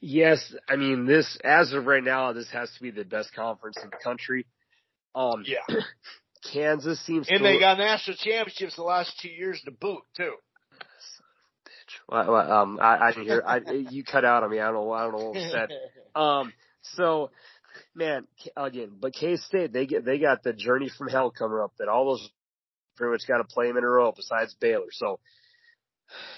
Yes, 0.00 0.54
I 0.68 0.76
mean 0.76 1.06
this 1.06 1.38
as 1.42 1.72
of 1.72 1.86
right 1.86 2.04
now, 2.04 2.32
this 2.32 2.50
has 2.52 2.70
to 2.72 2.82
be 2.82 2.90
the 2.90 3.04
best 3.04 3.34
conference 3.34 3.76
in 3.82 3.90
the 3.90 3.96
country. 4.02 4.46
Um, 5.14 5.44
yeah, 5.46 5.76
Kansas 6.52 7.00
seems, 7.06 7.28
and 7.28 7.38
to 7.38 7.44
they 7.44 7.58
got 7.58 7.78
national 7.78 8.16
championships 8.18 8.76
the 8.76 8.82
last 8.82 9.18
two 9.20 9.28
years 9.28 9.60
to 9.64 9.70
boot 9.70 10.02
too. 10.16 10.34
Well, 12.08 12.32
well, 12.32 12.52
um, 12.52 12.78
I, 12.80 13.08
I 13.08 13.12
can 13.12 13.22
hear 13.22 13.42
I, 13.46 13.60
you 13.90 14.04
cut 14.04 14.24
out 14.24 14.42
on 14.42 14.50
me. 14.50 14.60
I 14.60 14.66
don't 14.66 14.74
know. 14.74 14.92
I 14.92 15.02
don't 15.02 15.12
know 15.12 15.24
what 15.26 15.34
was 15.34 15.50
said. 15.50 15.68
Um, 16.14 16.54
so 16.94 17.30
man, 17.94 18.26
again, 18.56 18.92
but 18.98 19.12
K 19.12 19.36
State 19.36 19.70
they 19.70 19.84
get 19.84 20.02
they 20.02 20.18
got 20.18 20.42
the 20.42 20.54
journey 20.54 20.88
from 20.96 21.08
hell 21.08 21.30
coming 21.30 21.58
up. 21.58 21.72
That 21.78 21.88
all 21.88 22.06
those 22.06 22.26
pretty 22.96 23.12
much 23.12 23.28
got 23.28 23.36
to 23.36 23.44
play 23.44 23.66
them 23.66 23.76
in 23.76 23.84
a 23.84 23.86
row 23.86 24.14
besides 24.16 24.56
Baylor. 24.58 24.86
So 24.92 25.20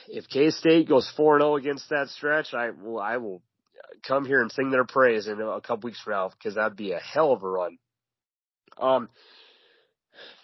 if 0.09 0.28
K 0.28 0.50
State 0.50 0.88
goes 0.88 1.11
four 1.16 1.37
and 1.37 1.42
zero 1.42 1.57
against 1.57 1.88
that 1.90 2.09
stretch, 2.09 2.54
I 2.54 2.70
will, 2.70 2.98
I 2.98 3.18
will 3.18 3.42
come 4.07 4.24
here 4.24 4.40
and 4.40 4.52
sing 4.52 4.70
their 4.70 4.85
praise 4.85 5.26
in 5.26 5.40
a 5.40 5.61
couple 5.61 5.88
weeks 5.88 6.00
from 6.00 6.14
now 6.14 6.31
because 6.31 6.54
that'd 6.54 6.76
be 6.76 6.92
a 6.92 6.98
hell 6.98 7.33
of 7.33 7.42
a 7.42 7.48
run. 7.48 7.78
Um, 8.81 9.09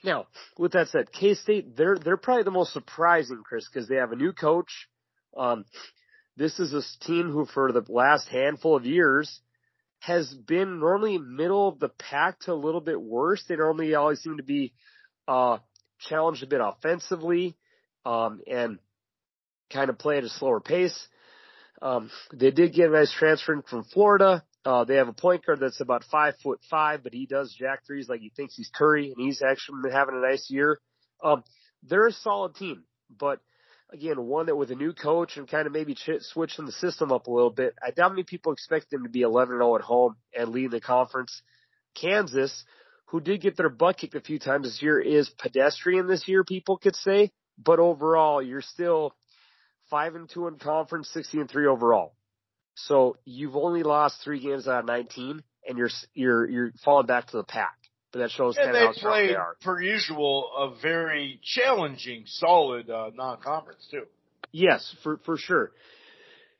now, 0.02 0.26
with 0.58 0.72
that 0.72 0.88
said, 0.88 1.12
K 1.12 1.34
State, 1.34 1.76
they're, 1.76 1.96
they're 1.96 2.16
probably 2.16 2.44
the 2.44 2.50
most 2.50 2.72
surprising, 2.72 3.42
Chris, 3.44 3.68
because 3.72 3.88
they 3.88 3.96
have 3.96 4.12
a 4.12 4.16
new 4.16 4.32
coach. 4.32 4.88
Um, 5.36 5.64
this 6.36 6.58
is 6.58 6.72
a 6.72 7.04
team 7.04 7.30
who 7.30 7.46
for 7.46 7.72
the 7.72 7.84
last 7.88 8.28
handful 8.28 8.76
of 8.76 8.86
years 8.86 9.40
has 10.00 10.32
been 10.34 10.80
normally 10.80 11.18
middle 11.18 11.68
of 11.68 11.78
the 11.78 11.88
pack 11.88 12.38
to 12.40 12.52
a 12.52 12.54
little 12.54 12.80
bit 12.80 13.00
worse. 13.00 13.42
They 13.48 13.56
normally 13.56 13.94
always 13.94 14.20
seem 14.20 14.36
to 14.36 14.42
be, 14.42 14.72
uh, 15.26 15.58
challenged 16.00 16.42
a 16.42 16.46
bit 16.46 16.60
offensively, 16.62 17.56
um, 18.04 18.40
and 18.46 18.78
kind 19.72 19.90
of 19.90 19.98
play 19.98 20.18
at 20.18 20.24
a 20.24 20.28
slower 20.28 20.60
pace. 20.60 21.08
Um, 21.82 22.10
they 22.32 22.50
did 22.50 22.72
get 22.72 22.88
a 22.88 22.92
nice 22.92 23.12
transfer 23.12 23.62
from 23.68 23.84
Florida. 23.84 24.42
Uh, 24.64 24.84
they 24.84 24.96
have 24.96 25.08
a 25.08 25.12
point 25.12 25.44
guard 25.44 25.60
that's 25.60 25.80
about 25.80 26.04
five 26.10 26.34
foot 26.42 26.60
five, 26.70 27.02
but 27.02 27.12
he 27.12 27.26
does 27.26 27.54
jack 27.58 27.80
threes 27.86 28.08
like 28.08 28.20
he 28.20 28.30
thinks 28.34 28.56
he's 28.56 28.70
Curry, 28.74 29.12
and 29.12 29.24
he's 29.24 29.42
actually 29.42 29.82
been 29.82 29.92
having 29.92 30.14
a 30.14 30.26
nice 30.26 30.48
year. 30.48 30.78
Um, 31.22 31.44
they're 31.82 32.06
a 32.06 32.12
solid 32.12 32.54
team, 32.54 32.84
but 33.18 33.40
again, 33.92 34.20
one 34.22 34.46
that 34.46 34.56
with 34.56 34.70
a 34.70 34.74
new 34.74 34.92
coach 34.92 35.36
and 35.36 35.48
kind 35.48 35.66
of 35.66 35.72
maybe 35.72 35.94
ch- 35.94 36.20
switching 36.20 36.64
the 36.64 36.72
system 36.72 37.12
up 37.12 37.26
a 37.26 37.30
little 37.30 37.50
bit, 37.50 37.74
I 37.82 37.90
doubt 37.90 38.12
many 38.12 38.24
people 38.24 38.52
expect 38.52 38.90
them 38.90 39.04
to 39.04 39.10
be 39.10 39.22
11 39.22 39.56
0 39.56 39.76
at 39.76 39.82
home 39.82 40.16
and 40.36 40.50
lead 40.50 40.70
the 40.70 40.80
conference. 40.80 41.42
Kansas, 41.94 42.64
who 43.06 43.20
did 43.20 43.42
get 43.42 43.56
their 43.56 43.68
butt 43.68 43.98
kicked 43.98 44.14
a 44.14 44.20
few 44.20 44.38
times 44.38 44.66
this 44.66 44.82
year, 44.82 45.00
is 45.00 45.28
pedestrian 45.28 46.06
this 46.06 46.26
year, 46.26 46.42
people 46.42 46.78
could 46.78 46.96
say. 46.96 47.30
But 47.56 47.78
overall, 47.78 48.42
you're 48.42 48.62
still 48.62 49.14
five 49.94 50.16
and 50.16 50.28
two 50.28 50.48
in 50.48 50.56
conference, 50.56 51.08
16 51.12 51.42
and 51.42 51.48
three 51.48 51.68
overall. 51.68 52.16
So 52.74 53.16
you've 53.24 53.54
only 53.54 53.84
lost 53.84 54.16
three 54.24 54.40
games 54.40 54.66
out 54.66 54.80
of 54.80 54.86
19 54.86 55.40
and 55.68 55.78
you're, 55.78 55.90
you're, 56.14 56.50
you're 56.50 56.72
falling 56.84 57.06
back 57.06 57.28
to 57.28 57.36
the 57.36 57.44
pack. 57.44 57.76
But 58.12 58.18
that 58.18 58.30
shows 58.32 58.56
and 58.58 58.74
they 58.74 58.80
how 58.80 58.92
strong 58.92 59.12
played, 59.12 59.30
they 59.30 59.34
are. 59.36 59.54
per 59.62 59.80
usual, 59.80 60.50
a 60.58 60.80
very 60.82 61.38
challenging, 61.44 62.24
solid 62.26 62.90
uh, 62.90 63.10
non-conference 63.14 63.86
too. 63.88 64.02
Yes, 64.50 64.92
for, 65.04 65.18
for 65.24 65.36
sure. 65.36 65.70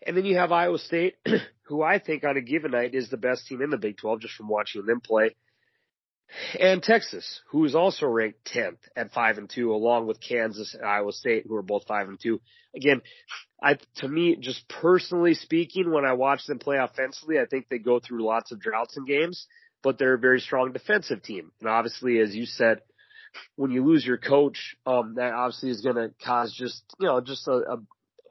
And 0.06 0.16
then 0.16 0.24
you 0.26 0.36
have 0.36 0.52
Iowa 0.52 0.78
State, 0.78 1.16
who 1.62 1.82
I 1.82 1.98
think 1.98 2.22
on 2.22 2.36
a 2.36 2.40
given 2.40 2.70
night 2.70 2.94
is 2.94 3.10
the 3.10 3.16
best 3.16 3.48
team 3.48 3.62
in 3.62 3.70
the 3.70 3.78
Big 3.78 3.96
12 3.96 4.20
just 4.20 4.34
from 4.34 4.48
watching 4.48 4.86
them 4.86 5.00
play. 5.00 5.34
And 6.58 6.82
Texas, 6.82 7.40
who 7.50 7.64
is 7.64 7.74
also 7.74 8.06
ranked 8.06 8.50
10th 8.52 8.78
at 8.96 9.12
5 9.12 9.38
and 9.38 9.50
2 9.50 9.72
along 9.72 10.06
with 10.06 10.20
Kansas 10.20 10.74
and 10.74 10.84
Iowa 10.84 11.12
State 11.12 11.44
who 11.46 11.54
are 11.56 11.62
both 11.62 11.86
5 11.86 12.08
and 12.08 12.20
2. 12.20 12.40
Again, 12.74 13.02
I 13.62 13.78
to 13.96 14.08
me 14.08 14.36
just 14.36 14.68
personally 14.68 15.34
speaking 15.34 15.90
when 15.92 16.04
I 16.04 16.14
watch 16.14 16.46
them 16.46 16.58
play 16.58 16.78
offensively, 16.78 17.38
I 17.38 17.46
think 17.46 17.68
they 17.68 17.78
go 17.78 18.00
through 18.00 18.24
lots 18.24 18.52
of 18.52 18.60
droughts 18.60 18.96
in 18.96 19.04
games, 19.04 19.46
but 19.82 19.98
they're 19.98 20.14
a 20.14 20.18
very 20.18 20.40
strong 20.40 20.72
defensive 20.72 21.22
team. 21.22 21.52
And 21.60 21.68
obviously 21.68 22.18
as 22.18 22.34
you 22.34 22.46
said, 22.46 22.80
when 23.56 23.70
you 23.70 23.84
lose 23.84 24.04
your 24.04 24.18
coach, 24.18 24.76
um 24.86 25.14
that 25.16 25.32
obviously 25.32 25.70
is 25.70 25.82
going 25.82 25.96
to 25.96 26.10
cause 26.24 26.52
just, 26.52 26.82
you 26.98 27.06
know, 27.06 27.20
just 27.20 27.46
a, 27.46 27.52
a 27.52 27.76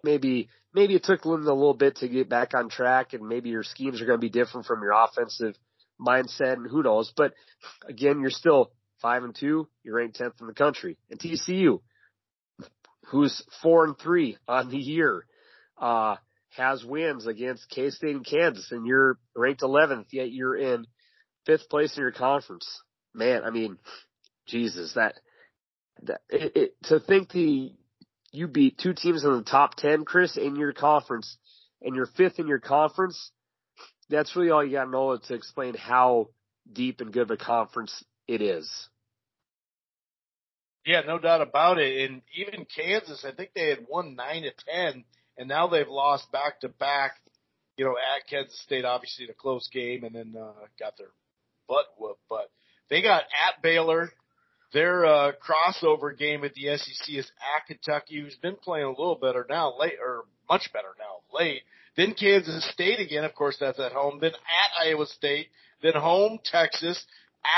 maybe 0.03 0.49
maybe 0.73 0.95
it 0.95 1.03
took 1.03 1.21
them 1.21 1.47
a 1.47 1.53
little 1.53 1.73
bit 1.73 1.97
to 1.97 2.07
get 2.07 2.29
back 2.29 2.53
on 2.53 2.69
track 2.69 3.13
and 3.13 3.27
maybe 3.27 3.49
your 3.49 3.63
schemes 3.63 4.01
are 4.01 4.05
going 4.05 4.19
to 4.19 4.25
be 4.25 4.29
different 4.29 4.65
from 4.65 4.81
your 4.81 4.91
offensive 4.91 5.55
mindset 6.05 6.53
and 6.53 6.69
who 6.69 6.83
knows. 6.83 7.11
But 7.15 7.33
again, 7.87 8.19
you're 8.21 8.29
still 8.29 8.71
five 9.01 9.23
and 9.23 9.35
two. 9.35 9.67
You're 9.83 9.97
ranked 9.97 10.19
10th 10.19 10.41
in 10.41 10.47
the 10.47 10.53
country. 10.53 10.97
And 11.09 11.19
TCU, 11.19 11.79
who's 13.07 13.43
four 13.61 13.85
and 13.85 13.97
three 13.97 14.37
on 14.47 14.69
the 14.69 14.77
year, 14.77 15.25
uh, 15.77 16.15
has 16.49 16.83
wins 16.85 17.25
against 17.25 17.69
K-State 17.69 18.15
and 18.15 18.25
Kansas 18.25 18.71
and 18.71 18.85
you're 18.85 19.17
ranked 19.35 19.61
11th, 19.61 20.05
yet 20.11 20.31
you're 20.31 20.55
in 20.55 20.85
fifth 21.45 21.67
place 21.69 21.95
in 21.97 22.01
your 22.01 22.11
conference. 22.11 22.67
Man, 23.13 23.43
I 23.43 23.49
mean, 23.49 23.77
Jesus, 24.47 24.93
that, 24.93 25.15
that 26.03 26.21
it, 26.29 26.55
it, 26.55 26.75
to 26.83 26.99
think 26.99 27.29
the, 27.31 27.71
you 28.31 28.47
beat 28.47 28.77
two 28.77 28.93
teams 28.93 29.23
in 29.23 29.31
the 29.31 29.43
top 29.43 29.75
10, 29.75 30.05
Chris, 30.05 30.37
in 30.37 30.55
your 30.55 30.73
conference 30.73 31.37
and 31.83 31.95
you're 31.95 32.07
fifth 32.07 32.39
in 32.39 32.47
your 32.47 32.59
conference 32.59 33.31
that's 34.13 34.35
really 34.35 34.51
all 34.51 34.63
you 34.63 34.73
got 34.73 34.85
to 34.85 34.91
know 34.91 35.17
to 35.17 35.33
explain 35.33 35.73
how 35.75 36.29
deep 36.71 37.01
and 37.01 37.11
good 37.11 37.23
of 37.23 37.31
a 37.31 37.37
conference 37.37 38.03
it 38.27 38.41
is. 38.41 38.69
Yeah, 40.85 41.01
no 41.07 41.17
doubt 41.17 41.41
about 41.41 41.79
it. 41.79 42.09
And 42.09 42.21
even 42.35 42.65
Kansas, 42.65 43.25
I 43.25 43.31
think 43.31 43.51
they 43.55 43.69
had 43.69 43.85
won 43.89 44.15
nine 44.15 44.43
to 44.43 44.51
ten, 44.67 45.05
and 45.37 45.47
now 45.47 45.67
they've 45.67 45.87
lost 45.87 46.31
back 46.31 46.59
to 46.61 46.69
back. 46.69 47.13
You 47.77 47.85
know, 47.85 47.91
at 47.91 48.29
Kansas 48.29 48.59
State, 48.61 48.85
obviously, 48.85 49.25
a 49.25 49.33
close 49.33 49.67
game, 49.73 50.03
and 50.03 50.13
then 50.13 50.35
uh, 50.39 50.51
got 50.79 50.97
their 50.97 51.07
butt 51.67 51.85
whooped. 51.97 52.21
But 52.29 52.51
they 52.89 53.01
got 53.01 53.23
at 53.23 53.61
Baylor. 53.61 54.11
Their 54.73 55.05
uh, 55.05 55.31
crossover 55.33 56.17
game 56.17 56.43
at 56.43 56.53
the 56.55 56.77
SEC 56.77 57.15
is 57.15 57.31
at 57.55 57.67
Kentucky, 57.67 58.19
who's 58.21 58.35
been 58.35 58.55
playing 58.55 58.85
a 58.85 58.89
little 58.89 59.15
better 59.15 59.45
now, 59.47 59.77
late 59.77 59.97
or 60.03 60.23
much 60.49 60.71
better 60.73 60.89
now, 60.99 61.37
late. 61.37 61.61
Then 61.95 62.13
Kansas 62.13 62.67
State 62.71 62.99
again, 62.99 63.23
of 63.23 63.35
course, 63.35 63.57
that's 63.59 63.79
at 63.79 63.91
home. 63.91 64.19
Then 64.19 64.31
at 64.31 64.87
Iowa 64.87 65.05
State. 65.05 65.47
Then 65.81 65.93
home 65.93 66.39
Texas. 66.43 67.03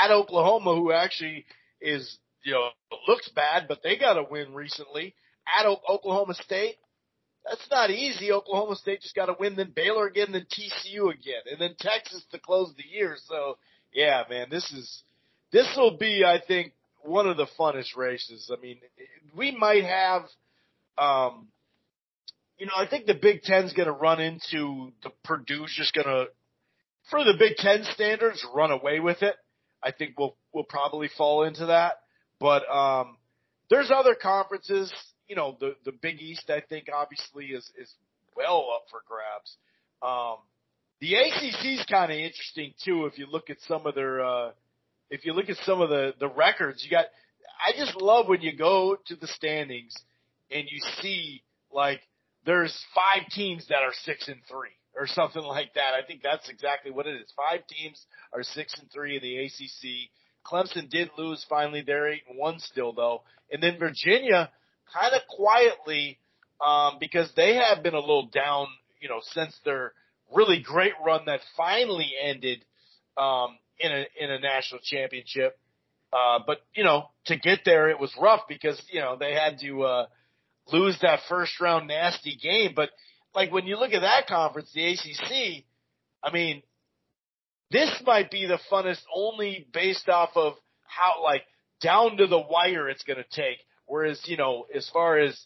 At 0.02 0.10
Oklahoma, 0.10 0.74
who 0.74 0.92
actually 0.92 1.46
is, 1.80 2.18
you 2.42 2.52
know, 2.52 2.68
looks 3.08 3.28
bad, 3.30 3.66
but 3.68 3.82
they 3.82 3.96
got 3.96 4.18
a 4.18 4.26
win 4.28 4.52
recently. 4.54 5.14
At 5.58 5.66
o- 5.66 5.80
Oklahoma 5.88 6.34
State. 6.34 6.76
That's 7.48 7.66
not 7.70 7.90
easy. 7.90 8.32
Oklahoma 8.32 8.74
State 8.74 9.02
just 9.02 9.14
got 9.14 9.26
to 9.26 9.36
win. 9.38 9.54
Then 9.54 9.72
Baylor 9.74 10.06
again. 10.06 10.32
Then 10.32 10.46
TCU 10.46 11.12
again. 11.12 11.42
And 11.50 11.60
then 11.60 11.76
Texas 11.78 12.24
to 12.32 12.38
close 12.38 12.72
the 12.76 12.84
year. 12.84 13.16
So, 13.26 13.56
yeah, 13.92 14.24
man, 14.28 14.48
this 14.50 14.70
is, 14.72 15.02
this 15.52 15.72
will 15.76 15.96
be, 15.96 16.24
I 16.24 16.40
think, 16.46 16.72
one 17.02 17.28
of 17.28 17.36
the 17.36 17.46
funnest 17.58 17.96
races. 17.96 18.50
I 18.52 18.60
mean, 18.60 18.78
we 19.36 19.56
might 19.56 19.84
have, 19.84 20.22
um, 20.98 21.46
you 22.58 22.66
know, 22.66 22.72
I 22.76 22.88
think 22.88 23.06
the 23.06 23.14
Big 23.14 23.42
Ten's 23.42 23.72
going 23.72 23.86
to 23.86 23.92
run 23.92 24.20
into 24.20 24.92
the 25.02 25.10
Purdue's 25.24 25.74
just 25.76 25.94
going 25.94 26.06
to, 26.06 26.26
for 27.10 27.22
the 27.22 27.34
Big 27.38 27.56
Ten 27.56 27.84
standards, 27.94 28.44
run 28.54 28.70
away 28.70 29.00
with 29.00 29.22
it. 29.22 29.36
I 29.82 29.92
think 29.92 30.18
we'll 30.18 30.36
we'll 30.52 30.64
probably 30.64 31.08
fall 31.16 31.44
into 31.44 31.66
that. 31.66 32.00
But 32.40 32.68
um, 32.68 33.16
there's 33.70 33.90
other 33.94 34.14
conferences. 34.20 34.92
You 35.28 35.36
know, 35.36 35.56
the 35.60 35.76
the 35.84 35.92
Big 35.92 36.20
East, 36.20 36.50
I 36.50 36.62
think, 36.66 36.86
obviously 36.92 37.46
is 37.46 37.70
is 37.80 37.92
well 38.36 38.66
up 38.74 38.84
for 38.90 39.00
grabs. 39.06 39.56
Um, 40.02 40.38
the 41.00 41.14
ACC 41.14 41.80
is 41.80 41.86
kind 41.90 42.10
of 42.10 42.18
interesting 42.18 42.72
too. 42.84 43.06
If 43.06 43.18
you 43.18 43.26
look 43.30 43.50
at 43.50 43.58
some 43.68 43.86
of 43.86 43.94
their, 43.94 44.24
uh, 44.24 44.50
if 45.10 45.24
you 45.24 45.34
look 45.34 45.50
at 45.50 45.56
some 45.58 45.80
of 45.80 45.90
the 45.90 46.14
the 46.18 46.28
records, 46.28 46.82
you 46.84 46.90
got. 46.90 47.06
I 47.58 47.72
just 47.78 47.96
love 47.96 48.28
when 48.28 48.42
you 48.42 48.54
go 48.56 48.98
to 49.06 49.16
the 49.16 49.26
standings 49.28 49.94
and 50.50 50.64
you 50.68 50.78
see 51.00 51.42
like 51.72 52.00
there's 52.46 52.84
five 52.94 53.28
teams 53.30 53.66
that 53.68 53.82
are 53.82 53.92
six 54.04 54.28
and 54.28 54.40
three 54.48 54.70
or 54.98 55.06
something 55.06 55.42
like 55.42 55.74
that. 55.74 55.94
I 55.94 56.06
think 56.06 56.22
that's 56.22 56.48
exactly 56.48 56.90
what 56.90 57.06
it 57.06 57.20
is. 57.20 57.30
Five 57.36 57.66
teams 57.66 58.00
are 58.32 58.42
six 58.42 58.74
and 58.80 58.90
three 58.90 59.16
in 59.16 59.22
the 59.22 59.44
ACC. 59.44 60.10
Clemson 60.46 60.88
did 60.88 61.10
lose 61.18 61.44
finally. 61.48 61.82
They're 61.82 62.08
eight 62.08 62.22
and 62.28 62.38
one 62.38 62.60
still 62.60 62.92
though. 62.92 63.22
And 63.50 63.62
then 63.62 63.78
Virginia 63.78 64.50
kind 64.94 65.12
of 65.14 65.22
quietly, 65.28 66.18
um, 66.64 66.96
because 67.00 67.30
they 67.36 67.56
have 67.56 67.82
been 67.82 67.94
a 67.94 68.00
little 68.00 68.28
down, 68.32 68.68
you 69.00 69.08
know, 69.08 69.20
since 69.32 69.58
their 69.64 69.92
really 70.34 70.62
great 70.64 70.92
run 71.04 71.22
that 71.26 71.40
finally 71.56 72.12
ended, 72.22 72.64
um, 73.18 73.58
in 73.78 73.92
a, 73.92 74.06
in 74.18 74.30
a 74.30 74.38
national 74.38 74.80
championship. 74.82 75.58
Uh, 76.12 76.38
but 76.46 76.58
you 76.74 76.84
know, 76.84 77.10
to 77.26 77.36
get 77.36 77.60
there, 77.64 77.90
it 77.90 77.98
was 77.98 78.14
rough 78.20 78.42
because, 78.48 78.80
you 78.90 79.00
know, 79.00 79.16
they 79.18 79.34
had 79.34 79.58
to, 79.60 79.82
uh, 79.82 80.06
lose 80.72 80.98
that 81.02 81.20
first 81.28 81.60
round 81.60 81.88
nasty 81.88 82.36
game. 82.36 82.72
But 82.74 82.90
like 83.34 83.52
when 83.52 83.66
you 83.66 83.76
look 83.76 83.92
at 83.92 84.00
that 84.00 84.26
conference, 84.26 84.70
the 84.74 84.92
ACC, 84.92 85.64
I 86.22 86.32
mean, 86.32 86.62
this 87.70 87.90
might 88.04 88.30
be 88.30 88.46
the 88.46 88.58
funnest 88.70 89.02
only 89.14 89.66
based 89.72 90.08
off 90.08 90.30
of 90.36 90.54
how 90.82 91.22
like 91.22 91.42
down 91.80 92.16
to 92.18 92.26
the 92.26 92.38
wire 92.38 92.88
it's 92.88 93.04
going 93.04 93.18
to 93.18 93.24
take. 93.30 93.58
Whereas, 93.86 94.20
you 94.26 94.36
know, 94.36 94.66
as 94.74 94.88
far 94.92 95.18
as 95.18 95.38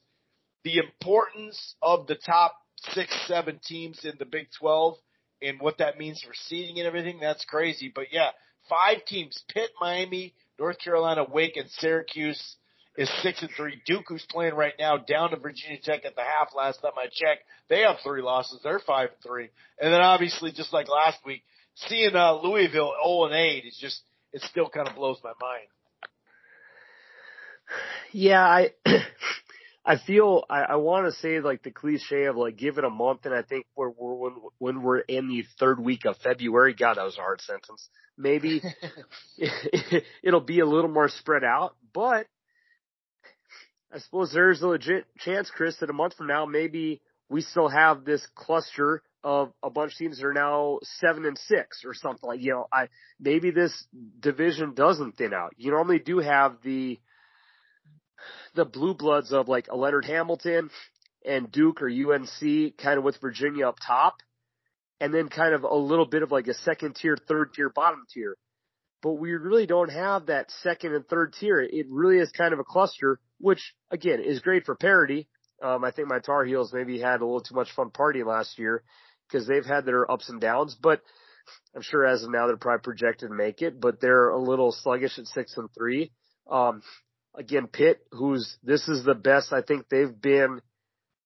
the 0.65 0.79
importance 0.79 1.75
of 1.83 2.07
the 2.07 2.15
top 2.15 2.55
six, 2.93 3.15
seven 3.27 3.61
teams 3.65 4.05
in 4.05 4.13
the 4.19 4.25
Big 4.25 4.49
12 4.59 4.97
and 5.43 5.61
what 5.61 5.79
that 5.79 5.99
means 5.99 6.23
for 6.23 6.33
seeding 6.35 6.79
and 6.79 6.87
everything, 6.87 7.19
that's 7.21 7.45
crazy. 7.45 7.91
But 7.95 8.07
yeah, 8.13 8.31
five 8.69 9.05
teams, 9.07 9.43
Pitt, 9.49 9.71
Miami, 9.81 10.35
North 10.59 10.79
Carolina, 10.79 11.25
Wake, 11.31 11.57
and 11.57 11.69
Syracuse 11.71 12.57
is 12.97 13.11
six 13.23 13.41
and 13.43 13.51
three. 13.57 13.81
Duke, 13.87 14.05
who's 14.09 14.27
playing 14.31 14.55
right 14.55 14.75
now, 14.79 14.99
down 14.99 15.31
to 15.31 15.37
Virginia 15.37 15.79
Tech 15.83 16.05
at 16.05 16.17
the 16.17 16.23
half. 16.23 16.49
Last 16.57 16.81
time 16.83 16.93
I 16.97 17.07
checked, 17.07 17.45
they 17.69 17.81
have 17.81 17.97
three 18.03 18.23
losses. 18.23 18.61
They're 18.63 18.81
five 18.81 19.11
and 19.11 19.23
three. 19.23 19.49
And 19.81 19.93
then 19.93 20.01
obviously, 20.01 20.53
just 20.53 20.73
like 20.73 20.89
last 20.89 21.19
week, 21.25 21.43
seeing 21.75 22.15
uh, 22.15 22.35
Louisville 22.43 22.93
0 23.05 23.25
and 23.27 23.35
8 23.35 23.65
is 23.65 23.79
just 23.81 24.03
it 24.33 24.43
still 24.43 24.69
kind 24.69 24.89
of 24.89 24.95
blows 24.95 25.19
my 25.23 25.33
mind. 25.41 25.67
Yeah, 28.13 28.43
I 28.43 28.71
I 29.85 29.97
feel 30.07 30.45
I, 30.51 30.61
I 30.63 30.77
want 30.77 31.07
to 31.07 31.21
say 31.21 31.41
like 31.41 31.63
the 31.63 31.71
cliche 31.71 32.25
of 32.25 32.37
like 32.37 32.57
give 32.57 32.79
it 32.79 32.85
a 32.85 32.91
month, 32.91 33.25
and 33.25 33.35
I 33.35 33.43
think 33.43 33.67
we're, 33.77 33.91
we're 33.91 34.15
when 34.15 34.33
when 34.59 34.83
we're 34.83 34.99
in 34.99 35.29
the 35.29 35.45
third 35.59 35.81
week 35.81 36.05
of 36.05 36.17
February. 36.19 36.75
God, 36.75 36.97
that 36.97 37.05
was 37.05 37.17
a 37.19 37.23
hard 37.23 37.41
sentence. 37.41 37.89
Maybe 38.19 38.63
it'll 40.23 40.41
be 40.41 40.61
a 40.61 40.67
little 40.67 40.91
more 40.91 41.09
spread 41.09 41.45
out, 41.45 41.77
but 41.95 42.27
I 43.93 43.99
suppose 43.99 44.33
there's 44.33 44.63
a 44.63 44.69
legit 44.69 45.05
chance, 45.19 45.51
Chris, 45.51 45.77
that 45.79 45.91
a 45.91 45.93
month 45.93 46.15
from 46.15 46.29
now, 46.29 46.47
maybe 46.47 47.01
we 47.29 47.41
still 47.41 47.69
have 47.69 48.05
this 48.05 48.25
cluster 48.35 49.03
of 49.23 49.53
a 49.63 49.71
bunch 49.71 49.93
of 49.93 49.99
teams 49.99 50.19
that 50.19 50.27
are 50.27 50.33
now 50.33 50.79
seven 50.83 51.27
and 51.27 51.37
six 51.37 51.83
or 51.85 51.93
something 51.95 52.29
like, 52.29 52.41
you 52.41 52.53
know, 52.53 52.67
I, 52.73 52.89
maybe 53.19 53.51
this 53.51 53.73
division 54.19 54.75
doesn't 54.75 55.17
thin 55.17 55.35
out. 55.35 55.55
You 55.57 55.73
normally 55.73 55.99
do 55.99 56.19
have 56.19 56.57
the, 56.63 56.99
the 58.55 58.65
blue 58.65 58.95
bloods 58.95 59.33
of 59.33 59.49
like 59.49 59.69
a 59.69 59.77
Leonard 59.77 60.05
Hamilton 60.05 60.71
and 61.25 61.51
Duke 61.51 61.83
or 61.83 61.89
UNC 61.89 62.77
kind 62.79 62.99
of 62.99 63.05
with 63.05 63.21
Virginia 63.21 63.69
up 63.69 63.77
top 63.85 64.17
and 65.01 65.13
then 65.13 65.29
kind 65.29 65.55
of 65.55 65.65
a 65.65 65.75
little 65.75 66.07
bit 66.07 66.23
of 66.23 66.31
like 66.31 66.47
a 66.47 66.55
second 66.55 66.95
tier, 66.95 67.17
third 67.29 67.55
tier, 67.55 67.71
bottom 67.71 68.05
tier. 68.13 68.37
But 69.03 69.15
we 69.15 69.33
really 69.33 69.67
don't 69.67 69.91
have 69.91 70.27
that 70.27 70.51
second 70.63 70.95
and 70.95 71.07
third 71.09 71.35
tier. 71.39 71.61
It 71.61 71.87
really 71.89 72.19
is 72.19 72.31
kind 72.33 72.53
of 72.53 72.59
a 72.59 72.65
cluster, 72.65 73.19
which 73.41 73.75
again 73.91 74.21
is 74.21 74.41
great 74.41 74.65
for 74.65 74.75
parity. 74.75 75.29
Um, 75.63 75.85
I 75.85 75.91
think 75.91 76.09
my 76.09 76.21
Tar 76.21 76.45
Heels 76.45 76.73
maybe 76.73 77.01
had 77.01 77.21
a 77.21 77.25
little 77.25 77.43
too 77.43 77.55
much 77.55 77.73
fun 77.73 77.91
partying 77.91 78.27
last 78.27 78.59
year 78.59 78.83
because 79.29 79.47
they've 79.47 79.65
had 79.65 79.85
their 79.85 80.11
ups 80.11 80.29
and 80.29 80.41
downs. 80.41 80.77
But 80.81 81.03
I'm 81.75 81.83
sure 81.83 82.07
as 82.07 82.23
of 82.23 82.31
now 82.31 82.47
they're 82.47 82.57
probably 82.57 82.83
projected 82.83 83.29
to 83.29 83.35
make 83.35 83.63
it, 83.63 83.81
but 83.81 84.01
they're 84.01 84.31
a 84.31 84.39
little 84.41 84.73
sluggish 84.73 85.19
at 85.19 85.27
six 85.27 85.57
and 85.57 85.69
three. 85.77 86.13
Um, 86.51 86.83
again, 87.35 87.67
Pitt, 87.67 88.01
who's 88.13 88.57
this 88.63 88.89
is 88.89 89.05
the 89.05 89.15
best 89.15 89.53
I 89.53 89.63
think 89.63 89.89
they've 89.89 90.21
been 90.21 90.61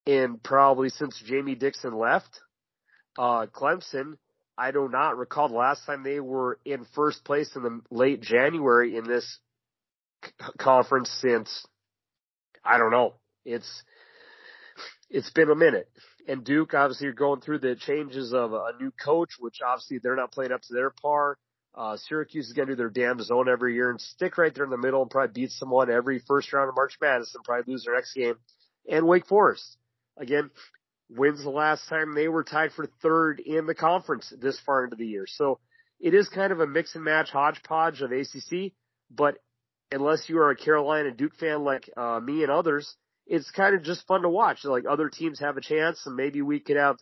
in 0.06 0.38
probably 0.42 0.90
since 0.90 1.22
Jamie 1.24 1.54
Dixon 1.54 1.96
left. 1.96 2.40
Uh, 3.16 3.46
Clemson, 3.46 4.14
I 4.58 4.70
do 4.70 4.88
not 4.88 5.16
recall 5.16 5.48
the 5.48 5.54
last 5.54 5.86
time 5.86 6.02
they 6.02 6.20
were 6.20 6.58
in 6.64 6.86
first 6.94 7.24
place 7.24 7.54
in 7.56 7.62
the 7.62 7.80
late 7.90 8.20
January 8.20 8.96
in 8.96 9.04
this 9.04 9.38
conference 10.58 11.10
since 11.20 11.66
I 12.64 12.78
don't 12.78 12.90
know. 12.90 13.14
It's 13.44 13.82
it's 15.10 15.30
been 15.30 15.50
a 15.50 15.54
minute. 15.54 15.88
And 16.26 16.44
Duke, 16.44 16.72
obviously, 16.74 17.04
you're 17.04 17.14
going 17.14 17.40
through 17.40 17.58
the 17.58 17.76
changes 17.76 18.32
of 18.32 18.52
a 18.52 18.72
new 18.80 18.90
coach, 18.90 19.32
which 19.38 19.60
obviously 19.64 19.98
they're 19.98 20.16
not 20.16 20.32
playing 20.32 20.52
up 20.52 20.62
to 20.62 20.72
their 20.72 20.90
par. 20.90 21.38
Uh, 21.74 21.96
Syracuse 21.96 22.46
is 22.46 22.52
going 22.52 22.68
to 22.68 22.74
do 22.74 22.76
their 22.76 22.88
damn 22.88 23.20
zone 23.20 23.48
every 23.48 23.74
year 23.74 23.90
and 23.90 24.00
stick 24.00 24.38
right 24.38 24.54
there 24.54 24.64
in 24.64 24.70
the 24.70 24.78
middle 24.78 25.02
and 25.02 25.10
probably 25.10 25.42
beat 25.42 25.50
someone 25.50 25.90
every 25.90 26.20
first 26.20 26.52
round 26.52 26.68
of 26.68 26.76
March 26.76 26.96
Madness 27.00 27.34
and 27.34 27.44
probably 27.44 27.72
lose 27.72 27.84
their 27.84 27.96
next 27.96 28.14
game. 28.14 28.36
And 28.88 29.06
Wake 29.06 29.26
Forest, 29.26 29.76
again, 30.16 30.50
wins 31.10 31.42
the 31.42 31.50
last 31.50 31.88
time 31.88 32.14
they 32.14 32.28
were 32.28 32.44
tied 32.44 32.72
for 32.72 32.86
third 33.02 33.40
in 33.40 33.66
the 33.66 33.74
conference 33.74 34.32
this 34.40 34.58
far 34.60 34.84
into 34.84 34.96
the 34.96 35.06
year. 35.06 35.26
So 35.26 35.58
it 36.00 36.14
is 36.14 36.28
kind 36.28 36.52
of 36.52 36.60
a 36.60 36.66
mix 36.66 36.94
and 36.94 37.04
match 37.04 37.30
hodgepodge 37.30 38.02
of 38.02 38.12
ACC, 38.12 38.72
but 39.10 39.38
unless 39.95 40.28
you 40.28 40.38
are 40.38 40.51
a 40.51 40.57
Carolina 40.57 41.12
Duke 41.12 41.36
fan 41.36 41.62
like 41.64 41.88
uh, 41.97 42.20
me 42.20 42.42
and 42.42 42.51
others, 42.51 42.95
it's 43.26 43.51
kind 43.51 43.74
of 43.74 43.82
just 43.82 44.07
fun 44.07 44.22
to 44.22 44.28
watch. 44.28 44.64
Like 44.64 44.84
other 44.88 45.09
teams 45.09 45.40
have 45.40 45.57
a 45.57 45.61
chance, 45.61 46.03
and 46.07 46.16
maybe 46.16 46.42
we 46.42 46.61
could 46.61 46.76
have 46.76 46.97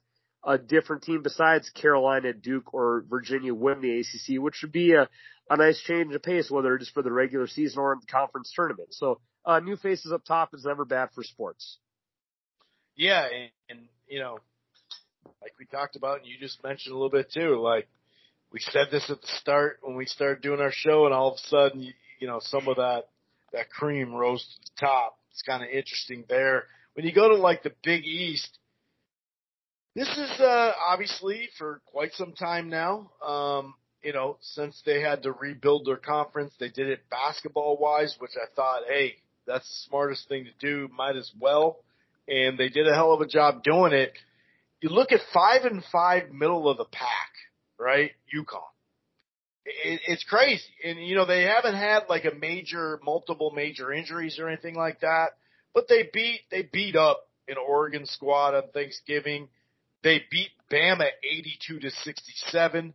a 0.44 0.58
different 0.58 1.02
team 1.02 1.22
besides 1.22 1.70
Carolina, 1.70 2.32
Duke, 2.32 2.74
or 2.74 3.04
Virginia 3.08 3.54
win 3.54 3.80
the 3.80 4.00
ACC, 4.00 4.42
which 4.42 4.58
would 4.62 4.72
be 4.72 4.92
a, 4.92 5.08
a 5.48 5.56
nice 5.56 5.80
change 5.80 6.14
of 6.14 6.22
pace, 6.22 6.50
whether 6.50 6.74
it's 6.74 6.90
for 6.90 7.02
the 7.02 7.12
regular 7.12 7.46
season 7.46 7.80
or 7.80 7.92
in 7.92 8.00
the 8.00 8.06
conference 8.06 8.52
tournament. 8.54 8.88
So, 8.92 9.20
uh, 9.44 9.60
new 9.60 9.76
faces 9.76 10.12
up 10.12 10.24
top 10.24 10.50
is 10.54 10.64
never 10.64 10.84
bad 10.84 11.10
for 11.14 11.24
sports. 11.24 11.78
Yeah, 12.96 13.24
and, 13.24 13.50
and 13.68 13.88
you 14.06 14.20
know, 14.20 14.38
like 15.40 15.52
we 15.58 15.66
talked 15.66 15.96
about, 15.96 16.18
and 16.18 16.26
you 16.26 16.38
just 16.38 16.62
mentioned 16.62 16.92
a 16.92 16.96
little 16.96 17.10
bit 17.10 17.32
too. 17.32 17.60
Like 17.60 17.88
we 18.52 18.60
said 18.60 18.88
this 18.90 19.08
at 19.10 19.20
the 19.20 19.26
start 19.40 19.78
when 19.82 19.96
we 19.96 20.06
started 20.06 20.42
doing 20.42 20.60
our 20.60 20.72
show, 20.72 21.06
and 21.06 21.14
all 21.14 21.32
of 21.32 21.34
a 21.36 21.48
sudden, 21.48 21.92
you 22.22 22.28
know, 22.28 22.38
some 22.40 22.68
of 22.68 22.76
that 22.76 23.08
that 23.52 23.68
cream 23.68 24.14
rose 24.14 24.44
to 24.44 24.60
the 24.60 24.86
top. 24.86 25.18
It's 25.32 25.42
kind 25.42 25.60
of 25.60 25.68
interesting 25.70 26.24
there. 26.28 26.66
When 26.94 27.04
you 27.04 27.12
go 27.12 27.30
to 27.30 27.34
like 27.34 27.64
the 27.64 27.72
Big 27.82 28.04
East, 28.04 28.58
this 29.96 30.08
is 30.08 30.30
uh, 30.38 30.70
obviously 30.86 31.48
for 31.58 31.80
quite 31.84 32.12
some 32.12 32.32
time 32.32 32.68
now. 32.68 33.10
Um, 33.26 33.74
you 34.04 34.12
know, 34.12 34.38
since 34.40 34.80
they 34.86 35.00
had 35.00 35.24
to 35.24 35.32
rebuild 35.32 35.84
their 35.84 35.96
conference, 35.96 36.54
they 36.60 36.68
did 36.68 36.86
it 36.86 37.00
basketball 37.10 37.76
wise, 37.76 38.14
which 38.20 38.32
I 38.40 38.46
thought, 38.54 38.82
hey, 38.88 39.16
that's 39.44 39.66
the 39.66 39.88
smartest 39.90 40.28
thing 40.28 40.44
to 40.44 40.52
do. 40.64 40.88
Might 40.96 41.16
as 41.16 41.30
well. 41.40 41.78
And 42.28 42.56
they 42.56 42.68
did 42.68 42.86
a 42.86 42.94
hell 42.94 43.12
of 43.12 43.20
a 43.20 43.26
job 43.26 43.64
doing 43.64 43.92
it. 43.92 44.12
You 44.80 44.90
look 44.90 45.10
at 45.10 45.20
five 45.34 45.64
and 45.64 45.82
five, 45.90 46.30
middle 46.30 46.68
of 46.68 46.76
the 46.76 46.84
pack, 46.84 47.32
right? 47.80 48.12
UConn. 48.32 48.71
It, 49.64 50.00
it's 50.06 50.24
crazy. 50.24 50.62
And, 50.84 51.04
you 51.04 51.14
know, 51.14 51.26
they 51.26 51.42
haven't 51.44 51.74
had 51.74 52.04
like 52.08 52.24
a 52.24 52.34
major, 52.34 53.00
multiple 53.04 53.52
major 53.54 53.92
injuries 53.92 54.38
or 54.38 54.48
anything 54.48 54.74
like 54.74 55.00
that, 55.00 55.30
but 55.74 55.88
they 55.88 56.08
beat, 56.12 56.40
they 56.50 56.62
beat 56.62 56.96
up 56.96 57.28
an 57.48 57.56
Oregon 57.56 58.06
squad 58.06 58.54
on 58.54 58.64
Thanksgiving. 58.74 59.48
They 60.02 60.22
beat 60.30 60.50
Bama 60.70 61.06
82 61.22 61.80
to 61.80 61.90
67, 61.90 62.94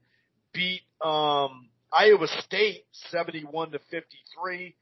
beat, 0.53 0.81
um, 1.01 1.69
Iowa 1.91 2.27
State 2.41 2.83
71 3.11 3.71
to 3.71 3.79
53, 3.89 4.75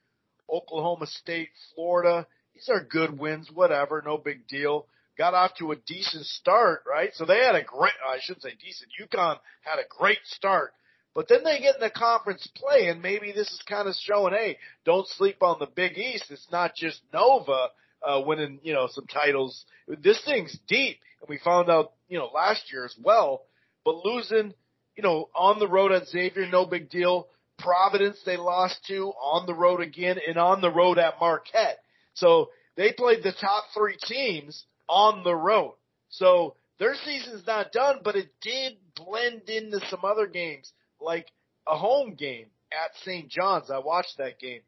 Oklahoma 0.52 1.06
State, 1.06 1.50
Florida. 1.74 2.26
These 2.54 2.70
are 2.70 2.84
good 2.84 3.20
wins, 3.20 3.50
whatever, 3.54 4.02
no 4.04 4.18
big 4.18 4.48
deal. 4.48 4.88
Got 5.18 5.34
off 5.34 5.52
to 5.60 5.72
a 5.72 5.76
decent 5.76 6.26
start, 6.26 6.84
right? 6.90 7.12
So 7.14 7.26
they 7.26 7.38
had 7.38 7.56
a 7.56 7.64
great, 7.64 7.94
I 8.06 8.18
shouldn't 8.22 8.44
say 8.44 8.54
decent, 8.60 8.90
UConn 9.00 9.38
had 9.62 9.80
a 9.80 9.88
great 9.88 10.20
start. 10.24 10.74
But 11.16 11.30
then 11.30 11.46
they 11.46 11.60
get 11.60 11.76
in 11.76 11.82
the 11.82 11.90
conference 11.90 12.46
play, 12.56 12.90
and 12.90 13.02
maybe 13.02 13.32
this 13.32 13.50
is 13.50 13.64
kind 13.68 13.88
of 13.88 13.96
showing, 13.96 14.34
hey, 14.34 14.58
don't 14.84 15.08
sleep 15.08 15.42
on 15.42 15.58
the 15.60 15.66
Big 15.66 15.98
East. 15.98 16.26
It's 16.30 16.52
not 16.52 16.76
just 16.76 17.02
Nova 17.14 17.70
uh, 18.06 18.22
winning, 18.26 18.60
you 18.64 18.74
know, 18.74 18.90
some 18.92 19.08
titles. 19.08 19.64
This 19.88 20.22
thing's 20.26 20.60
deep, 20.68 21.00
and 21.22 21.30
we 21.30 21.40
found 21.40 21.70
out, 21.70 21.94
you 22.10 22.20
know, 22.20 22.30
last 22.36 22.72
year 22.72 22.84
as 22.84 22.96
well. 23.02 23.44
But 23.86 24.04
losing, 24.04 24.54
you 24.98 25.04
know, 25.04 25.30
on 25.34 25.58
the 25.58 25.70
road 25.70 25.94
at 25.94 26.08
Xavier, 26.08 26.48
no 26.48 26.66
big 26.66 26.90
deal. 26.90 27.30
Providence 27.58 28.20
they 28.26 28.36
lost 28.36 28.86
to 28.88 29.14
on 29.22 29.46
the 29.46 29.54
road 29.54 29.80
again, 29.80 30.18
and 30.28 30.38
on 30.38 30.60
the 30.60 30.72
road 30.72 30.98
at 30.98 31.22
Marquette. 31.22 31.80
So 32.16 32.50
they 32.76 32.92
played 32.92 33.24
the 33.24 33.32
top 33.32 33.64
three 33.74 33.96
teams 34.06 34.66
on 34.90 35.24
the 35.24 35.36
road. 35.36 35.76
So 36.10 36.56
their 36.78 36.96
season's 37.06 37.48
not 37.48 37.72
done, 37.72 38.00
but 38.04 38.18
it 38.18 38.28
did 38.42 38.74
blend 38.98 39.44
into 39.48 39.80
some 39.90 40.04
other 40.04 40.28
games 40.28 40.74
like 41.06 41.28
a 41.68 41.78
home 41.78 42.16
game 42.16 42.48
at 42.72 42.92
St. 43.04 43.30
John's. 43.30 43.72
I 43.72 43.80
watched 43.80 44.18
that 44.18 44.40
game. 44.40 44.62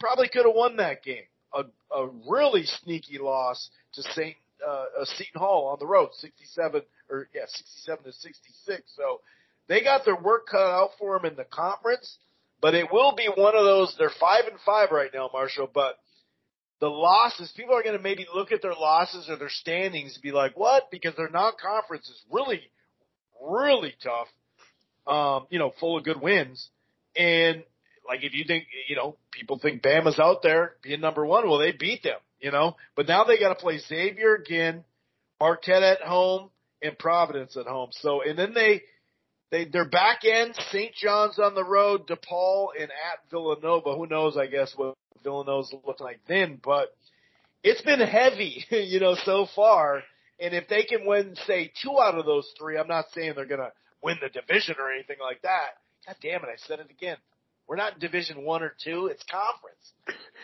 Probably 0.00 0.28
could 0.28 0.46
have 0.46 0.54
won 0.54 0.76
that 0.76 1.02
game. 1.02 1.24
A, 1.52 1.64
a 1.94 2.08
really 2.28 2.64
sneaky 2.64 3.18
loss 3.18 3.70
to 3.94 4.02
St. 4.02 4.36
Uh, 4.66 4.84
uh, 5.00 5.04
Seton 5.04 5.40
Hall 5.40 5.68
on 5.68 5.78
the 5.78 5.86
road, 5.86 6.10
67 6.18 6.82
or 7.10 7.28
yeah, 7.34 7.42
67 7.46 8.04
to 8.04 8.12
66. 8.12 8.82
So 8.96 9.20
they 9.68 9.82
got 9.82 10.04
their 10.04 10.16
work 10.16 10.48
cut 10.50 10.58
out 10.58 10.90
for 10.98 11.16
them 11.16 11.30
in 11.30 11.36
the 11.36 11.44
conference, 11.44 12.18
but 12.60 12.74
it 12.74 12.92
will 12.92 13.14
be 13.14 13.28
one 13.34 13.56
of 13.56 13.64
those. 13.64 13.94
They're 13.98 14.10
five 14.20 14.44
and 14.50 14.58
five 14.66 14.90
right 14.90 15.10
now, 15.14 15.30
Marshall, 15.32 15.70
but 15.72 15.98
the 16.80 16.88
losses, 16.88 17.52
people 17.56 17.74
are 17.74 17.82
going 17.82 17.96
to 17.96 18.02
maybe 18.02 18.26
look 18.34 18.52
at 18.52 18.62
their 18.62 18.74
losses 18.74 19.28
or 19.28 19.36
their 19.36 19.48
standings 19.48 20.14
and 20.14 20.22
be 20.22 20.32
like, 20.32 20.56
what? 20.56 20.90
Because 20.90 21.14
their 21.16 21.30
non-conference 21.30 22.08
is 22.08 22.22
really, 22.30 22.60
really 23.40 23.94
tough 24.02 24.28
um, 25.08 25.46
you 25.50 25.58
know, 25.58 25.72
full 25.80 25.96
of 25.96 26.04
good 26.04 26.20
wins. 26.20 26.68
And 27.16 27.64
like 28.06 28.22
if 28.22 28.34
you 28.34 28.44
think, 28.46 28.66
you 28.88 28.96
know, 28.96 29.16
people 29.32 29.58
think 29.58 29.82
Bama's 29.82 30.18
out 30.18 30.42
there 30.42 30.74
being 30.82 31.00
number 31.00 31.24
one, 31.24 31.48
well, 31.48 31.58
they 31.58 31.72
beat 31.72 32.02
them, 32.02 32.18
you 32.40 32.50
know, 32.50 32.76
but 32.94 33.08
now 33.08 33.24
they 33.24 33.38
got 33.38 33.48
to 33.48 33.54
play 33.54 33.78
Xavier 33.78 34.34
again, 34.34 34.84
Marquette 35.40 35.82
at 35.82 36.02
home, 36.02 36.50
and 36.82 36.98
Providence 36.98 37.56
at 37.56 37.66
home. 37.66 37.88
So, 37.92 38.22
and 38.22 38.38
then 38.38 38.54
they, 38.54 38.82
they, 39.50 39.64
their 39.64 39.88
back 39.88 40.20
end, 40.24 40.54
St. 40.70 40.94
John's 40.94 41.38
on 41.38 41.54
the 41.54 41.64
road, 41.64 42.06
DePaul 42.06 42.68
and 42.78 42.90
at 42.90 43.30
Villanova. 43.30 43.96
Who 43.96 44.06
knows, 44.06 44.36
I 44.36 44.46
guess, 44.46 44.72
what 44.76 44.94
Villanova's 45.24 45.74
looking 45.86 46.06
like 46.06 46.20
then, 46.28 46.60
but 46.62 46.94
it's 47.64 47.82
been 47.82 48.00
heavy, 48.00 48.64
you 48.70 49.00
know, 49.00 49.16
so 49.24 49.46
far. 49.56 50.02
And 50.40 50.54
if 50.54 50.68
they 50.68 50.84
can 50.84 51.04
win, 51.04 51.34
say, 51.46 51.72
two 51.82 51.98
out 51.98 52.16
of 52.16 52.24
those 52.24 52.48
three, 52.58 52.78
I'm 52.78 52.86
not 52.86 53.06
saying 53.12 53.32
they're 53.34 53.46
going 53.46 53.60
to 53.60 53.72
win 54.02 54.16
the 54.20 54.28
division 54.28 54.76
or 54.78 54.92
anything 54.92 55.16
like 55.20 55.42
that. 55.42 55.78
God 56.06 56.16
damn 56.22 56.42
it, 56.42 56.48
I 56.48 56.56
said 56.66 56.80
it 56.80 56.90
again. 56.90 57.16
We're 57.66 57.76
not 57.76 57.94
in 57.94 57.98
division 58.00 58.44
one 58.44 58.62
or 58.62 58.74
two, 58.82 59.06
it's 59.06 59.22
conference. 59.24 59.92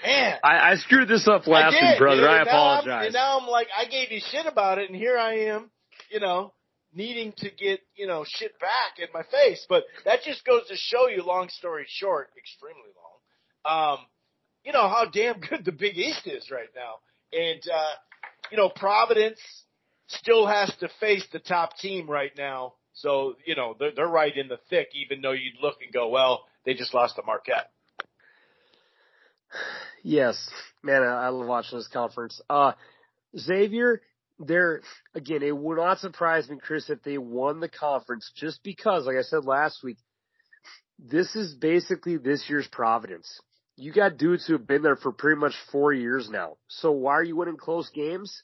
Man. 0.04 0.38
I, 0.44 0.72
I 0.72 0.74
screwed 0.76 1.08
this 1.08 1.26
up 1.26 1.46
last 1.46 1.72
week, 1.72 1.98
brother. 1.98 2.20
Dude, 2.20 2.28
I 2.28 2.42
apologize. 2.42 3.06
and 3.06 3.14
now 3.14 3.38
I'm 3.40 3.48
like, 3.48 3.68
I 3.76 3.86
gave 3.86 4.12
you 4.12 4.20
shit 4.30 4.44
about 4.46 4.78
it 4.78 4.90
and 4.90 4.96
here 4.96 5.16
I 5.16 5.46
am, 5.46 5.70
you 6.10 6.20
know, 6.20 6.52
needing 6.92 7.32
to 7.38 7.50
get, 7.50 7.80
you 7.96 8.06
know, 8.06 8.24
shit 8.28 8.58
back 8.60 8.98
in 8.98 9.08
my 9.14 9.22
face. 9.30 9.64
But 9.68 9.84
that 10.04 10.20
just 10.22 10.44
goes 10.44 10.66
to 10.68 10.76
show 10.76 11.08
you, 11.08 11.22
long 11.22 11.48
story 11.48 11.86
short, 11.88 12.28
extremely 12.36 12.90
long, 13.64 13.98
um, 13.98 14.06
you 14.62 14.72
know, 14.72 14.88
how 14.88 15.06
damn 15.10 15.40
good 15.40 15.64
the 15.64 15.72
Big 15.72 15.96
East 15.96 16.26
is 16.26 16.50
right 16.50 16.68
now. 16.76 17.38
And, 17.38 17.62
uh, 17.72 17.94
you 18.50 18.58
know, 18.58 18.68
Providence 18.68 19.40
still 20.08 20.46
has 20.46 20.70
to 20.80 20.88
face 21.00 21.24
the 21.32 21.38
top 21.38 21.78
team 21.78 22.08
right 22.08 22.32
now 22.36 22.74
so, 22.94 23.34
you 23.44 23.56
know, 23.56 23.74
they're, 23.78 23.92
they're 23.94 24.06
right 24.06 24.34
in 24.34 24.48
the 24.48 24.58
thick, 24.70 24.88
even 24.94 25.20
though 25.20 25.32
you'd 25.32 25.60
look 25.62 25.76
and 25.82 25.92
go, 25.92 26.08
well, 26.08 26.44
they 26.64 26.74
just 26.74 26.94
lost 26.94 27.16
to 27.16 27.22
Marquette. 27.26 27.70
Yes, 30.02 30.50
man, 30.82 31.02
I 31.02 31.28
love 31.28 31.46
watching 31.46 31.78
this 31.78 31.88
conference. 31.88 32.40
Uh, 32.48 32.72
Xavier, 33.36 34.00
they're, 34.38 34.80
again, 35.14 35.42
it 35.42 35.56
would 35.56 35.78
not 35.78 35.98
surprise 35.98 36.48
me, 36.48 36.56
Chris, 36.60 36.88
if 36.90 37.02
they 37.02 37.18
won 37.18 37.60
the 37.60 37.68
conference 37.68 38.30
just 38.36 38.62
because, 38.62 39.06
like 39.06 39.16
I 39.16 39.22
said 39.22 39.44
last 39.44 39.82
week, 39.82 39.98
this 40.98 41.34
is 41.34 41.54
basically 41.54 42.16
this 42.16 42.44
year's 42.48 42.68
Providence. 42.68 43.40
You 43.76 43.92
got 43.92 44.18
dudes 44.18 44.46
who 44.46 44.52
have 44.52 44.66
been 44.66 44.82
there 44.82 44.96
for 44.96 45.10
pretty 45.10 45.40
much 45.40 45.54
four 45.72 45.92
years 45.92 46.28
now. 46.30 46.58
So 46.68 46.92
why 46.92 47.14
are 47.14 47.24
you 47.24 47.36
winning 47.36 47.56
close 47.56 47.90
games? 47.90 48.42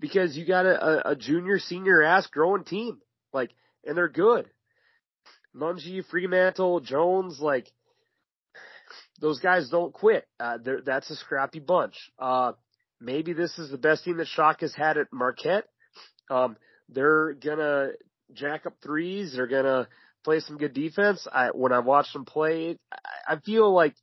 Because 0.00 0.36
you 0.36 0.44
got 0.44 0.66
a, 0.66 1.10
a 1.10 1.16
junior, 1.16 1.60
senior 1.60 2.02
ass 2.02 2.26
growing 2.26 2.64
team. 2.64 2.98
Like, 3.32 3.50
and 3.84 3.96
they're 3.96 4.08
good. 4.08 4.48
Nunge, 5.54 6.02
Freemantle, 6.12 6.82
Jones, 6.82 7.38
like 7.40 7.70
those 9.20 9.40
guys 9.40 9.68
don't 9.68 9.92
quit. 9.92 10.26
Uh, 10.40 10.58
that's 10.84 11.10
a 11.10 11.16
scrappy 11.16 11.60
bunch. 11.60 11.94
Uh, 12.18 12.52
maybe 13.00 13.32
this 13.32 13.58
is 13.58 13.70
the 13.70 13.78
best 13.78 14.04
team 14.04 14.16
that 14.16 14.26
Shaka 14.28 14.64
has 14.64 14.74
had 14.74 14.96
at 14.98 15.12
Marquette. 15.12 15.64
Um, 16.30 16.56
they're 16.88 17.34
gonna 17.34 17.90
jack 18.32 18.66
up 18.66 18.74
threes. 18.82 19.34
They're 19.34 19.46
gonna 19.46 19.88
play 20.24 20.40
some 20.40 20.56
good 20.56 20.74
defense. 20.74 21.26
I 21.30 21.48
when 21.48 21.72
I 21.72 21.80
watch 21.80 22.12
them 22.12 22.24
play, 22.24 22.78
I, 22.92 23.34
I 23.34 23.40
feel 23.40 23.72
like 23.72 23.94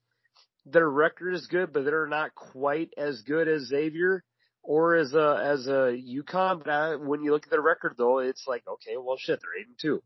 their 0.65 0.87
record 0.87 1.33
is 1.33 1.47
good, 1.47 1.73
but 1.73 1.85
they're 1.85 2.07
not 2.07 2.35
quite 2.35 2.93
as 2.97 3.21
good 3.23 3.47
as 3.47 3.63
Xavier 3.63 4.23
or 4.69 4.97
as 4.97 5.15
a 5.15 5.43
as 5.43 5.65
a 5.65 5.97
UConn. 5.97 6.63
But 6.63 6.69
I, 6.69 6.95
when 6.95 7.23
you 7.23 7.31
look 7.31 7.45
at 7.45 7.49
their 7.49 7.59
record, 7.61 7.95
though, 7.97 8.19
it's 8.19 8.45
like 8.47 8.63
okay, 8.67 8.97
well, 8.97 9.17
shit, 9.17 9.39
they're 9.41 9.59
eight 9.59 9.67
and 9.67 9.79
two. 9.81 10.03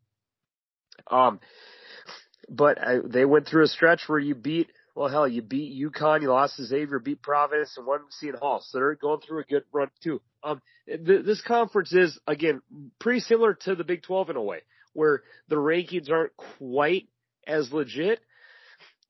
Um, 1.11 1.41
but 2.49 2.81
I, 2.81 2.99
they 3.05 3.25
went 3.25 3.45
through 3.45 3.65
a 3.65 3.67
stretch 3.67 4.03
where 4.07 4.19
you 4.19 4.35
beat 4.35 4.69
well, 4.95 5.09
hell, 5.09 5.27
you 5.27 5.41
beat 5.41 5.77
UConn, 5.83 6.21
you 6.21 6.29
lost 6.29 6.55
to 6.57 6.65
Xavier, 6.65 6.99
beat 6.99 7.21
Providence, 7.21 7.73
and 7.77 7.85
won 7.85 8.01
Seton 8.11 8.39
Hall. 8.39 8.63
So 8.63 8.77
they're 8.77 8.95
going 8.95 9.19
through 9.19 9.41
a 9.41 9.43
good 9.43 9.63
run 9.73 9.89
too. 10.01 10.21
Um, 10.43 10.61
th- 10.87 11.25
this 11.25 11.41
conference 11.41 11.91
is 11.91 12.17
again 12.25 12.61
pretty 12.99 13.19
similar 13.19 13.55
to 13.65 13.75
the 13.75 13.83
Big 13.83 14.03
12 14.03 14.29
in 14.29 14.35
a 14.37 14.41
way, 14.41 14.59
where 14.93 15.23
the 15.49 15.57
rankings 15.57 16.09
aren't 16.09 16.37
quite 16.57 17.09
as 17.45 17.73
legit, 17.73 18.21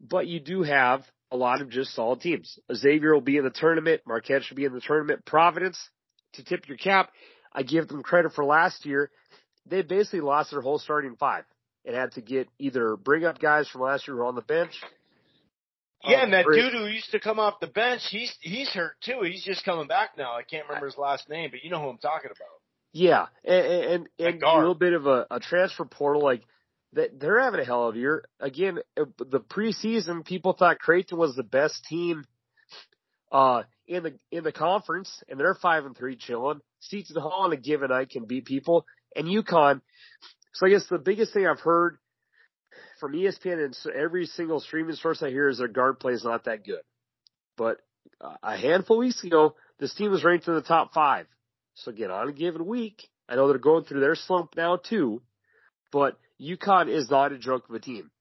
but 0.02 0.26
you 0.26 0.40
do 0.40 0.64
have 0.64 1.04
a 1.34 1.38
lot 1.38 1.62
of 1.62 1.70
just 1.70 1.94
solid 1.94 2.22
teams. 2.22 2.58
Xavier 2.74 3.14
will 3.14 3.22
be 3.22 3.38
in 3.38 3.44
the 3.44 3.50
tournament. 3.50 4.02
Marquette 4.08 4.44
should 4.44 4.56
be 4.56 4.66
in 4.66 4.74
the 4.74 4.80
tournament. 4.80 5.26
Providence, 5.26 5.78
to 6.34 6.44
tip 6.44 6.68
your 6.70 6.78
cap, 6.78 7.12
I 7.52 7.64
give 7.64 7.90
them 7.90 8.04
credit 8.04 8.34
for 8.34 8.46
last 8.46 8.86
year. 8.86 9.12
They 9.66 9.82
basically 9.82 10.22
lost 10.22 10.52
their 10.52 10.62
whole 10.62 10.80
starting 10.80 11.16
five 11.16 11.44
and 11.86 11.96
had 11.96 12.14
to 12.14 12.22
get 12.22 12.48
either 12.60 12.96
bring 12.96 13.26
up 13.26 13.40
guys 13.40 13.68
from 13.68 13.82
last 13.82 14.08
year 14.08 14.16
who 14.16 14.22
were 14.22 14.28
on 14.28 14.36
the 14.36 14.42
bench 14.42 14.74
yeah, 16.06 16.24
and 16.24 16.34
uh, 16.34 16.38
that 16.38 16.46
dude 16.54 16.74
who 16.74 16.86
used 16.88 17.12
to 17.12 17.20
come 17.20 17.40
off 17.40 17.60
the 17.62 17.68
bench, 17.68 18.02
he's 18.10 18.34
he's 18.42 18.70
hurt 18.70 18.96
too. 19.02 19.22
He's 19.24 19.44
just 19.44 19.64
coming 19.64 19.88
back 19.88 20.12
now. 20.18 20.34
I 20.34 20.44
can't 20.44 20.68
remember 20.68 20.88
his 20.88 20.98
last 20.98 21.30
name, 21.30 21.50
but 21.52 21.64
you 21.64 21.70
know 21.70 21.82
who 21.82 21.88
I'm 21.88 21.98
talking 21.98 22.30
about. 22.30 22.50
Yeah, 22.92 23.28
and 23.46 23.66
and, 23.66 24.10
and 24.20 24.44
a 24.44 24.58
little 24.58 24.76
bit 24.76 24.94
of 24.94 25.08
a, 25.08 25.26
a 25.32 25.40
transfer 25.40 25.86
portal 25.86 26.22
like 26.22 26.42
that. 26.94 27.20
They're 27.20 27.42
having 27.42 27.60
a 27.60 27.66
hell 27.66 27.88
of 27.88 27.96
a 27.96 28.00
year. 28.00 28.26
Again, 28.40 28.80
uh, 29.00 29.06
the 29.18 29.40
preseason, 29.40 30.26
people 30.26 30.54
thought 30.54 30.80
Creighton 30.80 31.18
was 31.18 31.36
the 31.36 31.44
best 31.44 31.86
team 31.86 32.26
uh, 33.32 33.64
in 33.88 34.04
the 34.04 34.14
in 34.32 34.44
the 34.44 34.52
conference, 34.52 35.24
and 35.28 35.40
they're 35.40 35.56
five 35.56 35.86
and 35.86 35.98
three, 35.98 36.16
chilling. 36.16 36.62
Seton 36.80 37.22
Hall 37.22 37.44
on 37.44 37.54
a 37.54 37.58
given 37.58 37.90
night 37.90 38.10
can 38.10 38.26
beat 38.26 38.46
people, 38.46 38.86
and 39.16 39.28
UConn. 39.28 39.82
So 40.54 40.68
I 40.68 40.70
guess 40.70 40.86
the 40.88 41.00
biggest 41.00 41.34
thing 41.34 41.48
I've 41.48 41.60
heard 41.60 41.98
from 43.00 43.14
ESPN 43.14 43.66
and 43.66 43.76
every 43.94 44.28
single 44.28 44.60
streaming 44.60 44.96
source 44.96 45.22
I 45.22 45.30
hear 45.30 45.50
is 45.50 45.58
their 45.58 45.68
guard 45.68 46.00
play 46.00 46.14
is 46.14 46.24
not 46.24 46.46
that 46.46 46.66
good. 46.66 46.82
But 47.58 47.78
uh, 48.22 48.36
a 48.42 48.56
handful 48.56 48.98
of 48.98 49.02
weeks 49.02 49.24
ago, 49.24 49.56
this 49.80 49.94
team 49.96 50.12
was 50.12 50.24
ranked 50.24 50.48
in 50.48 50.54
the 50.54 50.62
top 50.62 50.94
five. 50.94 51.26
So 51.76 51.92
again, 51.92 52.12
on 52.12 52.30
a 52.30 52.32
given 52.32 52.66
week, 52.66 53.10
I 53.28 53.36
know 53.36 53.48
they're 53.48 53.58
going 53.58 53.84
through 53.84 54.02
their 54.02 54.16
slump 54.16 54.56
now 54.56 54.78
too, 54.78 55.22
but 55.92 56.18
UConn 56.42 56.90
is 56.90 57.10
not 57.10 57.32
a 57.32 57.38
joke 57.38 57.70
of 57.70 57.76
a 57.76 57.80
team. 57.80 58.12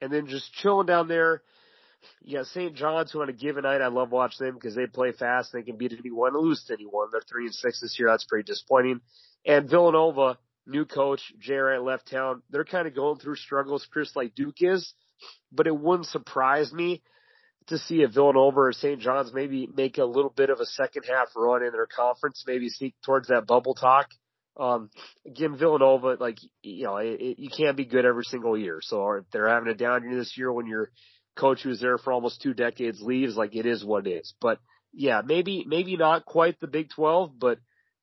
And 0.00 0.12
then 0.12 0.26
just 0.26 0.52
chilling 0.54 0.86
down 0.86 1.08
there, 1.08 1.42
you 2.22 2.38
got 2.38 2.46
St. 2.46 2.74
John's 2.74 3.12
who 3.12 3.22
on 3.22 3.28
a 3.28 3.32
given 3.32 3.62
night, 3.62 3.80
I 3.80 3.88
love 3.88 4.10
watching 4.10 4.46
them 4.46 4.54
because 4.54 4.74
they 4.74 4.86
play 4.86 5.12
fast. 5.12 5.52
They 5.52 5.62
can 5.62 5.76
beat 5.76 5.94
anyone 5.98 6.34
lose 6.34 6.64
to 6.64 6.74
anyone. 6.74 7.08
They're 7.12 7.20
three 7.20 7.46
and 7.46 7.54
six 7.54 7.80
this 7.80 7.96
year. 7.98 8.08
That's 8.08 8.24
pretty 8.24 8.44
disappointing. 8.44 9.00
And 9.46 9.70
Villanova, 9.70 10.38
new 10.66 10.84
coach, 10.84 11.20
Wright 11.48 11.82
left 11.82 12.10
town. 12.10 12.42
They're 12.50 12.64
kind 12.64 12.88
of 12.88 12.94
going 12.94 13.18
through 13.18 13.36
struggles, 13.36 13.86
Chris, 13.90 14.14
like 14.16 14.34
Duke 14.34 14.56
is, 14.60 14.92
but 15.52 15.66
it 15.66 15.76
wouldn't 15.76 16.08
surprise 16.08 16.72
me 16.72 17.02
to 17.68 17.78
see 17.78 18.02
a 18.02 18.08
Villanova 18.08 18.60
or 18.60 18.72
St. 18.72 19.00
John's 19.00 19.32
maybe 19.32 19.68
make 19.72 19.98
a 19.98 20.04
little 20.04 20.32
bit 20.36 20.50
of 20.50 20.58
a 20.58 20.66
second 20.66 21.04
half 21.08 21.28
run 21.36 21.62
in 21.62 21.72
their 21.72 21.86
conference, 21.86 22.44
maybe 22.46 22.68
sneak 22.68 22.94
towards 23.04 23.28
that 23.28 23.46
bubble 23.46 23.74
talk. 23.74 24.08
Um, 24.56 24.90
again, 25.26 25.56
Villanova, 25.56 26.16
like, 26.20 26.38
you 26.62 26.84
know, 26.84 26.98
it, 26.98 27.20
it, 27.20 27.38
you 27.38 27.48
can't 27.48 27.76
be 27.76 27.86
good 27.86 28.04
every 28.04 28.24
single 28.24 28.56
year. 28.56 28.80
So 28.82 29.24
they're 29.32 29.48
having 29.48 29.70
a 29.70 29.74
down 29.74 30.04
year 30.04 30.16
this 30.16 30.36
year 30.36 30.52
when 30.52 30.66
your 30.66 30.90
coach 31.36 31.62
who's 31.62 31.80
there 31.80 31.98
for 31.98 32.12
almost 32.12 32.42
two 32.42 32.52
decades 32.52 33.00
leaves, 33.00 33.36
like 33.36 33.54
it 33.54 33.66
is 33.66 33.84
what 33.84 34.06
it 34.06 34.10
is. 34.10 34.34
But 34.40 34.58
yeah, 34.92 35.22
maybe, 35.24 35.64
maybe 35.66 35.96
not 35.96 36.26
quite 36.26 36.60
the 36.60 36.66
Big 36.66 36.90
12, 36.90 37.38
but 37.38 37.58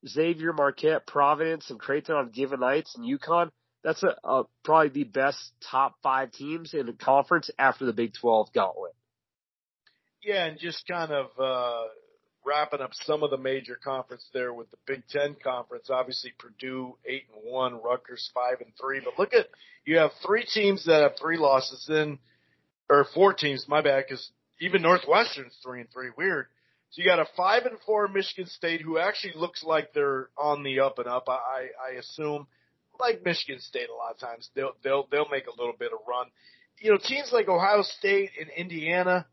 Xavier, 0.08 0.54
Marquette, 0.54 1.06
Providence, 1.06 1.70
and 1.70 1.80
Creighton 1.80 2.16
on 2.16 2.32
given 2.32 2.62
nights, 2.62 2.96
and 2.96 3.06
UConn, 3.06 3.50
that's 3.84 4.04
a, 4.04 4.16
a, 4.24 4.44
probably 4.64 4.90
the 4.90 5.04
best 5.04 5.54
top 5.70 5.96
five 6.02 6.32
teams 6.32 6.74
in 6.74 6.86
the 6.86 6.94
conference 6.94 7.50
after 7.60 7.86
the 7.86 7.94
Big 7.94 8.14
12 8.20 8.52
gauntlet. 8.54 8.94
Yeah, 10.24 10.46
and 10.46 10.60
just 10.60 10.86
kind 10.88 11.12
of 11.12 11.28
uh, 11.40 11.84
wrapping 12.50 12.82
up 12.82 12.92
some 12.94 13.22
of 13.22 13.30
the 13.30 13.38
major 13.38 13.78
conference 13.82 14.26
there 14.34 14.54
with 14.54 14.70
the 14.72 14.78
Big 14.88 15.04
Ten 15.10 15.36
conference. 15.44 15.90
Obviously, 15.90 16.34
Purdue 16.38 16.96
eight 17.06 17.26
and 17.34 17.52
one, 17.52 17.82
Rutgers 17.82 18.30
five 18.34 18.62
and 18.62 18.74
three. 18.80 19.02
But 19.04 19.20
look 19.20 19.34
at 19.34 19.48
you 19.86 19.98
have 19.98 20.12
three 20.26 20.46
teams 20.46 20.86
that 20.86 21.04
have 21.04 21.14
three 21.22 21.38
losses 21.38 21.88
in, 21.90 22.18
or 22.90 23.06
four 23.14 23.34
teams. 23.34 23.66
My 23.68 23.82
bad, 23.82 24.06
because 24.08 24.32
even 24.60 24.82
Northwestern's 24.82 25.58
three 25.64 25.82
and 25.82 25.92
three. 25.92 26.10
Weird. 26.18 26.48
So 26.92 27.04
you 27.04 27.08
got 27.08 27.20
a 27.20 27.28
five 27.38 27.66
and 27.66 27.78
four 27.86 28.08
Michigan 28.08 28.48
State 28.48 28.82
who 28.82 28.98
actually 28.98 29.34
looks 29.36 29.64
like 29.64 29.94
they're 29.94 30.30
on 30.36 30.64
the 30.64 30.80
up 30.80 30.98
and 30.98 31.08
up. 31.08 31.30
I, 31.30 31.68
I 31.88 32.00
assume, 32.00 32.48
like 33.00 33.24
Michigan 33.24 33.62
State, 33.62 33.90
a 33.90 33.96
lot 33.96 34.14
of 34.14 34.20
times 34.20 34.50
they'll 34.56 34.74
they'll 34.84 35.08
they'll 35.12 35.30
make 35.30 35.46
a 35.46 35.62
little 35.62 35.76
bit 35.78 35.92
of 35.94 36.00
run. 36.08 36.28
You 36.80 36.92
know, 36.92 36.98
teams 36.98 37.30
like 37.32 37.48
Ohio 37.48 37.84
State 37.84 38.32
and 38.40 38.50
Indiana, 38.58 39.28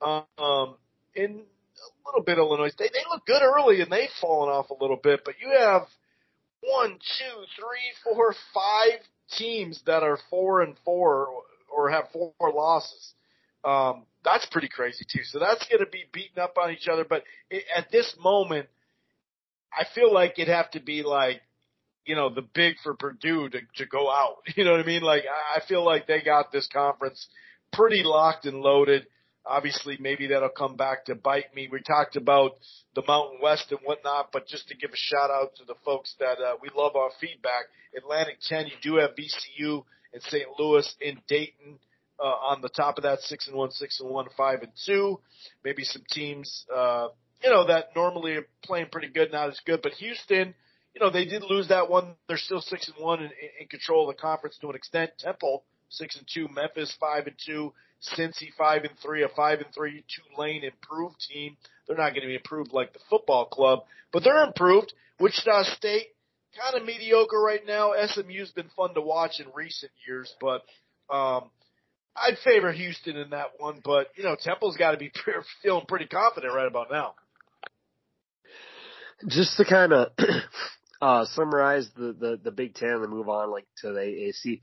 um, 0.00 0.76
in 1.14 1.42
a 1.80 2.08
little 2.08 2.24
bit 2.24 2.38
Illinois, 2.38 2.70
they 2.78 2.88
they 2.92 3.04
look 3.10 3.26
good 3.26 3.42
early 3.42 3.80
and 3.80 3.90
they've 3.90 4.08
fallen 4.20 4.50
off 4.50 4.70
a 4.70 4.80
little 4.80 4.98
bit. 5.02 5.20
But 5.24 5.34
you 5.40 5.52
have 5.58 5.82
one, 6.62 6.92
two, 6.92 7.44
three, 7.56 7.92
four, 8.04 8.34
five 8.52 9.00
teams 9.36 9.80
that 9.86 10.02
are 10.02 10.18
four 10.28 10.62
and 10.62 10.76
four 10.84 11.28
or 11.72 11.90
have 11.90 12.04
four 12.12 12.32
losses. 12.40 13.14
Um, 13.64 14.04
that's 14.24 14.46
pretty 14.46 14.68
crazy 14.68 15.04
too. 15.10 15.22
So 15.24 15.38
that's 15.38 15.66
going 15.68 15.84
to 15.84 15.90
be 15.90 16.04
beating 16.12 16.38
up 16.42 16.56
on 16.62 16.70
each 16.70 16.88
other. 16.88 17.04
But 17.08 17.24
it, 17.50 17.64
at 17.74 17.90
this 17.90 18.14
moment, 18.18 18.68
I 19.72 19.84
feel 19.94 20.12
like 20.12 20.38
it'd 20.38 20.52
have 20.52 20.70
to 20.72 20.80
be 20.80 21.02
like, 21.02 21.40
you 22.04 22.14
know, 22.14 22.28
the 22.28 22.42
big 22.42 22.76
for 22.82 22.94
Purdue 22.94 23.48
to, 23.48 23.60
to 23.76 23.86
go 23.86 24.10
out. 24.10 24.36
You 24.56 24.64
know 24.64 24.72
what 24.72 24.80
I 24.80 24.86
mean? 24.86 25.02
Like, 25.02 25.24
I 25.24 25.60
feel 25.66 25.84
like 25.84 26.06
they 26.06 26.22
got 26.22 26.50
this 26.50 26.68
conference 26.72 27.26
pretty 27.72 28.02
locked 28.02 28.46
and 28.46 28.60
loaded. 28.60 29.06
Obviously, 29.46 29.96
maybe 29.98 30.28
that'll 30.28 30.50
come 30.50 30.76
back 30.76 31.06
to 31.06 31.14
bite 31.14 31.54
me. 31.54 31.68
We 31.70 31.80
talked 31.80 32.16
about 32.16 32.58
the 32.94 33.02
Mountain 33.06 33.38
West 33.42 33.70
and 33.70 33.80
whatnot, 33.84 34.30
but 34.32 34.46
just 34.46 34.68
to 34.68 34.76
give 34.76 34.90
a 34.90 34.96
shout 34.96 35.30
out 35.30 35.56
to 35.56 35.64
the 35.64 35.74
folks 35.84 36.14
that 36.20 36.38
uh, 36.38 36.54
we 36.62 36.68
love 36.76 36.94
our 36.94 37.10
feedback. 37.20 37.64
Atlantic 37.96 38.36
10, 38.48 38.66
you 38.66 38.72
do 38.82 38.96
have 38.96 39.10
VCU 39.10 39.84
and 40.12 40.22
St. 40.22 40.46
Louis 40.58 40.94
in 41.00 41.18
Dayton 41.26 41.78
uh, 42.18 42.24
on 42.24 42.60
the 42.60 42.68
top 42.68 42.98
of 42.98 43.04
that, 43.04 43.20
six 43.20 43.48
and 43.48 43.56
one, 43.56 43.70
six 43.70 43.98
and 44.00 44.10
one, 44.10 44.26
five 44.36 44.62
and 44.62 44.72
two. 44.86 45.18
Maybe 45.64 45.84
some 45.84 46.02
teams, 46.10 46.66
uh, 46.74 47.08
you 47.42 47.50
know, 47.50 47.66
that 47.66 47.96
normally 47.96 48.32
are 48.32 48.46
playing 48.62 48.88
pretty 48.92 49.08
good, 49.08 49.32
not 49.32 49.48
as 49.48 49.60
good. 49.64 49.80
But 49.82 49.92
Houston, 49.92 50.54
you 50.94 51.00
know, 51.00 51.10
they 51.10 51.24
did 51.24 51.42
lose 51.48 51.68
that 51.68 51.88
one. 51.88 52.14
They're 52.28 52.36
still 52.36 52.60
six 52.60 52.88
and 52.88 53.02
one 53.02 53.20
in, 53.20 53.30
in 53.60 53.68
control 53.68 54.08
of 54.08 54.16
the 54.16 54.20
conference 54.20 54.58
to 54.60 54.68
an 54.68 54.76
extent. 54.76 55.12
Temple 55.18 55.64
six 55.90 56.16
and 56.16 56.26
two, 56.32 56.48
Memphis 56.54 56.96
five 56.98 57.26
and 57.26 57.36
two, 57.44 57.72
Cincy 58.02 58.48
five 58.56 58.84
and 58.84 58.98
three, 59.02 59.22
a 59.22 59.28
five 59.28 59.60
and 59.60 59.72
three 59.74 60.04
Tulane 60.08 60.64
improved 60.64 61.16
team. 61.20 61.56
They're 61.86 61.96
not 61.96 62.10
going 62.10 62.22
to 62.22 62.28
be 62.28 62.36
improved 62.36 62.72
like 62.72 62.92
the 62.92 63.00
football 63.10 63.46
club, 63.46 63.80
but 64.12 64.24
they're 64.24 64.44
improved. 64.44 64.92
Wichita 65.18 65.64
State 65.64 66.08
kind 66.58 66.80
of 66.80 66.86
mediocre 66.86 67.40
right 67.40 67.64
now. 67.66 67.92
SMU's 68.06 68.50
been 68.52 68.70
fun 68.76 68.94
to 68.94 69.00
watch 69.00 69.40
in 69.40 69.46
recent 69.54 69.92
years, 70.06 70.32
but 70.40 70.62
um, 71.14 71.50
I'd 72.16 72.38
favor 72.44 72.72
Houston 72.72 73.16
in 73.16 73.30
that 73.30 73.52
one, 73.58 73.80
but 73.84 74.08
you 74.16 74.24
know 74.24 74.36
Temple's 74.40 74.76
got 74.76 74.92
to 74.92 74.96
be 74.96 75.12
feeling 75.62 75.84
pretty 75.86 76.06
confident 76.06 76.54
right 76.54 76.66
about 76.66 76.90
now. 76.90 77.14
Just 79.28 79.56
to 79.58 79.64
kind 79.64 79.92
of 79.92 80.12
uh, 81.02 81.26
summarize 81.34 81.88
the, 81.96 82.14
the 82.18 82.40
the 82.42 82.50
Big 82.50 82.74
Ten 82.74 82.88
and 82.88 83.10
move 83.10 83.28
on 83.28 83.50
like 83.50 83.66
to 83.82 83.92
the 83.92 84.00
AAC. 84.00 84.60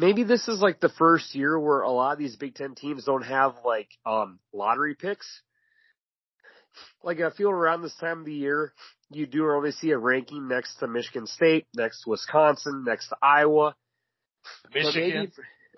Maybe 0.00 0.22
this 0.24 0.48
is 0.48 0.60
like 0.60 0.80
the 0.80 0.88
first 0.88 1.34
year 1.34 1.58
where 1.58 1.82
a 1.82 1.90
lot 1.90 2.14
of 2.14 2.18
these 2.18 2.34
Big 2.34 2.54
Ten 2.54 2.74
teams 2.74 3.04
don't 3.04 3.20
have 3.22 3.56
like 3.66 3.88
um 4.06 4.38
lottery 4.50 4.94
picks. 4.94 5.42
Like 7.02 7.20
I 7.20 7.28
feel 7.28 7.50
around 7.50 7.82
this 7.82 7.94
time 7.96 8.20
of 8.20 8.24
the 8.24 8.32
year, 8.32 8.72
you 9.10 9.26
do 9.26 9.40
normally 9.40 9.72
see 9.72 9.90
a 9.90 9.98
ranking 9.98 10.48
next 10.48 10.76
to 10.76 10.86
Michigan 10.86 11.26
State, 11.26 11.66
next 11.76 12.04
to 12.04 12.10
Wisconsin, 12.10 12.82
next 12.86 13.08
to 13.08 13.16
Iowa. 13.20 13.74
Michigan. 14.72 15.32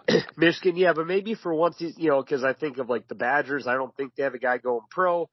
Michigan, 0.37 0.77
yeah, 0.77 0.93
but 0.93 1.09
maybe 1.09 1.35
for 1.35 1.53
once, 1.53 1.81
you 1.81 2.11
know, 2.11 2.23
because 2.23 2.45
I 2.45 2.53
think 2.53 2.79
of 2.79 2.89
like 2.89 3.09
the 3.09 3.17
Badgers. 3.17 3.67
I 3.67 3.75
don't 3.75 3.95
think 3.97 4.15
they 4.15 4.23
have 4.23 4.35
a 4.35 4.39
guy 4.39 4.59
going 4.59 4.87
pro. 4.89 5.29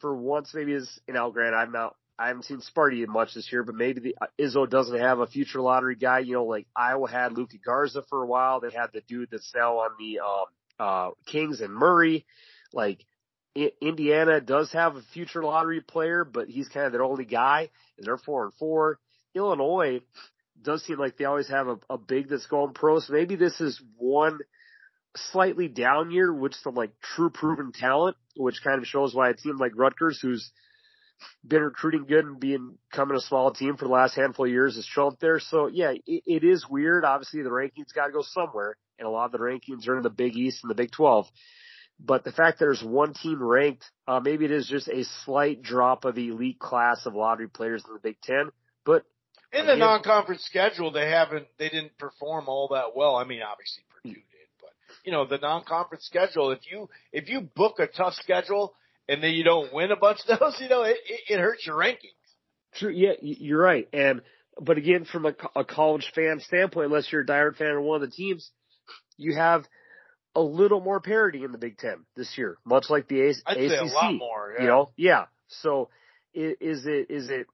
For 0.00 0.12
once, 0.12 0.50
maybe 0.54 0.72
is 0.72 1.00
you 1.06 1.14
know, 1.14 1.30
Grant. 1.30 1.54
I'm 1.54 1.70
not. 1.70 1.94
I 2.18 2.28
haven't 2.28 2.44
seen 2.44 2.60
Sparty 2.60 3.06
much 3.06 3.34
this 3.34 3.50
year, 3.52 3.62
but 3.62 3.74
maybe 3.74 4.00
the 4.00 4.16
uh, 4.20 4.26
Izzo 4.40 4.68
doesn't 4.68 4.98
have 4.98 5.18
a 5.18 5.26
future 5.26 5.60
lottery 5.60 5.96
guy. 5.96 6.20
You 6.20 6.34
know, 6.34 6.44
like 6.44 6.66
Iowa 6.74 7.10
had 7.10 7.32
Luka 7.32 7.58
Garza 7.64 8.02
for 8.08 8.22
a 8.22 8.26
while. 8.26 8.60
They 8.60 8.70
had 8.70 8.88
the 8.92 9.02
dude 9.02 9.28
that's 9.30 9.52
now 9.54 9.78
on 9.80 9.90
the 9.98 10.20
um, 10.20 10.44
uh, 10.78 11.10
Kings 11.26 11.60
and 11.60 11.74
Murray. 11.74 12.24
Like 12.72 13.04
I- 13.56 13.72
Indiana 13.82 14.40
does 14.40 14.72
have 14.72 14.96
a 14.96 15.02
future 15.12 15.42
lottery 15.42 15.82
player, 15.82 16.24
but 16.24 16.48
he's 16.48 16.68
kind 16.68 16.86
of 16.86 16.92
their 16.92 17.04
only 17.04 17.26
guy. 17.26 17.68
And 17.98 18.06
they're 18.06 18.18
four 18.18 18.44
and 18.44 18.54
four. 18.54 18.98
Illinois, 19.34 20.00
does 20.62 20.82
seem 20.84 20.98
like 20.98 21.16
they 21.16 21.24
always 21.24 21.48
have 21.48 21.68
a, 21.68 21.78
a 21.90 21.98
big 21.98 22.28
that's 22.28 22.46
going 22.46 22.72
pro. 22.74 22.98
So 23.00 23.12
maybe 23.12 23.36
this 23.36 23.60
is 23.60 23.80
one 23.96 24.38
slightly 25.16 25.68
down 25.68 26.10
year 26.10 26.32
with 26.32 26.54
some 26.54 26.74
like 26.74 26.92
true 27.00 27.30
proven 27.30 27.72
talent, 27.72 28.16
which 28.36 28.62
kind 28.62 28.80
of 28.80 28.86
shows 28.86 29.14
why 29.14 29.30
a 29.30 29.34
team 29.34 29.56
like 29.58 29.72
Rutgers, 29.76 30.18
who's 30.20 30.50
been 31.46 31.62
recruiting 31.62 32.06
good 32.06 32.24
and 32.24 32.40
being 32.40 32.78
coming 32.92 33.16
a 33.16 33.20
small 33.20 33.52
team 33.52 33.76
for 33.76 33.84
the 33.84 33.92
last 33.92 34.14
handful 34.14 34.46
of 34.46 34.50
years, 34.50 34.76
has 34.76 34.84
shown 34.84 35.16
there. 35.20 35.40
So 35.40 35.66
yeah, 35.66 35.92
it, 36.06 36.22
it 36.26 36.44
is 36.44 36.68
weird. 36.68 37.04
Obviously, 37.04 37.42
the 37.42 37.50
rankings 37.50 37.94
got 37.94 38.06
to 38.06 38.12
go 38.12 38.22
somewhere, 38.22 38.76
and 38.98 39.06
a 39.06 39.10
lot 39.10 39.26
of 39.26 39.32
the 39.32 39.38
rankings 39.38 39.88
are 39.88 39.96
in 39.96 40.02
the 40.02 40.10
Big 40.10 40.36
East 40.36 40.62
and 40.62 40.70
the 40.70 40.74
Big 40.74 40.92
Twelve. 40.92 41.26
But 41.98 42.24
the 42.24 42.32
fact 42.32 42.58
that 42.58 42.66
there's 42.66 42.82
one 42.82 43.14
team 43.14 43.42
ranked, 43.42 43.84
uh, 44.06 44.20
maybe 44.20 44.44
it 44.44 44.50
is 44.50 44.68
just 44.68 44.88
a 44.88 45.04
slight 45.24 45.62
drop 45.62 46.04
of 46.04 46.18
elite 46.18 46.58
class 46.58 47.06
of 47.06 47.14
lottery 47.14 47.48
players 47.48 47.84
in 47.86 47.94
the 47.94 48.00
Big 48.00 48.20
Ten. 48.20 48.50
But 48.84 49.04
in 49.52 49.66
the 49.66 49.76
non-conference 49.76 50.42
schedule, 50.42 50.90
they 50.90 51.08
haven't, 51.08 51.46
they 51.58 51.70
didn't 51.70 51.96
perform 51.98 52.48
all 52.48 52.68
that 52.72 52.94
well. 52.94 53.16
I 53.16 53.24
mean, 53.24 53.40
obviously 53.40 53.84
Purdue 53.88 54.14
did, 54.14 54.48
but 54.60 54.70
you 55.04 55.12
know, 55.12 55.24
the 55.26 55.38
non-conference 55.38 56.04
schedule, 56.04 56.50
if 56.50 56.70
you, 56.70 56.90
if 57.12 57.30
you 57.30 57.40
book 57.40 57.78
a 57.78 57.86
tough 57.86 58.14
schedule 58.14 58.74
and 59.08 59.22
then 59.22 59.32
you 59.32 59.44
don't 59.44 59.72
win 59.72 59.90
a 59.92 59.96
bunch 59.96 60.18
of 60.28 60.38
those, 60.38 60.56
you 60.60 60.68
know, 60.68 60.82
it, 60.82 60.96
it, 61.08 61.34
it 61.34 61.40
hurts 61.40 61.66
your 61.66 61.76
rankings. 61.76 62.12
True. 62.74 62.90
Yeah, 62.92 63.12
you're 63.22 63.60
right. 63.60 63.88
And, 63.92 64.20
but 64.60 64.76
again, 64.78 65.04
from 65.10 65.26
a, 65.26 65.34
a 65.54 65.64
college 65.64 66.10
fan 66.14 66.40
standpoint, 66.40 66.86
unless 66.86 67.10
you're 67.10 67.22
a 67.22 67.26
diehard 67.26 67.56
fan 67.56 67.76
of 67.76 67.82
one 67.82 68.02
of 68.02 68.08
the 68.10 68.14
teams, 68.14 68.50
you 69.16 69.34
have 69.36 69.64
a 70.34 70.40
little 70.40 70.80
more 70.80 71.00
parity 71.00 71.44
in 71.44 71.52
the 71.52 71.58
Big 71.58 71.78
Ten 71.78 72.04
this 72.16 72.36
year, 72.36 72.58
much 72.64 72.86
like 72.90 73.08
the 73.08 73.20
a- 73.28 73.34
I'd 73.46 73.56
ACC. 73.56 73.70
say 73.70 73.78
a 73.78 73.84
lot 73.84 74.14
more. 74.14 74.52
Yeah. 74.56 74.62
You 74.62 74.68
know, 74.68 74.90
yeah. 74.96 75.24
So 75.48 75.88
is 76.34 76.84
it 76.84 77.06
is 77.10 77.30
it 77.30 77.46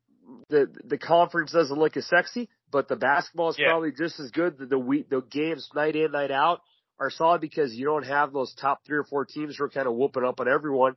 the 0.49 0.67
the 0.85 0.99
conference 0.99 1.53
doesn't 1.53 1.79
look 1.79 1.97
as 1.97 2.07
sexy, 2.09 2.49
but 2.73 2.89
the 2.89 2.97
basketball 2.97 3.51
is 3.51 3.57
Yeah. 3.59 3.69
probably 3.69 3.93
just 3.93 4.19
as 4.19 4.31
good. 4.33 4.59
The 4.59 4.67
the 4.67 4.79
week 4.79 5.09
the 5.11 5.21
games 5.21 5.69
night 5.77 5.95
in 5.95 6.11
night 6.11 6.33
out 6.33 6.63
are 6.99 7.11
solid 7.11 7.41
because 7.41 7.73
you 7.75 7.85
don't 7.85 8.07
have 8.07 8.33
those 8.33 8.53
top 8.61 8.81
three 8.85 8.99
or 8.99 9.05
four 9.05 9.25
teams 9.27 9.57
who 9.57 9.65
are 9.65 9.69
kind 9.71 9.87
of 9.87 9.95
whooping 9.95 10.25
up 10.25 10.41
on 10.41 10.49
everyone. 10.49 10.97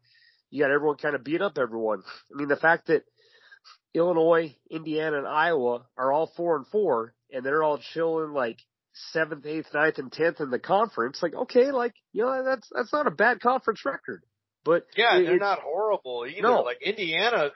You 0.56 0.64
got 0.64 0.72
everyone 0.72 0.96
kind 0.96 1.16
of 1.16 1.24
beat 1.26 1.42
up 1.42 1.58
everyone. 1.58 2.02
I 2.34 2.38
mean, 2.38 2.48
the 2.48 2.56
fact 2.56 2.88
that 2.88 3.04
Illinois, 3.94 4.56
Indiana, 4.72 5.18
and 5.18 5.28
Iowa 5.28 5.86
are 5.98 6.14
all 6.14 6.32
four 6.38 6.56
and 6.56 6.66
four, 6.68 7.14
and 7.30 7.46
they're 7.46 7.62
all 7.62 7.78
chilling 7.94 8.32
like 8.32 8.60
seventh, 9.12 9.46
eighth, 9.46 9.74
ninth, 9.74 9.98
and 9.98 10.10
tenth 10.10 10.40
in 10.40 10.52
the 10.52 10.60
conference. 10.60 11.22
Like, 11.22 11.34
okay, 11.34 11.72
like 11.72 11.94
you 12.14 12.24
know, 12.24 12.42
that's 12.46 12.70
that's 12.74 12.94
not 12.94 13.06
a 13.06 13.12
bad 13.12 13.42
conference 13.42 13.82
record. 13.84 14.24
But 14.64 14.86
Yeah, 14.96 15.18
it- 15.18 15.26
they're 15.26 15.38
not 15.40 15.60
horrible 15.60 16.26
either. 16.26 16.42
No. 16.42 16.62
Like 16.62 16.82
Indiana, 16.82 17.50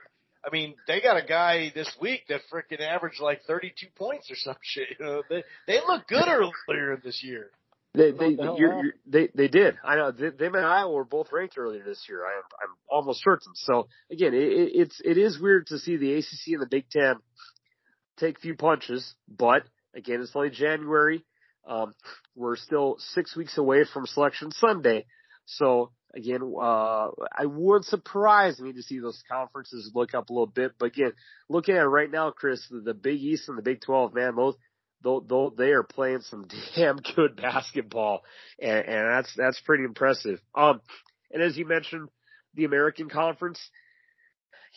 I 0.46 0.50
mean, 0.52 0.76
they 0.86 1.00
got 1.00 1.16
a 1.16 1.26
guy 1.26 1.72
this 1.74 1.90
week 2.02 2.24
that 2.28 2.42
freaking 2.52 2.82
averaged 2.82 3.22
like 3.22 3.44
32 3.48 3.88
points 3.96 4.30
or 4.30 4.36
some 4.36 4.58
shit. 4.62 4.90
You 5.00 5.06
know, 5.06 5.24
they 5.30 5.44
they 5.68 5.80
look 5.88 6.06
good 6.08 6.28
earlier 6.28 6.98
this 7.02 7.24
year. 7.24 7.52
They 7.96 8.12
they 8.12 8.36
the 8.36 8.56
you're, 8.58 8.84
you're, 8.84 8.94
they 9.08 9.30
they 9.34 9.48
did. 9.48 9.78
I 9.84 9.96
know 9.96 10.12
they, 10.12 10.30
them 10.30 10.54
and 10.54 10.66
Iowa 10.66 10.94
were 10.94 11.04
both 11.04 11.32
ranked 11.32 11.58
earlier 11.58 11.84
this 11.84 12.06
year. 12.08 12.24
I 12.24 12.38
am 12.38 12.44
I'm 12.62 12.76
almost 12.88 13.24
certain. 13.24 13.54
So 13.56 13.88
again, 14.12 14.34
it, 14.36 14.44
it, 14.44 14.72
it's 14.76 15.02
it 15.04 15.18
is 15.18 15.40
weird 15.40 15.68
to 15.68 15.80
see 15.80 15.98
the 15.98 16.14
ACC 16.14 16.54
and 16.54 16.62
the 16.62 16.68
Big 16.70 16.90
Ten 16.92 17.16
take 18.18 18.38
a 18.38 18.42
few 18.42 18.56
punches, 18.56 19.16
but 19.28 19.64
again, 19.96 20.22
it's 20.22 20.36
only 20.36 20.52
January. 20.52 21.26
Um, 21.68 21.94
we're 22.36 22.58
still 22.58 22.98
six 23.00 23.36
weeks 23.36 23.58
away 23.58 23.86
from 23.92 24.06
Selection 24.06 24.52
Sunday, 24.52 25.06
so 25.46 25.92
again, 26.14 26.42
uh, 26.44 27.10
I 27.38 27.46
wouldn't 27.46 27.86
surprise 27.86 28.60
me 28.60 28.74
to 28.74 28.84
see 28.84 29.00
those 29.00 29.22
conferences 29.32 29.92
look 29.94 30.14
up 30.14 30.30
a 30.30 30.34
little 30.34 30.48
bit. 30.48 30.74
But 30.80 30.88
again, 30.88 31.14
looking 31.50 31.76
at 31.76 31.84
it 31.84 31.88
right 31.88 32.10
now, 32.10 32.32
Chris, 32.32 32.66
the, 32.70 32.82
the 32.82 32.94
Big 32.94 33.20
East 33.20 33.50
and 33.50 33.58
the 33.58 33.64
Big 33.64 33.82
Twelve, 33.82 34.14
man, 34.14 34.36
those 34.36 34.56
though, 35.04 35.24
though 35.26 35.54
they 35.56 35.72
are 35.72 35.84
playing 35.84 36.22
some 36.22 36.48
damn 36.76 36.98
good 36.98 37.36
basketball, 37.36 38.22
and, 38.60 38.86
and 38.86 39.12
that's 39.12 39.34
that's 39.36 39.60
pretty 39.62 39.84
impressive. 39.84 40.40
Um, 40.56 40.82
and 41.32 41.42
as 41.42 41.58
you 41.58 41.66
mentioned, 41.66 42.10
the 42.56 42.66
American 42.66 43.10
Conference, 43.10 43.60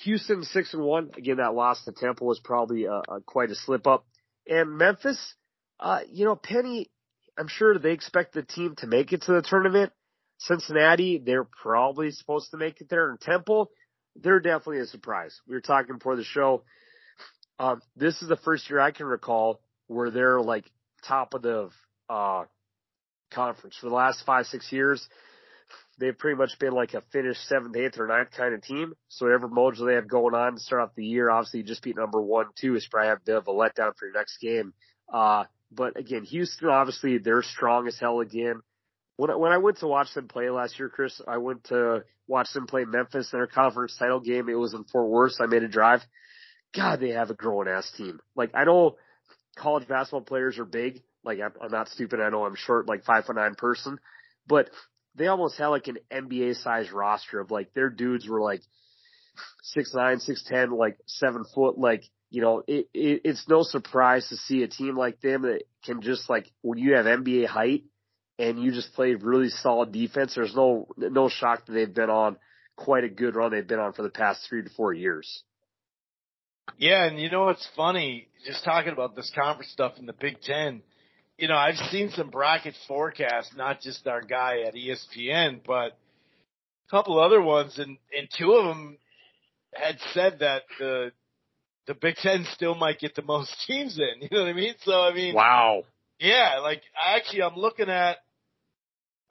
Houston 0.04 0.44
six 0.44 0.74
and 0.74 0.82
one. 0.82 1.10
Again, 1.16 1.38
that 1.38 1.54
loss 1.54 1.84
to 1.84 1.92
Temple 1.92 2.26
was 2.26 2.40
probably 2.40 2.84
a, 2.84 3.02
quite 3.26 3.50
a 3.50 3.54
slip 3.54 3.86
up. 3.86 4.06
And 4.48 4.76
Memphis, 4.76 5.34
uh, 5.80 6.00
you 6.10 6.24
know, 6.24 6.36
Penny, 6.36 6.90
I'm 7.38 7.48
sure 7.48 7.78
they 7.78 7.92
expect 7.92 8.34
the 8.34 8.42
team 8.42 8.74
to 8.78 8.86
make 8.86 9.12
it 9.12 9.22
to 9.22 9.32
the 9.32 9.42
tournament. 9.42 9.92
Cincinnati, 10.38 11.22
they're 11.24 11.44
probably 11.44 12.10
supposed 12.10 12.50
to 12.50 12.56
make 12.56 12.80
it 12.80 12.88
there. 12.88 13.10
And 13.10 13.20
Temple, 13.20 13.70
they're 14.16 14.40
definitely 14.40 14.80
a 14.80 14.86
surprise. 14.86 15.40
We 15.46 15.54
were 15.54 15.60
talking 15.60 15.98
before 15.98 16.16
the 16.16 16.24
show. 16.24 16.64
Um, 17.58 17.80
this 17.96 18.20
is 18.22 18.28
the 18.28 18.36
first 18.36 18.68
year 18.68 18.80
I 18.80 18.90
can 18.90 19.06
recall 19.06 19.60
where 19.92 20.10
they're 20.10 20.40
like 20.40 20.64
top 21.06 21.34
of 21.34 21.42
the 21.42 21.70
uh 22.08 22.44
conference 23.32 23.76
for 23.80 23.88
the 23.88 23.94
last 23.94 24.24
five 24.24 24.46
six 24.46 24.70
years. 24.72 25.06
They've 25.98 26.16
pretty 26.16 26.36
much 26.36 26.58
been 26.58 26.72
like 26.72 26.94
a 26.94 27.02
finished 27.12 27.46
seventh, 27.48 27.76
eighth, 27.76 27.98
or 27.98 28.06
ninth 28.06 28.30
kind 28.36 28.54
of 28.54 28.62
team. 28.62 28.94
So 29.08 29.26
whatever 29.26 29.48
mojo 29.48 29.86
they 29.86 29.94
have 29.94 30.08
going 30.08 30.34
on 30.34 30.54
to 30.54 30.60
start 30.60 30.82
off 30.82 30.94
the 30.96 31.04
year, 31.04 31.30
obviously 31.30 31.62
just 31.62 31.82
beat 31.82 31.96
number 31.96 32.20
one, 32.20 32.46
two 32.60 32.74
is 32.74 32.86
probably 32.90 33.10
a 33.10 33.18
bit 33.24 33.36
of 33.36 33.46
a 33.46 33.52
letdown 33.52 33.96
for 33.96 34.06
your 34.06 34.14
next 34.14 34.38
game. 34.38 34.72
Uh, 35.12 35.44
but 35.70 35.98
again, 35.98 36.24
Houston 36.24 36.68
obviously 36.68 37.18
they're 37.18 37.42
strong 37.42 37.86
as 37.86 37.98
hell 37.98 38.20
again. 38.20 38.60
When 39.16 39.30
I, 39.30 39.36
when 39.36 39.52
I 39.52 39.58
went 39.58 39.78
to 39.78 39.86
watch 39.86 40.12
them 40.14 40.28
play 40.28 40.50
last 40.50 40.78
year, 40.78 40.88
Chris, 40.88 41.20
I 41.28 41.36
went 41.38 41.64
to 41.64 42.04
watch 42.26 42.52
them 42.52 42.66
play 42.66 42.84
Memphis 42.84 43.32
in 43.32 43.38
their 43.38 43.46
conference 43.46 43.96
title 43.98 44.20
game. 44.20 44.48
It 44.48 44.54
was 44.54 44.74
in 44.74 44.84
Fort 44.84 45.08
Worth. 45.08 45.32
So 45.32 45.44
I 45.44 45.46
made 45.46 45.62
a 45.62 45.68
drive. 45.68 46.00
God, 46.74 47.00
they 47.00 47.10
have 47.10 47.30
a 47.30 47.34
growing 47.34 47.68
ass 47.68 47.90
team. 47.96 48.18
Like 48.34 48.50
I 48.54 48.64
know 48.64 48.96
college 49.56 49.88
basketball 49.88 50.22
players 50.22 50.58
are 50.58 50.64
big. 50.64 51.02
Like 51.24 51.40
I'm, 51.40 51.52
I'm 51.60 51.70
not 51.70 51.88
stupid. 51.88 52.20
I 52.20 52.30
know 52.30 52.44
I'm 52.44 52.56
short, 52.56 52.88
like 52.88 53.04
five 53.04 53.24
foot 53.24 53.36
nine 53.36 53.54
person, 53.54 53.98
but 54.46 54.70
they 55.14 55.26
almost 55.26 55.58
had 55.58 55.68
like 55.68 55.88
an 55.88 55.98
NBA 56.10 56.56
size 56.62 56.90
roster 56.90 57.40
of 57.40 57.50
like 57.50 57.74
their 57.74 57.90
dudes 57.90 58.28
were 58.28 58.40
like 58.40 58.62
six 59.62 59.94
nine, 59.94 60.18
six 60.20 60.42
ten, 60.48 60.70
like 60.70 60.98
seven 61.06 61.44
foot. 61.54 61.78
Like 61.78 62.04
you 62.30 62.40
know, 62.40 62.62
it, 62.66 62.88
it 62.94 63.20
it's 63.24 63.48
no 63.48 63.62
surprise 63.62 64.28
to 64.28 64.36
see 64.36 64.62
a 64.62 64.68
team 64.68 64.96
like 64.96 65.20
them 65.20 65.42
that 65.42 65.64
can 65.84 66.00
just 66.00 66.28
like 66.30 66.50
when 66.62 66.78
you 66.78 66.94
have 66.94 67.06
NBA 67.06 67.46
height 67.46 67.84
and 68.38 68.62
you 68.62 68.72
just 68.72 68.94
play 68.94 69.14
really 69.14 69.50
solid 69.50 69.92
defense. 69.92 70.34
There's 70.34 70.54
no 70.54 70.88
no 70.96 71.28
shock 71.28 71.66
that 71.66 71.72
they've 71.72 71.94
been 71.94 72.10
on 72.10 72.36
quite 72.76 73.04
a 73.04 73.08
good 73.08 73.36
run 73.36 73.52
they've 73.52 73.66
been 73.66 73.78
on 73.78 73.92
for 73.92 74.02
the 74.02 74.10
past 74.10 74.46
three 74.48 74.62
to 74.62 74.70
four 74.70 74.92
years. 74.92 75.44
Yeah, 76.78 77.04
and 77.06 77.20
you 77.20 77.30
know 77.30 77.44
what's 77.44 77.68
funny? 77.76 78.28
Just 78.46 78.64
talking 78.64 78.92
about 78.92 79.14
this 79.16 79.30
conference 79.34 79.70
stuff 79.72 79.94
in 79.98 80.06
the 80.06 80.12
Big 80.12 80.40
Ten. 80.42 80.82
You 81.38 81.48
know, 81.48 81.56
I've 81.56 81.76
seen 81.90 82.10
some 82.10 82.30
bracket 82.30 82.74
forecasts, 82.86 83.50
not 83.56 83.80
just 83.80 84.06
our 84.06 84.20
guy 84.20 84.60
at 84.66 84.74
ESPN, 84.74 85.60
but 85.66 85.96
a 86.86 86.90
couple 86.90 87.18
other 87.20 87.40
ones, 87.42 87.78
and 87.78 87.98
and 88.16 88.28
two 88.38 88.52
of 88.52 88.64
them 88.66 88.98
had 89.74 89.96
said 90.12 90.38
that 90.40 90.62
the 90.78 91.12
the 91.86 91.94
Big 91.94 92.16
Ten 92.16 92.46
still 92.52 92.74
might 92.74 92.98
get 93.00 93.14
the 93.14 93.22
most 93.22 93.54
teams 93.66 93.98
in. 93.98 94.22
You 94.22 94.28
know 94.30 94.42
what 94.44 94.50
I 94.50 94.52
mean? 94.52 94.74
So 94.82 94.92
I 95.00 95.12
mean, 95.14 95.34
Wow. 95.34 95.84
yeah, 96.20 96.58
like 96.62 96.82
actually, 97.04 97.42
I'm 97.42 97.56
looking 97.56 97.88
at 97.88 98.18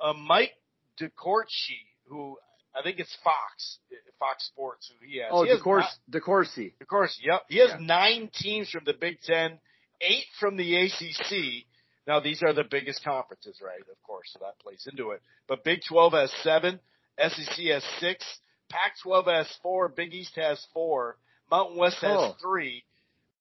uh, 0.02 0.14
Mike 0.14 0.52
DeCourcy, 1.00 1.80
who 2.08 2.38
I 2.76 2.82
think 2.84 3.00
it's 3.00 3.16
Fox, 3.24 3.80
Fox 4.20 4.46
Sports, 4.48 4.90
who 5.00 5.06
he 5.06 5.18
has. 5.18 5.28
Oh, 5.32 5.44
he 5.44 5.50
has 5.50 5.60
DeCourcy. 5.60 5.90
ni- 6.08 6.20
DeCourcy. 6.20 6.74
DeCourcy, 6.82 7.18
yep. 7.24 7.44
He 7.50 7.58
has 7.58 7.70
Yeah. 7.72 7.78
nine 7.82 8.30
teams 8.34 8.70
from 8.70 8.84
the 8.86 8.94
Big 8.94 9.22
Ten, 9.22 9.60
eight 10.00 10.26
from 10.40 10.56
the 10.58 10.76
ACC. 10.76 11.66
Now 12.08 12.20
these 12.20 12.42
are 12.44 12.54
the 12.54 12.64
biggest 12.64 13.04
conferences, 13.04 13.60
right? 13.62 13.82
Of 13.82 14.02
course, 14.04 14.30
so 14.32 14.40
that 14.40 14.58
plays 14.60 14.88
into 14.90 15.12
it. 15.12 15.22
But 15.48 15.64
Big 15.64 15.82
12 15.88 16.14
has 16.14 16.32
seven, 16.44 16.80
SEC 17.18 17.68
has 17.68 17.84
six, 18.00 18.24
Pac-12 18.70 19.28
has 19.28 19.54
four, 19.58 19.90
Big 19.90 20.14
East 20.14 20.36
has 20.36 20.64
four, 20.74 21.18
Mountain 21.50 21.78
West 21.78 21.98
has 22.02 22.18
Oh. 22.18 22.34
three, 22.40 22.86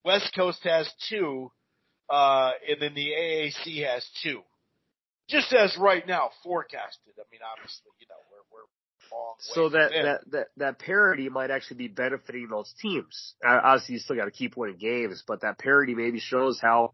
West 0.05 0.35
Coast 0.35 0.63
has 0.65 0.93
two, 1.09 1.53
uh, 2.09 2.53
and 2.69 2.81
then 2.83 2.95
the 2.95 3.13
AAC 3.15 3.83
has 3.83 4.05
two. 4.23 4.43
Just 5.29 5.53
as 5.53 5.77
right 5.79 6.05
now 6.07 6.31
forecasted. 6.43 7.15
I 7.17 7.23
mean, 7.31 7.41
obviously, 7.43 7.93
you 8.01 8.07
know, 8.09 8.17
we're 8.33 8.43
we're 8.51 8.67
So 9.55 9.69
that, 9.71 9.91
that, 9.91 10.31
that, 10.33 10.47
that 10.59 10.79
parity 10.79 11.29
might 11.29 11.51
actually 11.51 11.79
be 11.79 11.89
benefiting 11.89 12.49
those 12.49 12.73
teams. 12.81 13.35
Uh, 13.47 13.61
Obviously, 13.63 13.95
you 13.95 13.99
still 14.01 14.17
got 14.17 14.27
to 14.27 14.31
keep 14.31 14.57
winning 14.57 14.77
games, 14.77 15.23
but 15.27 15.43
that 15.43 15.59
parity 15.59 15.95
maybe 15.95 16.21
shows 16.21 16.59
how 16.61 16.93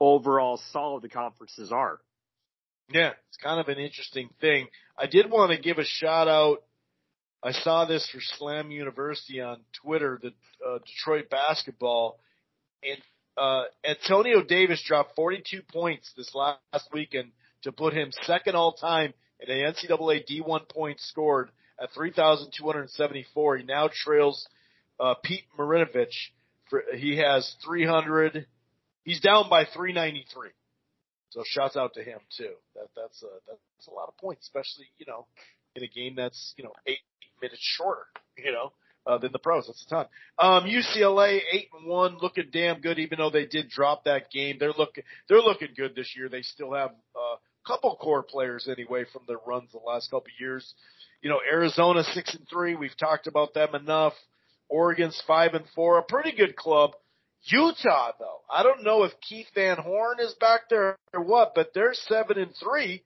overall 0.00 0.60
solid 0.72 1.02
the 1.02 1.08
conferences 1.08 1.70
are. 1.70 2.00
Yeah, 2.92 3.10
it's 3.28 3.38
kind 3.42 3.60
of 3.60 3.68
an 3.68 3.78
interesting 3.82 4.28
thing. 4.40 4.68
I 4.98 5.06
did 5.06 5.30
want 5.30 5.52
to 5.52 5.58
give 5.58 5.78
a 5.78 5.84
shout 5.84 6.28
out. 6.28 6.58
I 7.42 7.52
saw 7.52 7.84
this 7.84 8.08
for 8.10 8.20
Slam 8.20 8.70
University 8.70 9.40
on 9.40 9.60
Twitter, 9.82 10.20
the 10.22 10.28
uh, 10.66 10.78
Detroit 10.78 11.28
basketball, 11.30 12.20
and 12.82 13.00
uh, 13.36 13.64
Antonio 13.84 14.42
Davis 14.42 14.82
dropped 14.86 15.16
42 15.16 15.62
points 15.72 16.12
this 16.16 16.34
last 16.34 16.88
weekend 16.92 17.32
to 17.62 17.72
put 17.72 17.94
him 17.94 18.10
second 18.22 18.54
all 18.54 18.72
time 18.72 19.14
in 19.46 19.48
the 19.48 19.64
NCAA 19.64 20.24
D1 20.28 20.68
point 20.68 21.00
scored 21.00 21.50
at 21.80 21.90
3,274. 21.94 23.56
He 23.56 23.64
now 23.64 23.88
trails 23.92 24.46
uh, 25.00 25.14
Pete 25.22 25.44
Maravich. 25.58 26.14
For, 26.70 26.82
he 26.94 27.18
has 27.18 27.54
300 27.64 28.46
He's 29.04 29.20
down 29.20 29.50
by 29.50 29.64
393. 29.64 30.50
So 31.30 31.42
shouts 31.46 31.76
out 31.76 31.94
to 31.94 32.02
him 32.02 32.18
too. 32.36 32.52
That 32.74 32.88
that's 32.94 33.22
a 33.22 33.26
that's 33.48 33.86
a 33.88 33.90
lot 33.90 34.08
of 34.08 34.16
points, 34.18 34.42
especially 34.42 34.86
you 34.98 35.06
know 35.08 35.26
in 35.74 35.82
a 35.82 35.88
game 35.88 36.14
that's 36.14 36.54
you 36.56 36.64
know 36.64 36.72
eight 36.86 36.98
minutes 37.40 37.62
shorter. 37.62 38.06
You 38.36 38.52
know. 38.52 38.72
Uh, 39.04 39.18
than 39.18 39.32
the 39.32 39.38
pros. 39.40 39.66
That's 39.66 39.84
a 39.84 39.88
ton. 39.88 40.06
Um, 40.38 40.62
UCLA 40.62 41.40
eight 41.52 41.66
and 41.76 41.88
one, 41.88 42.18
looking 42.22 42.50
damn 42.52 42.80
good. 42.80 43.00
Even 43.00 43.18
though 43.18 43.30
they 43.30 43.46
did 43.46 43.68
drop 43.68 44.04
that 44.04 44.30
game, 44.30 44.58
they're 44.60 44.72
looking 44.78 45.02
they're 45.28 45.40
looking 45.40 45.70
good 45.76 45.96
this 45.96 46.14
year. 46.16 46.28
They 46.28 46.42
still 46.42 46.72
have 46.72 46.90
uh, 47.16 47.36
couple 47.66 47.94
core 47.96 48.22
players 48.22 48.68
anyway 48.68 49.04
from 49.12 49.22
their 49.26 49.38
runs 49.46 49.70
the 49.72 49.78
last 49.78 50.10
couple 50.10 50.28
years. 50.40 50.74
You 51.20 51.30
know, 51.30 51.40
Arizona 51.50 52.02
six 52.02 52.34
and 52.34 52.46
three. 52.48 52.74
We've 52.74 52.96
talked 52.96 53.26
about 53.26 53.54
them 53.54 53.74
enough. 53.74 54.14
Oregon's 54.68 55.22
five 55.26 55.54
and 55.54 55.64
four, 55.74 55.98
a 55.98 56.02
pretty 56.02 56.32
good 56.34 56.56
club. 56.56 56.92
Utah 57.44 58.12
though, 58.18 58.40
I 58.50 58.62
don't 58.62 58.84
know 58.84 59.02
if 59.02 59.12
Keith 59.20 59.48
Van 59.54 59.76
Horn 59.76 60.18
is 60.20 60.34
back 60.34 60.62
there 60.70 60.96
or 61.12 61.22
what, 61.22 61.52
but 61.54 61.72
they're 61.74 61.94
seven 61.94 62.38
and 62.38 62.52
three. 62.62 63.02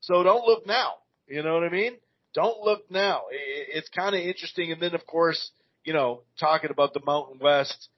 So 0.00 0.22
don't 0.22 0.46
look 0.46 0.66
now. 0.66 0.94
You 1.26 1.42
know 1.42 1.54
what 1.54 1.64
I 1.64 1.68
mean? 1.68 1.96
Don't 2.34 2.60
look 2.60 2.90
now. 2.90 3.22
It's 3.30 3.88
kind 3.88 4.14
of 4.14 4.22
interesting. 4.22 4.72
And 4.72 4.80
then 4.80 4.94
of 4.94 5.06
course, 5.06 5.50
you 5.84 5.92
know, 5.92 6.22
talking 6.38 6.70
about 6.70 6.94
the 6.94 7.00
Mountain 7.04 7.38
West, 7.40 7.88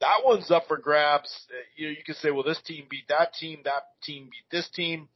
that 0.00 0.20
one's 0.24 0.50
up 0.50 0.64
for 0.68 0.76
grabs. 0.76 1.32
Uh, 1.50 1.56
you 1.76 1.86
know, 1.86 1.90
you 1.90 2.04
can 2.04 2.14
say, 2.16 2.30
well, 2.30 2.44
this 2.44 2.60
team 2.62 2.86
beat 2.88 3.08
that 3.08 3.32
team, 3.34 3.60
that 3.64 3.82
team 4.02 4.24
beat 4.24 4.50
this 4.50 4.68
team. 4.70 5.08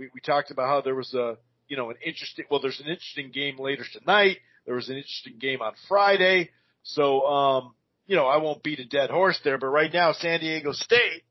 We, 0.00 0.08
we 0.14 0.20
talked 0.22 0.50
about 0.50 0.66
how 0.66 0.80
there 0.80 0.94
was 0.94 1.12
a, 1.12 1.36
you 1.68 1.76
know, 1.76 1.90
an 1.90 1.96
interesting, 2.02 2.46
well, 2.50 2.58
there's 2.58 2.80
an 2.80 2.86
interesting 2.86 3.30
game 3.30 3.58
later 3.58 3.84
tonight. 3.92 4.38
There 4.64 4.74
was 4.74 4.88
an 4.88 4.96
interesting 4.96 5.34
game 5.38 5.60
on 5.60 5.74
Friday. 5.88 6.48
So, 6.84 7.26
um, 7.26 7.74
you 8.06 8.16
know, 8.16 8.26
I 8.26 8.38
won't 8.38 8.62
beat 8.62 8.78
a 8.78 8.86
dead 8.86 9.10
horse 9.10 9.38
there, 9.44 9.58
but 9.58 9.66
right 9.66 9.92
now 9.92 10.12
San 10.12 10.40
Diego 10.40 10.72
State, 10.72 11.22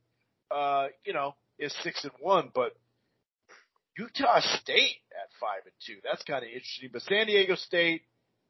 uh, 0.51 0.85
you 1.03 1.13
know, 1.13 1.33
is 1.57 1.75
six 1.81 2.03
and 2.03 2.13
one, 2.19 2.51
but 2.53 2.73
Utah 3.97 4.39
State 4.39 4.97
at 5.11 5.29
five 5.41 5.65
and 5.65 5.73
two. 5.87 5.99
That's 6.03 6.23
kind 6.23 6.43
of 6.43 6.49
interesting. 6.49 6.89
But 6.93 7.01
San 7.01 7.25
Diego 7.25 7.55
State, 7.55 8.03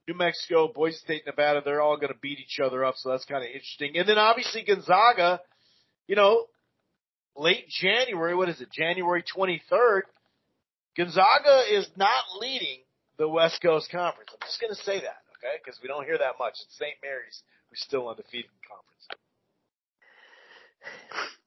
New 0.06 0.16
Mexico, 0.16 0.68
Boise 0.68 0.98
State, 0.98 1.22
Nevada, 1.26 1.62
they're 1.64 1.82
all 1.82 1.96
going 1.96 2.12
to 2.12 2.20
beat 2.22 2.40
each 2.40 2.60
other 2.62 2.84
up. 2.84 2.96
So 2.98 3.10
that's 3.10 3.24
kind 3.24 3.42
of 3.42 3.48
interesting. 3.48 3.96
And 3.96 4.08
then 4.08 4.18
obviously 4.18 4.66
Gonzaga, 4.68 5.40
you 6.10 6.18
know, 6.18 6.48
late 7.40 7.68
January, 7.70 8.36
what 8.36 8.50
is 8.50 8.62
it? 8.62 8.70
January 8.72 9.24
23rd. 9.24 10.02
Gonzaga 10.98 11.64
is 11.72 11.90
not 11.96 12.24
leading 12.40 12.80
the 13.18 13.28
West 13.28 13.62
Coast 13.62 13.90
Conference. 13.92 14.30
I'm 14.34 14.46
just 14.46 14.60
going 14.60 14.74
to 14.74 14.82
say 14.84 15.00
that, 15.00 15.22
okay? 15.38 15.56
Because 15.64 15.80
we 15.82 15.88
don't 15.88 16.06
hear 16.06 16.18
that 16.18 16.34
much. 16.38 16.54
It's 16.54 16.78
St. 16.78 16.96
Mary's 17.02 17.42
we're 17.70 17.76
still 17.76 18.10
undefeated 18.10 18.50
in 18.50 18.60
conference. 18.68 18.86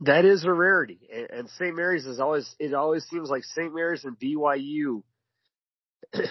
That 0.02 0.24
is 0.24 0.44
a 0.44 0.52
rarity, 0.52 1.00
and, 1.12 1.30
and 1.30 1.50
St. 1.50 1.74
Mary's 1.74 2.06
is 2.06 2.20
always. 2.20 2.54
It 2.58 2.74
always 2.74 3.04
seems 3.06 3.28
like 3.30 3.44
St. 3.44 3.74
Mary's 3.74 4.04
and 4.04 4.16
BYU 4.18 5.02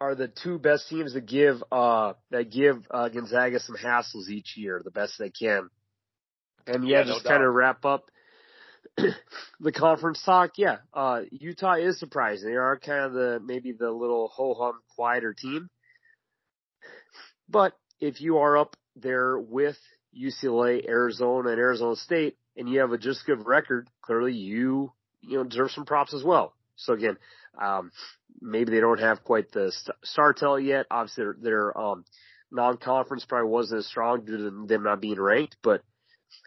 are 0.00 0.14
the 0.14 0.28
two 0.28 0.58
best 0.58 0.88
teams 0.88 1.14
that 1.14 1.26
give 1.26 1.62
uh 1.70 2.14
that 2.30 2.50
give 2.50 2.84
uh, 2.90 3.08
Gonzaga 3.08 3.60
some 3.60 3.76
hassles 3.76 4.28
each 4.28 4.56
year, 4.56 4.80
the 4.82 4.90
best 4.90 5.14
they 5.18 5.30
can. 5.30 5.68
And 6.66 6.88
yeah, 6.88 7.00
yeah 7.00 7.04
just 7.04 7.24
no 7.24 7.30
kind 7.30 7.44
of 7.44 7.52
wrap 7.52 7.84
up 7.84 8.10
the 9.60 9.72
conference 9.72 10.22
talk. 10.24 10.52
Yeah, 10.56 10.78
uh, 10.94 11.22
Utah 11.30 11.74
is 11.74 11.98
surprising. 11.98 12.48
They 12.48 12.56
are 12.56 12.78
kind 12.78 13.04
of 13.04 13.12
the 13.12 13.40
maybe 13.44 13.72
the 13.72 13.90
little 13.90 14.28
ho 14.28 14.54
hum 14.54 14.80
quieter 14.94 15.34
team, 15.34 15.68
but 17.48 17.74
if 18.00 18.20
you 18.20 18.38
are 18.38 18.56
up 18.56 18.76
there 18.96 19.38
with 19.38 19.76
UCLA, 20.18 20.88
Arizona, 20.88 21.50
and 21.50 21.58
Arizona 21.58 21.96
State, 21.96 22.36
and 22.56 22.68
you 22.68 22.80
have 22.80 22.92
a 22.92 22.98
just 22.98 23.26
good 23.26 23.46
record, 23.46 23.88
clearly 24.02 24.32
you 24.32 24.92
you 25.20 25.38
know 25.38 25.44
deserve 25.44 25.70
some 25.70 25.84
props 25.84 26.14
as 26.14 26.24
well. 26.24 26.54
So 26.76 26.94
again, 26.94 27.16
um, 27.60 27.92
maybe 28.40 28.70
they 28.70 28.80
don't 28.80 29.00
have 29.00 29.22
quite 29.24 29.52
the 29.52 29.72
star 30.02 30.32
tell 30.32 30.58
yet. 30.58 30.86
Obviously, 30.90 31.24
their, 31.24 31.36
their 31.40 31.78
um, 31.78 32.04
non-conference 32.50 33.24
probably 33.26 33.50
wasn't 33.50 33.80
as 33.80 33.86
strong 33.86 34.24
due 34.24 34.36
to 34.38 34.66
them 34.66 34.82
not 34.82 35.00
being 35.00 35.20
ranked, 35.20 35.56
but 35.62 35.82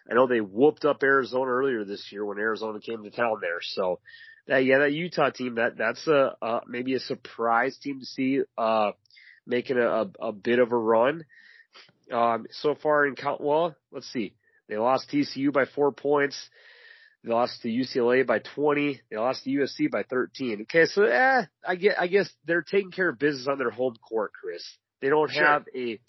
I 0.10 0.14
know 0.14 0.28
they 0.28 0.42
whooped 0.42 0.86
up 0.86 1.04
Arizona 1.04 1.50
earlier 1.50 1.84
this 1.84 2.12
year 2.12 2.26
when 2.26 2.38
Arizona 2.38 2.80
came 2.80 3.04
to 3.04 3.12
town 3.12 3.38
there. 3.42 3.60
So 3.62 4.00
that 4.48 4.66
yeah, 4.66 4.80
that 4.80 4.94
Utah 4.94 5.30
team 5.30 5.56
that 5.56 5.78
that's 5.78 6.06
a 6.08 6.36
uh, 6.42 6.60
maybe 6.68 6.96
a 6.96 7.00
surprise 7.00 7.78
team 7.78 8.00
to 8.00 8.06
see 8.06 8.42
uh, 8.58 8.92
making 9.46 9.78
a, 9.78 9.88
a, 9.88 10.12
a 10.20 10.32
bit 10.32 10.60
of 10.60 10.72
a 10.72 10.78
run. 10.78 11.26
Um, 12.12 12.46
so 12.52 12.76
far 12.76 13.06
in 13.06 13.16
count, 13.16 13.42
well, 13.42 13.76
let's 13.92 14.12
see. 14.12 14.36
They 14.68 14.78
lost 14.78 15.10
TCU 15.10 15.52
by 15.52 15.66
four 15.66 15.92
points. 15.92 16.38
They 17.24 17.32
lost 17.32 17.62
to 17.62 17.70
UCLA 17.70 18.28
by 18.28 18.40
20. 18.40 19.02
They 19.10 19.18
lost 19.18 19.46
to 19.46 19.50
USC 19.50 19.90
by 19.90 20.04
13. 20.04 20.64
Okay, 20.64 20.86
so 20.86 21.04
eh, 21.04 21.46
I 21.66 21.76
get, 21.76 22.00
I 22.00 22.08
guess 22.08 22.30
they're 22.46 22.62
taking 22.62 22.92
care 22.92 23.10
of 23.10 23.20
business 23.20 23.48
on 23.48 23.58
their 23.58 23.70
home 23.70 23.96
court, 23.96 24.32
Chris. 24.34 24.64
They 25.02 25.10
don't 25.10 25.32
sure. 25.32 25.46
have 25.46 25.64
a. 25.76 26.00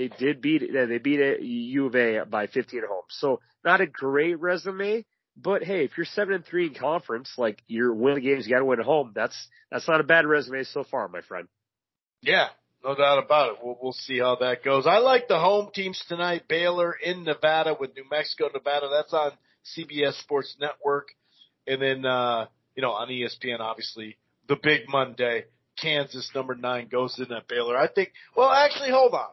They 0.00 0.08
did 0.08 0.40
beat. 0.40 0.62
They 0.72 0.96
beat 0.96 1.42
U 1.42 1.84
of 1.84 1.94
A 1.94 2.24
by 2.24 2.46
15 2.46 2.78
at 2.78 2.88
home. 2.88 3.02
So 3.10 3.40
not 3.62 3.82
a 3.82 3.86
great 3.86 4.40
resume, 4.40 5.04
but 5.36 5.62
hey, 5.62 5.84
if 5.84 5.90
you're 5.98 6.06
seven 6.06 6.36
and 6.36 6.44
three 6.44 6.68
in 6.68 6.74
conference, 6.74 7.34
like 7.36 7.62
you're 7.66 7.92
winning 7.92 8.24
games, 8.24 8.46
you 8.46 8.54
got 8.54 8.60
to 8.60 8.64
win 8.64 8.80
at 8.80 8.86
home. 8.86 9.12
That's 9.14 9.36
that's 9.70 9.86
not 9.86 10.00
a 10.00 10.04
bad 10.04 10.24
resume 10.24 10.64
so 10.64 10.84
far, 10.84 11.06
my 11.08 11.20
friend. 11.20 11.48
Yeah, 12.22 12.48
no 12.82 12.94
doubt 12.94 13.22
about 13.22 13.50
it. 13.50 13.58
We'll, 13.62 13.76
we'll 13.82 13.92
see 13.92 14.20
how 14.20 14.36
that 14.36 14.64
goes. 14.64 14.86
I 14.86 15.00
like 15.00 15.28
the 15.28 15.38
home 15.38 15.68
teams 15.74 16.02
tonight. 16.08 16.44
Baylor 16.48 16.94
in 16.94 17.24
Nevada 17.24 17.76
with 17.78 17.94
New 17.94 18.04
Mexico, 18.10 18.48
Nevada. 18.54 18.88
That's 18.90 19.12
on 19.12 19.32
CBS 19.76 20.18
Sports 20.22 20.56
Network. 20.58 21.08
And 21.66 21.82
then, 21.82 22.06
uh, 22.06 22.46
you 22.74 22.80
know, 22.80 22.92
on 22.92 23.08
ESPN, 23.08 23.60
obviously, 23.60 24.16
the 24.48 24.56
big 24.56 24.88
Monday, 24.88 25.44
Kansas 25.78 26.30
number 26.34 26.54
nine 26.54 26.88
goes 26.90 27.18
in 27.18 27.30
at 27.30 27.46
Baylor. 27.48 27.76
I 27.76 27.86
think, 27.86 28.12
well, 28.34 28.50
actually, 28.50 28.90
hold 28.90 29.12
on. 29.12 29.28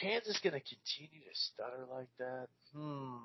Kansas 0.00 0.38
going 0.42 0.54
to 0.54 0.60
continue 0.60 1.24
to 1.24 1.34
stutter 1.34 1.84
like 1.90 2.08
that? 2.18 2.48
Hmm. 2.74 3.16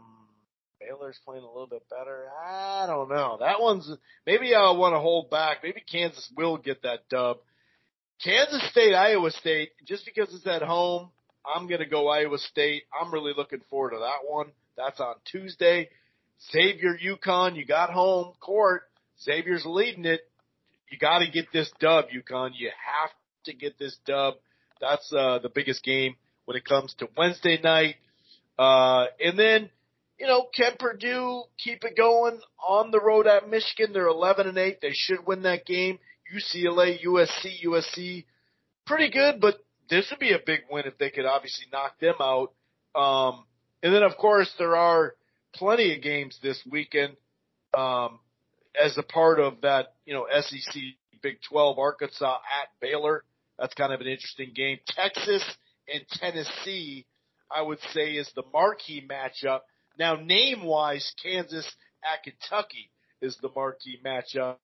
Baylor's 0.79 1.19
playing 1.25 1.43
a 1.43 1.47
little 1.47 1.67
bit 1.67 1.83
better. 1.89 2.25
I 2.45 2.85
don't 2.87 3.09
know. 3.09 3.37
That 3.39 3.61
one's, 3.61 3.89
maybe 4.25 4.53
I'll 4.53 4.77
want 4.77 4.93
to 4.93 4.99
hold 4.99 5.29
back. 5.29 5.57
Maybe 5.63 5.81
Kansas 5.89 6.29
will 6.35 6.57
get 6.57 6.83
that 6.83 7.07
dub. 7.09 7.37
Kansas 8.23 8.63
State, 8.69 8.93
Iowa 8.93 9.31
State, 9.31 9.71
just 9.85 10.05
because 10.05 10.33
it's 10.33 10.47
at 10.47 10.61
home, 10.61 11.09
I'm 11.45 11.67
going 11.67 11.79
to 11.79 11.85
go 11.85 12.07
Iowa 12.07 12.37
State. 12.37 12.83
I'm 12.99 13.13
really 13.13 13.33
looking 13.35 13.61
forward 13.69 13.91
to 13.91 13.99
that 13.99 14.27
one. 14.27 14.47
That's 14.77 14.99
on 14.99 15.15
Tuesday. 15.25 15.89
Xavier 16.51 16.97
UConn, 16.97 17.55
you 17.55 17.65
got 17.65 17.89
home 17.89 18.33
court. 18.39 18.83
Xavier's 19.21 19.65
leading 19.65 20.05
it. 20.05 20.21
You 20.91 20.97
got 20.97 21.19
to 21.19 21.29
get 21.29 21.45
this 21.53 21.71
dub, 21.79 22.05
UConn. 22.05 22.51
You 22.55 22.69
have 22.69 23.11
to 23.45 23.53
get 23.53 23.79
this 23.79 23.97
dub. 24.05 24.35
That's 24.81 25.11
uh, 25.13 25.39
the 25.39 25.49
biggest 25.49 25.83
game 25.83 26.15
when 26.45 26.57
it 26.57 26.65
comes 26.65 26.93
to 26.95 27.09
Wednesday 27.17 27.59
night. 27.61 27.95
Uh, 28.57 29.05
and 29.19 29.37
then, 29.37 29.69
you 30.19 30.27
know, 30.27 30.47
can 30.55 30.73
Purdue 30.79 31.43
keep 31.57 31.83
it 31.83 31.97
going 31.97 32.39
on 32.67 32.91
the 32.91 32.99
road 32.99 33.27
at 33.27 33.49
Michigan? 33.49 33.93
They're 33.93 34.07
11 34.07 34.47
and 34.47 34.57
8. 34.57 34.79
They 34.81 34.91
should 34.93 35.25
win 35.25 35.43
that 35.43 35.65
game. 35.65 35.99
UCLA, 36.33 37.03
USC, 37.05 37.65
USC, 37.65 38.25
pretty 38.85 39.11
good, 39.11 39.39
but 39.39 39.55
this 39.89 40.07
would 40.09 40.19
be 40.19 40.33
a 40.33 40.39
big 40.43 40.61
win 40.71 40.85
if 40.85 40.97
they 40.97 41.09
could 41.09 41.25
obviously 41.25 41.65
knock 41.71 41.99
them 41.99 42.15
out. 42.19 42.53
Um, 42.95 43.45
and 43.81 43.93
then 43.93 44.03
of 44.03 44.17
course 44.17 44.51
there 44.57 44.75
are 44.75 45.15
plenty 45.53 45.95
of 45.95 46.01
games 46.01 46.39
this 46.41 46.61
weekend, 46.69 47.15
um, 47.73 48.19
as 48.81 48.97
a 48.97 49.03
part 49.03 49.39
of 49.39 49.61
that, 49.61 49.93
you 50.05 50.13
know, 50.13 50.25
SEC 50.41 50.81
Big 51.21 51.37
12, 51.49 51.79
Arkansas 51.79 52.35
at 52.35 52.69
Baylor. 52.81 53.23
That's 53.57 53.73
kind 53.73 53.93
of 53.93 54.01
an 54.01 54.07
interesting 54.07 54.51
game. 54.53 54.79
Texas 54.87 55.43
and 55.91 56.03
Tennessee, 56.09 57.05
I 57.49 57.61
would 57.61 57.79
say 57.93 58.13
is 58.13 58.31
the 58.35 58.43
marquee 58.53 59.07
matchup. 59.07 59.61
Now 59.97 60.15
name 60.15 60.63
wise, 60.63 61.13
Kansas 61.21 61.69
at 62.03 62.23
Kentucky 62.23 62.89
is 63.21 63.37
the 63.41 63.49
marquee 63.55 63.99
matchup, 64.03 64.57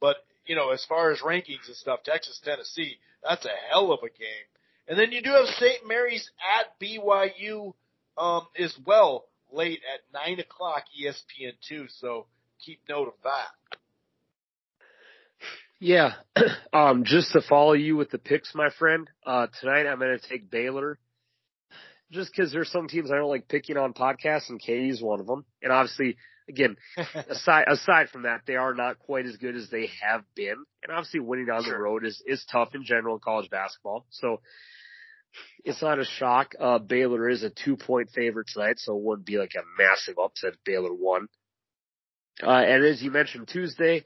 but 0.00 0.16
you 0.46 0.54
know, 0.54 0.70
as 0.70 0.84
far 0.84 1.10
as 1.10 1.20
rankings 1.20 1.66
and 1.66 1.76
stuff, 1.76 2.00
Texas, 2.04 2.40
Tennessee, 2.44 2.98
that's 3.22 3.44
a 3.44 3.50
hell 3.70 3.92
of 3.92 4.00
a 4.00 4.08
game. 4.08 4.46
And 4.88 4.98
then 4.98 5.10
you 5.10 5.20
do 5.22 5.30
have 5.30 5.46
St. 5.46 5.86
Mary's 5.86 6.30
at 6.60 6.78
BYU, 6.80 7.74
um, 8.16 8.46
as 8.58 8.74
well, 8.86 9.24
late 9.52 9.80
at 9.92 10.00
nine 10.12 10.38
o'clock 10.38 10.84
ESPN 11.00 11.52
two. 11.68 11.86
So 11.88 12.26
keep 12.64 12.80
note 12.88 13.08
of 13.08 13.14
that. 13.24 13.78
Yeah. 15.78 16.14
um, 16.72 17.04
just 17.04 17.32
to 17.32 17.42
follow 17.42 17.72
you 17.72 17.96
with 17.96 18.10
the 18.10 18.18
picks, 18.18 18.54
my 18.54 18.70
friend, 18.78 19.08
uh, 19.26 19.48
tonight 19.60 19.86
I'm 19.86 19.98
going 19.98 20.18
to 20.18 20.28
take 20.28 20.50
Baylor. 20.50 20.98
Just 22.12 22.34
cause 22.36 22.52
there's 22.52 22.70
some 22.70 22.86
teams 22.86 23.10
I 23.10 23.16
don't 23.16 23.28
like 23.28 23.48
picking 23.48 23.76
on 23.76 23.92
podcasts 23.92 24.48
and 24.48 24.60
Katie's 24.60 25.02
one 25.02 25.18
of 25.18 25.26
them. 25.26 25.44
And 25.60 25.72
obviously 25.72 26.16
again, 26.48 26.76
aside 27.28 27.64
aside 27.68 28.08
from 28.10 28.22
that, 28.22 28.42
they 28.46 28.56
are 28.56 28.74
not 28.74 28.98
quite 28.98 29.26
as 29.26 29.36
good 29.36 29.56
as 29.56 29.68
they 29.70 29.90
have 30.02 30.22
been. 30.34 30.64
And 30.82 30.92
obviously, 30.92 31.20
winning 31.20 31.50
on 31.50 31.64
sure. 31.64 31.74
the 31.74 31.82
road 31.82 32.04
is 32.04 32.22
is 32.26 32.44
tough 32.50 32.74
in 32.74 32.84
general 32.84 33.16
in 33.16 33.20
college 33.20 33.50
basketball. 33.50 34.06
So, 34.10 34.40
it's 35.64 35.82
not 35.82 35.98
a 35.98 36.04
shock. 36.04 36.52
Uh, 36.58 36.78
Baylor 36.78 37.28
is 37.28 37.42
a 37.42 37.50
two 37.50 37.76
point 37.76 38.10
favorite 38.14 38.48
tonight, 38.52 38.78
so 38.78 38.96
it 38.96 39.02
wouldn't 39.02 39.26
be 39.26 39.38
like 39.38 39.54
a 39.56 39.82
massive 39.82 40.18
upset 40.22 40.54
if 40.54 40.64
Baylor 40.64 40.92
won. 40.92 41.28
Uh, 42.42 42.50
and 42.50 42.84
as 42.84 43.02
you 43.02 43.10
mentioned 43.10 43.48
Tuesday, 43.48 44.04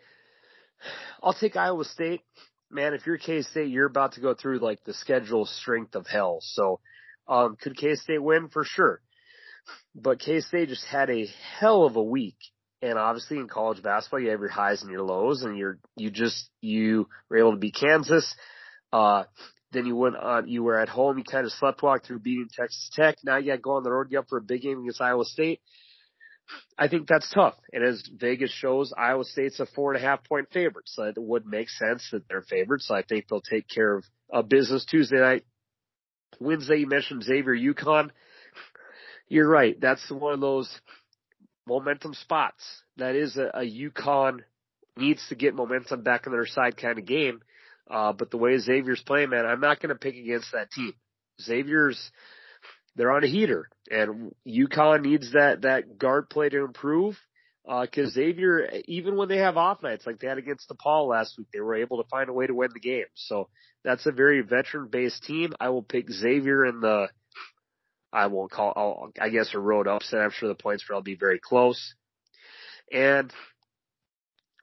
I'll 1.23 1.35
take 1.35 1.57
Iowa 1.57 1.85
State. 1.85 2.23
Man, 2.71 2.95
if 2.95 3.07
you're 3.07 3.19
K 3.19 3.43
State, 3.43 3.69
you're 3.69 3.87
about 3.87 4.13
to 4.13 4.21
go 4.21 4.35
through 4.35 4.61
like 4.61 4.85
the 4.85 4.95
schedule 4.95 5.47
strength 5.47 5.95
of 5.95 6.07
hell. 6.07 6.39
So, 6.41 6.81
um, 7.29 7.57
could 7.61 7.77
K 7.77 7.95
State 7.95 8.23
win? 8.23 8.49
For 8.49 8.65
sure. 8.65 9.01
But 9.95 10.21
K 10.21 10.41
State 10.41 10.69
just 10.69 10.87
had 10.87 11.11
a 11.11 11.29
hell 11.59 11.85
of 11.85 11.97
a 11.97 12.03
week. 12.03 12.37
And 12.83 12.99
obviously 12.99 13.37
in 13.37 13.49
college 13.49 13.83
basketball, 13.83 14.21
you 14.21 14.31
have 14.31 14.41
your 14.41 14.49
highs 14.49 14.83
and 14.83 14.91
your 14.91 15.03
lows 15.03 15.43
and 15.43 15.59
you're, 15.59 15.79
you 15.97 16.11
just, 16.11 16.49
you 16.63 17.09
were 17.29 17.37
able 17.37 17.53
to 17.53 17.59
beat 17.59 17.77
Kansas. 17.79 18.35
Uh, 18.91 19.25
then 19.73 19.85
you 19.85 19.95
went 19.95 20.17
on, 20.17 20.49
you 20.49 20.63
were 20.63 20.79
at 20.79 20.89
home, 20.89 21.19
you 21.19 21.25
kind 21.25 21.45
of 21.45 21.53
slept 21.53 21.83
walk 21.83 22.05
through 22.05 22.21
beating 22.21 22.49
Texas 22.53 22.91
Tech. 22.95 23.17
Now 23.23 23.37
you 23.37 23.49
got 23.49 23.57
to 23.57 23.61
go 23.61 23.73
on 23.73 23.83
the 23.83 23.91
road, 23.91 24.11
get 24.11 24.21
up 24.21 24.29
for 24.29 24.39
a 24.39 24.43
big 24.43 24.63
game 24.63 24.81
against 24.81 25.01
Iowa 25.01 25.25
State. 25.25 25.61
I 26.79 26.89
think 26.89 27.07
that's 27.07 27.31
tough. 27.31 27.55
And 27.73 27.85
as 27.85 28.03
Vegas 28.19 28.51
shows, 28.51 28.93
Iowa 28.97 29.25
State's 29.25 29.61
a 29.61 29.67
four 29.67 29.93
and 29.93 30.03
a 30.03 30.07
half 30.07 30.25
point 30.25 30.49
favorite. 30.53 30.89
So 30.89 31.05
it 31.05 31.15
would 31.19 31.47
make 31.47 31.69
sense 31.69 32.09
that 32.13 32.27
they're 32.29 32.43
favored. 32.43 32.81
So 32.83 32.95
I 32.95 33.03
think 33.03 33.27
they'll 33.29 33.41
take 33.41 33.69
care 33.69 33.97
of 33.97 34.05
uh, 34.33 34.43
business 34.43 34.85
Tuesday 34.85 35.19
night. 35.19 35.45
Wednesday, 36.39 36.79
you 36.79 36.87
mentioned 36.87 37.25
Xavier 37.25 37.55
UConn. 37.55 38.11
You're 39.29 39.49
right. 39.49 39.79
That's 39.81 40.11
one 40.11 40.35
of 40.35 40.41
those 40.41 40.71
momentum 41.67 42.15
spots. 42.15 42.65
That 42.97 43.15
is 43.15 43.37
a, 43.37 43.51
a 43.55 43.63
UConn 43.63 44.41
needs 44.97 45.25
to 45.29 45.35
get 45.35 45.55
momentum 45.55 46.03
back 46.03 46.27
on 46.27 46.33
their 46.33 46.47
side 46.47 46.77
kind 46.77 46.99
of 46.99 47.07
game. 47.07 47.41
Uh, 47.91 48.13
but 48.13 48.31
the 48.31 48.37
way 48.37 48.57
Xavier's 48.59 49.03
playing, 49.05 49.31
man, 49.31 49.47
I'm 49.47 49.61
not 49.61 49.81
going 49.81 49.89
to 49.91 49.99
pick 49.99 50.15
against 50.15 50.53
that 50.53 50.71
team. 50.71 50.93
Xavier's, 51.41 52.11
they're 53.01 53.13
on 53.13 53.25
a 53.25 53.27
heater 53.27 53.67
and 53.91 54.35
UConn 54.47 55.01
needs 55.01 55.33
that, 55.33 55.63
that 55.63 55.99
guard 55.99 56.29
play 56.29 56.51
to 56.51 56.65
improve. 56.67 57.19
Uh, 57.67 57.87
cause 57.87 58.13
Xavier, 58.13 58.69
even 58.85 59.17
when 59.17 59.29
they 59.29 59.39
have 59.39 59.57
off 59.57 59.83
nights 59.83 60.07
like 60.07 60.19
they 60.19 60.27
had 60.27 60.37
against 60.37 60.69
DePaul 60.69 61.09
last 61.09 61.39
week, 61.39 61.47
they 61.51 61.61
were 61.61 61.77
able 61.77 62.03
to 62.03 62.09
find 62.11 62.29
a 62.29 62.33
way 62.35 62.47
to 62.47 62.53
win 62.53 62.69
the 62.75 62.81
game. 62.81 63.07
So 63.15 63.49
that's 63.85 64.05
a 64.05 64.13
very 64.13 64.43
veteran 64.43 64.89
based 64.93 65.23
team. 65.25 65.55
I 65.59 65.71
will 65.71 65.83
pick 65.83 66.11
Xavier 66.11 66.67
in 66.67 66.81
the, 66.81 67.09
I 68.13 68.27
won't 68.27 68.51
call, 68.51 68.75
I'll, 68.77 69.13
I 69.19 69.31
guess 69.31 69.55
a 69.55 69.59
road 69.59 69.89
upset. 69.89 70.21
I'm 70.21 70.31
sure 70.33 70.51
the 70.51 70.55
points 70.55 70.85
will 70.87 71.01
be 71.01 71.15
very 71.15 71.41
close. 71.43 71.95
And 72.93 73.33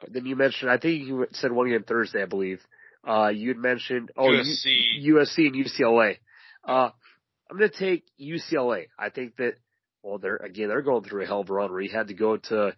then 0.08 0.28
you 0.28 0.36
mentioned, 0.36 0.70
I 0.70 0.78
think 0.78 1.08
you 1.08 1.26
said 1.32 1.52
one 1.52 1.70
game 1.70 1.84
Thursday, 1.84 2.22
I 2.22 2.26
believe. 2.26 2.62
Uh, 3.04 3.30
you 3.30 3.48
had 3.48 3.58
mentioned, 3.58 4.12
oh, 4.16 4.28
USC. 4.28 4.66
U, 5.00 5.16
USC 5.16 5.48
and 5.48 5.56
UCLA. 5.56 6.18
Uh, 6.64 6.90
I'm 7.50 7.58
going 7.58 7.70
to 7.70 7.78
take 7.78 8.04
UCLA. 8.20 8.88
I 9.00 9.10
think 9.10 9.38
that, 9.38 9.54
well, 10.04 10.18
they're, 10.18 10.38
again, 10.38 10.70
they're 10.70 10.82
going 10.82 11.04
through 11.04 11.24
a 11.24 11.26
hell 11.26 11.42
of 11.42 11.50
a 11.50 11.54
run 11.54 11.72
where 11.72 11.82
you 11.82 11.90
had 11.90 12.10
to 12.10 12.14
go 12.14 12.38
to 12.38 12.76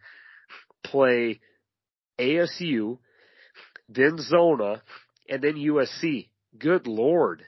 play 0.84 1.40
ASU, 2.20 3.00
then 3.88 4.18
Zona, 4.20 4.82
and 5.28 5.42
then 5.42 5.56
USC. 5.56 6.30
Good 6.58 6.88
Lord. 6.88 7.44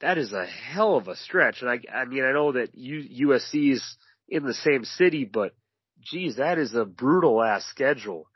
That 0.00 0.18
is 0.18 0.32
a 0.32 0.46
hell 0.46 0.96
of 0.96 1.08
a 1.08 1.16
stretch. 1.16 1.62
And 1.62 1.70
I, 1.70 1.80
I 1.94 2.04
mean, 2.04 2.24
I 2.24 2.32
know 2.32 2.52
that 2.52 2.74
U, 2.74 3.28
USC 3.28 3.72
is 3.72 3.96
in 4.28 4.44
the 4.44 4.54
same 4.54 4.84
city, 4.84 5.24
but 5.24 5.54
geez, 6.00 6.36
that 6.36 6.58
is 6.58 6.74
a 6.74 6.84
brutal 6.84 7.42
ass 7.42 7.64
schedule. 7.66 8.26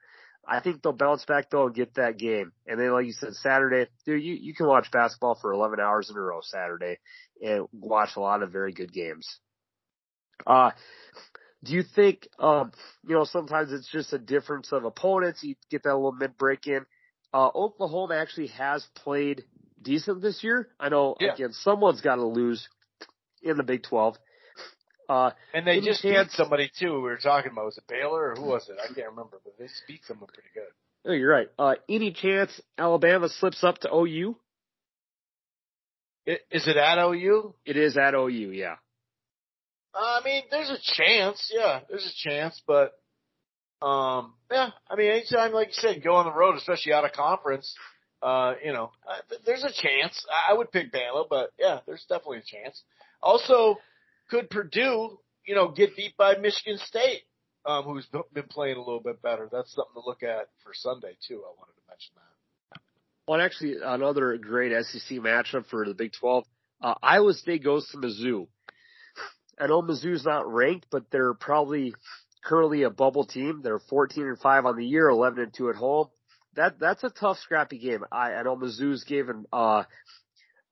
I 0.51 0.59
think 0.59 0.83
they'll 0.83 0.93
bounce 0.93 1.25
back 1.25 1.49
though 1.49 1.67
and 1.67 1.75
get 1.75 1.95
that 1.95 2.19
game. 2.19 2.51
And 2.67 2.79
then, 2.81 2.93
like 2.93 3.07
you 3.07 3.13
said, 3.13 3.35
Saturday, 3.35 3.89
dude, 4.05 4.23
you, 4.23 4.35
you 4.35 4.53
can 4.53 4.67
watch 4.67 4.91
basketball 4.91 5.39
for 5.41 5.53
11 5.53 5.79
hours 5.79 6.11
in 6.11 6.17
a 6.17 6.21
row 6.21 6.41
Saturday 6.43 6.99
and 7.41 7.67
watch 7.73 8.11
a 8.17 8.21
lot 8.21 8.43
of 8.43 8.51
very 8.51 8.73
good 8.73 8.93
games. 8.93 9.39
Uh, 10.45 10.73
do 11.63 11.73
you 11.73 11.85
think, 11.95 12.27
um, 12.41 12.73
you 13.07 13.15
know, 13.15 13.25
sometimes 13.25 13.73
it's 13.73 13.91
just 13.91 14.13
a 14.13 14.19
difference 14.19 14.73
of 14.73 14.85
opponents. 14.85 15.45
You 15.45 15.55
get 15.71 15.85
that 15.85 15.95
little 15.95 16.13
mid 16.13 16.37
break 16.37 16.67
in. 16.67 16.85
Uh, 17.33 17.51
Oklahoma 17.55 18.17
actually 18.17 18.49
has 18.49 18.85
played 18.97 19.45
decent 19.81 20.21
this 20.21 20.43
year. 20.43 20.69
I 20.81 20.89
know, 20.89 21.17
Yeah. 21.21 21.35
again, 21.35 21.53
someone's 21.53 22.01
got 22.01 22.17
to 22.17 22.25
lose 22.25 22.69
in 23.41 23.57
the 23.57 23.63
Big 23.63 23.85
12. 23.85 24.17
Uh, 25.11 25.31
And 25.55 25.67
they 25.67 25.81
just 25.81 26.03
beat 26.03 26.31
somebody 26.31 26.71
too. 26.79 26.95
We 26.95 27.01
were 27.01 27.17
talking 27.17 27.51
about 27.51 27.65
was 27.65 27.79
it 27.79 27.85
Baylor 27.89 28.31
or 28.31 28.35
who 28.37 28.43
was 28.45 28.69
it? 28.69 28.77
I 28.81 28.87
can't 28.95 29.09
remember, 29.11 29.39
but 29.43 29.55
they 29.59 29.67
beat 29.89 30.03
someone 30.07 30.29
pretty 30.29 30.51
good. 30.55 30.71
oh, 31.07 31.13
you're 31.13 31.31
right. 31.31 31.49
Uh, 31.59 31.75
any 31.89 32.13
chance 32.13 32.61
Alabama 32.79 33.29
slips 33.29 33.65
up 33.65 33.79
to 33.79 33.93
OU? 33.93 34.37
I- 36.29 36.39
Is 36.51 36.69
it 36.69 36.77
at 36.77 36.99
OU? 36.99 37.55
It 37.65 37.77
is 37.77 37.97
at 37.97 38.15
OU, 38.15 38.51
yeah. 38.53 38.77
I 39.95 40.21
mean, 40.25 40.43
there's 40.51 40.71
a 40.71 40.79
chance. 40.81 41.51
Yeah, 41.53 41.81
there's 41.89 42.07
a 42.07 42.29
chance, 42.29 42.63
but 42.65 42.93
um, 43.83 44.35
yeah. 44.51 44.71
I 44.89 44.95
mean, 44.95 45.11
anytime, 45.11 45.53
like 45.53 45.69
you 45.69 45.75
said, 45.75 46.05
go 46.05 46.15
on 46.15 46.27
the 46.27 46.33
road, 46.33 46.55
especially 46.57 46.93
out 46.93 47.05
of 47.05 47.13
conference, 47.13 47.75
uh, 48.23 48.55
you 48.65 48.73
know, 48.73 48.93
uh, 49.09 49.17
th- 49.29 49.41
there's 49.45 49.65
a 49.65 49.73
chance. 49.73 50.25
I 50.31 50.53
I 50.53 50.57
would 50.57 50.71
pick 50.71 50.93
Bama, 50.93 51.25
but 51.29 51.51
yeah, 51.59 51.81
there's 51.87 52.05
definitely 52.09 52.39
a 52.39 52.43
chance. 52.43 52.81
Also, 53.21 53.79
could 54.31 54.51
Purdue, 54.51 55.19
you 55.47 55.55
know, 55.55 55.69
get 55.69 55.97
beat 55.97 56.17
by 56.17 56.37
Michigan 56.37 56.79
State, 56.79 57.23
um, 57.67 57.85
who's 57.85 58.07
been 58.33 58.45
playing 58.49 58.77
a 58.77 58.81
little 58.81 59.03
bit 59.03 59.21
better? 59.21 59.49
That's 59.51 59.75
something 59.75 59.95
to 59.95 60.07
look 60.07 60.23
at 60.23 60.49
for 60.63 60.73
Sunday 60.73 61.17
too. 61.27 61.43
I 61.45 61.53
wanted 61.59 61.75
to 61.75 61.83
mention 61.89 62.13
that. 62.17 62.81
Well, 63.27 63.41
actually, 63.41 63.77
another 63.83 64.37
great 64.39 64.73
SEC 64.85 65.19
matchup 65.19 65.67
for 65.67 65.87
the 65.87 65.95
Big 65.95 66.13
12. 66.19 66.45
Uh, 66.83 66.95
Iowa 67.03 67.35
State 67.35 67.63
goes 67.63 67.89
to 67.89 67.99
Mizzou. 67.99 68.47
I 69.59 69.67
know 69.67 69.83
Mizzou's 69.83 70.25
not 70.25 70.51
ranked, 70.51 70.87
but 70.91 71.11
they're 71.11 71.35
probably 71.35 71.95
currently 72.43 72.83
a 72.85 72.91
bubble 72.91 73.27
team. 73.27 73.61
They're 73.63 73.79
14 73.79 74.27
and 74.27 74.39
5 74.39 74.67
on 74.67 74.77
the 74.77 74.87
year, 74.87 75.09
11 75.09 75.43
and 75.43 75.55
2 75.55 75.71
at 75.71 75.77
home. 75.77 76.09
That, 76.57 76.81
that's 76.81 77.05
a 77.05 77.11
tough, 77.11 77.39
scrappy 77.39 77.79
game. 77.79 78.05
I, 78.11 78.33
I 78.33 78.43
know 78.43 78.57
Mizzou's 78.57 79.05
given, 79.05 79.45
uh, 79.53 79.85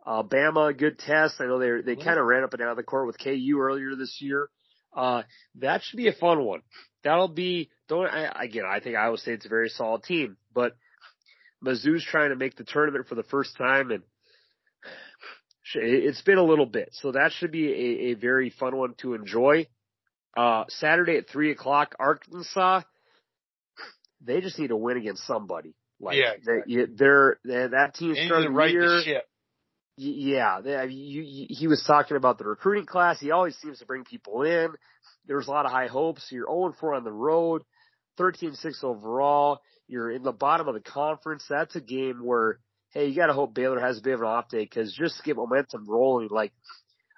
uh, 0.04 0.22
Bama 0.22 0.76
good 0.76 0.98
test. 0.98 1.40
I 1.40 1.46
know 1.46 1.58
they, 1.58 1.94
they 1.94 2.02
kind 2.02 2.18
of 2.18 2.26
ran 2.26 2.44
up 2.44 2.52
and 2.52 2.60
down 2.60 2.76
the 2.76 2.82
court 2.82 3.06
with 3.06 3.18
KU 3.18 3.58
earlier 3.60 3.94
this 3.96 4.18
year. 4.20 4.48
Uh, 4.94 5.22
that 5.56 5.82
should 5.82 5.96
be 5.96 6.08
a 6.08 6.12
fun 6.12 6.44
one. 6.44 6.62
That'll 7.04 7.28
be, 7.28 7.70
don't, 7.88 8.06
I, 8.06 8.44
again, 8.44 8.64
I 8.68 8.80
think 8.80 8.96
Iowa 8.96 9.18
State's 9.18 9.46
a 9.46 9.48
very 9.50 9.68
solid 9.68 10.02
team, 10.02 10.36
but 10.52 10.76
Mizzou's 11.64 12.04
trying 12.04 12.30
to 12.30 12.36
make 12.36 12.56
the 12.56 12.64
tournament 12.64 13.06
for 13.06 13.14
the 13.14 13.22
first 13.22 13.56
time 13.56 13.90
and 13.90 14.02
it's 15.74 16.22
been 16.22 16.38
a 16.38 16.44
little 16.44 16.66
bit. 16.66 16.90
So 16.92 17.12
that 17.12 17.32
should 17.32 17.52
be 17.52 17.68
a, 17.68 18.10
a 18.10 18.14
very 18.14 18.50
fun 18.50 18.76
one 18.76 18.94
to 19.02 19.14
enjoy. 19.14 19.66
Uh, 20.36 20.64
Saturday 20.68 21.16
at 21.16 21.28
three 21.28 21.50
o'clock, 21.50 21.94
Arkansas, 21.98 22.82
they 24.20 24.40
just 24.40 24.58
need 24.58 24.68
to 24.68 24.76
win 24.76 24.96
against 24.96 25.26
somebody. 25.26 25.74
Like, 26.00 26.16
Yeah, 26.16 26.32
they, 26.44 26.86
they're 26.86 27.38
they, 27.44 27.66
that 27.68 27.94
team 27.94 28.14
They 28.14 28.20
need 28.20 28.26
started 28.26 28.44
to 28.44 28.50
the 28.50 28.54
right 28.54 28.70
year. 28.70 28.88
the 28.88 29.02
ship. 29.02 29.24
Yeah, 30.00 30.60
they, 30.62 30.76
I 30.76 30.86
mean, 30.86 30.96
you, 30.96 31.22
you, 31.22 31.46
he 31.48 31.66
was 31.66 31.82
talking 31.84 32.16
about 32.16 32.38
the 32.38 32.44
recruiting 32.44 32.86
class. 32.86 33.18
He 33.18 33.32
always 33.32 33.56
seems 33.56 33.80
to 33.80 33.86
bring 33.86 34.04
people 34.04 34.42
in. 34.42 34.68
There's 35.26 35.48
a 35.48 35.50
lot 35.50 35.66
of 35.66 35.72
high 35.72 35.88
hopes. 35.88 36.28
You're 36.30 36.46
0-4 36.46 36.96
on 36.96 37.04
the 37.04 37.12
road, 37.12 37.62
13-6 38.18 38.84
overall. 38.84 39.60
You're 39.88 40.12
in 40.12 40.22
the 40.22 40.32
bottom 40.32 40.68
of 40.68 40.74
the 40.74 40.80
conference. 40.80 41.44
That's 41.50 41.74
a 41.74 41.80
game 41.80 42.24
where, 42.24 42.60
hey, 42.90 43.06
you 43.06 43.16
gotta 43.16 43.32
hope 43.32 43.54
Baylor 43.54 43.80
has 43.80 43.98
a 43.98 44.02
bit 44.02 44.14
of 44.14 44.20
an 44.20 44.26
off 44.26 44.48
day 44.48 44.62
because 44.62 44.94
just 44.94 45.16
to 45.16 45.22
get 45.24 45.36
momentum 45.36 45.84
rolling, 45.88 46.28
like, 46.30 46.52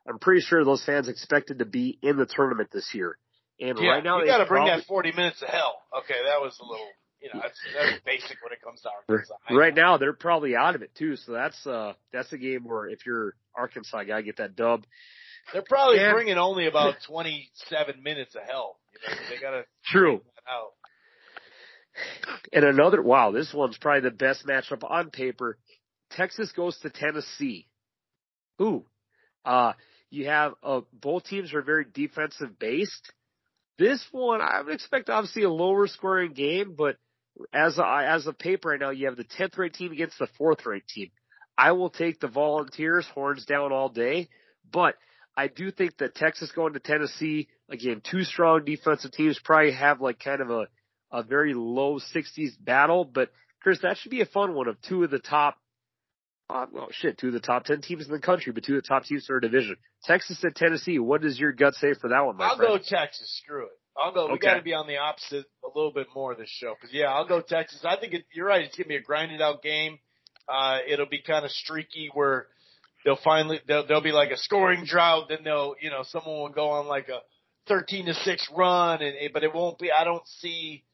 I'm 0.09 0.19
pretty 0.19 0.41
sure 0.41 0.65
those 0.65 0.85
fans 0.85 1.09
expected 1.09 1.59
to 1.59 1.67
be 1.67 1.99
in 2.03 2.17
the 2.17 2.27
tournament 2.27 2.71
this 2.73 2.95
year. 2.95 3.19
And 3.61 3.79
Yeah, 3.79 3.91
right 3.91 4.05
now, 4.05 4.21
you 4.21 4.27
got 4.27 4.39
to 4.39 4.47
bring 4.47 4.65
that 4.65 4.85
40 4.87 5.13
minutes 5.13 5.43
of 5.43 5.49
hell. 5.49 5.75
Okay, 5.99 6.15
that 6.25 6.41
was 6.41 6.59
a 6.61 6.65
little, 6.65 6.89
you 7.21 7.29
know, 7.33 7.41
that's, 7.43 7.59
that's 7.75 8.03
basic 8.05 8.39
when 8.43 8.53
it 8.53 8.63
comes 8.63 8.81
to 8.83 8.89
Arkansas. 8.91 9.35
Right 9.51 9.75
now, 9.75 9.97
they're 9.99 10.13
probably 10.13 10.57
out 10.57 10.75
of 10.75 10.83
it 10.83 10.95
too. 10.95 11.17
So 11.17 11.33
that's 11.33 11.67
uh 11.67 11.93
that's 12.13 12.33
a 12.33 12.39
game 12.39 12.65
where 12.65 12.89
if 12.89 13.05
you're 13.07 13.35
Arkansas, 13.55 14.05
gotta 14.05 14.23
get 14.23 14.39
that 14.39 14.57
dub. 14.57 14.85
They're 15.53 15.63
probably 15.69 15.99
And- 15.99 16.15
bringing 16.15 16.39
only 16.39 16.67
about 16.67 16.95
27 17.07 18.03
minutes 18.03 18.35
of 18.35 18.43
hell. 18.49 18.79
You 18.93 19.11
know, 19.15 19.21
they 19.31 19.41
got 19.41 19.51
to 19.53 19.65
True. 19.87 20.21
out. 20.49 20.73
And 22.53 22.65
another, 22.65 23.03
wow, 23.03 23.31
this 23.33 23.53
one's 23.53 23.77
probably 23.79 24.09
the 24.09 24.15
best 24.17 24.47
matchup 24.47 24.89
on 24.89 25.11
paper. 25.11 25.59
Texas 26.13 26.53
goes 26.53 26.79
to 26.79 26.91
Tennessee. 26.91 27.67
Ooh, 28.61 28.85
uh, 29.45 29.73
you 30.11 30.27
have, 30.27 30.53
uh, 30.63 30.81
both 30.93 31.25
teams 31.25 31.53
are 31.55 31.63
very 31.63 31.85
defensive 31.93 32.59
based. 32.59 33.13
This 33.79 34.05
one, 34.13 34.41
I 34.41 34.61
would 34.63 34.75
expect 34.75 35.09
obviously 35.11 35.43
a 35.45 35.51
lower 35.51 35.87
scoring 35.87 36.33
game, 36.33 36.75
but 36.77 36.97
as 37.53 37.79
a, 37.79 37.85
as 37.87 38.27
a 38.27 38.33
paper 38.33 38.71
right 38.71 38.81
now, 38.81 38.91
you 38.91 39.07
have 39.07 39.17
the 39.17 39.25
10th 39.25 39.57
ranked 39.59 39.77
team 39.77 39.93
against 39.93 40.19
the 40.19 40.29
4th 40.41 40.67
ranked 40.67 40.89
team. 40.89 41.11
I 41.57 41.73
will 41.73 41.91
take 41.91 42.21
the 42.21 42.29
Volunteers 42.29 43.07
horns 43.15 43.45
down 43.45 43.73
all 43.73 43.89
day, 43.89 44.29
but 44.73 44.95
I 45.37 45.49
do 45.49 45.71
think 45.71 45.99
that 45.99 46.15
Texas 46.15 46.53
going 46.53 46.73
to 46.73 46.81
Tennessee, 46.81 47.49
again, 47.71 48.03
two 48.09 48.25
strong 48.25 48.65
defensive 48.65 49.13
teams 49.13 49.39
probably 49.43 49.73
have 49.73 50.01
like 50.01 50.21
kind 50.21 50.41
of 50.41 50.51
a, 50.51 50.67
a 51.13 51.23
very 51.23 51.55
low 51.55 51.99
60s 52.15 52.53
battle, 52.61 53.05
but 53.05 53.31
Chris, 53.63 53.79
that 53.83 53.99
should 53.99 54.11
be 54.11 54.23
a 54.23 54.27
fun 54.27 54.55
one 54.55 54.69
of 54.69 54.81
two 54.83 55.05
of 55.05 55.11
the 55.11 55.19
top 55.19 55.57
uh, 56.51 56.67
well, 56.73 56.89
shit, 56.91 57.17
two 57.17 57.29
of 57.29 57.33
the 57.33 57.41
top 57.41 57.65
10 57.65 57.81
teams 57.81 58.07
in 58.07 58.13
the 58.13 58.19
country, 58.19 58.53
but 58.53 58.65
two 58.65 58.77
of 58.77 58.83
the 58.83 58.89
top 58.89 59.05
teams 59.05 59.27
in 59.29 59.33
our 59.35 59.41
division. 59.41 59.77
Texas 60.05 60.43
and 60.43 60.55
Tennessee, 60.55 60.99
what 60.99 61.23
does 61.23 61.39
your 61.39 61.53
gut 61.53 61.75
say 61.75 61.95
for 61.95 62.09
that 62.09 62.23
one, 62.23 62.37
my 62.37 62.47
I'll 62.47 62.57
friend? 62.57 62.79
go 62.81 62.85
Texas. 62.85 63.41
Screw 63.43 63.67
it. 63.67 63.80
I'll 63.97 64.13
go. 64.13 64.27
We 64.27 64.35
Okay. 64.35 64.47
got 64.47 64.55
to 64.55 64.63
be 64.63 64.73
on 64.75 64.87
the 64.87 64.99
opposite 64.99 65.47
a 65.65 65.69
little 65.77 65.93
bit 65.93 66.07
more 66.15 66.35
this 66.35 66.49
show. 66.49 66.75
Cause 66.81 66.91
yeah, 66.93 67.07
I'll 67.13 67.27
go 67.27 67.41
Texas. 67.41 67.85
I 67.85 67.97
think 67.97 68.15
it, 68.15 68.25
you're 68.33 68.47
right. 68.47 68.65
It's 68.65 68.77
gonna 68.77 68.89
be 68.89 68.97
a 68.97 69.03
grinded 69.03 69.41
out 69.43 69.63
game. 69.63 69.99
Uh, 70.49 70.79
it'll 70.89 71.07
be 71.07 71.21
kind 71.23 71.45
of 71.45 71.51
streaky 71.51 72.11
where 72.15 72.47
they'll 73.05 73.19
finally 73.23 73.61
they'll, 73.67 73.87
they'll 73.87 74.01
be 74.03 74.13
like 74.13 74.31
a 74.31 74.37
scoring 74.37 74.85
drought. 74.85 75.27
Then 75.29 75.39
they'll 75.45 75.75
you 75.81 75.91
know 75.91 76.03
someone 76.05 76.39
will 76.41 76.49
go 76.51 76.71
on 76.71 76.87
like 76.87 77.09
a 77.09 77.21
13 77.69 78.07
to 78.07 78.15
six 78.15 78.49
run, 78.57 79.03
and 79.03 79.15
it, 79.17 79.33
but 79.33 79.43
it 79.45 79.55
won't 79.55 79.79
be. 79.79 79.91
I 79.93 80.05
don't 80.05 80.27
see 80.27 80.85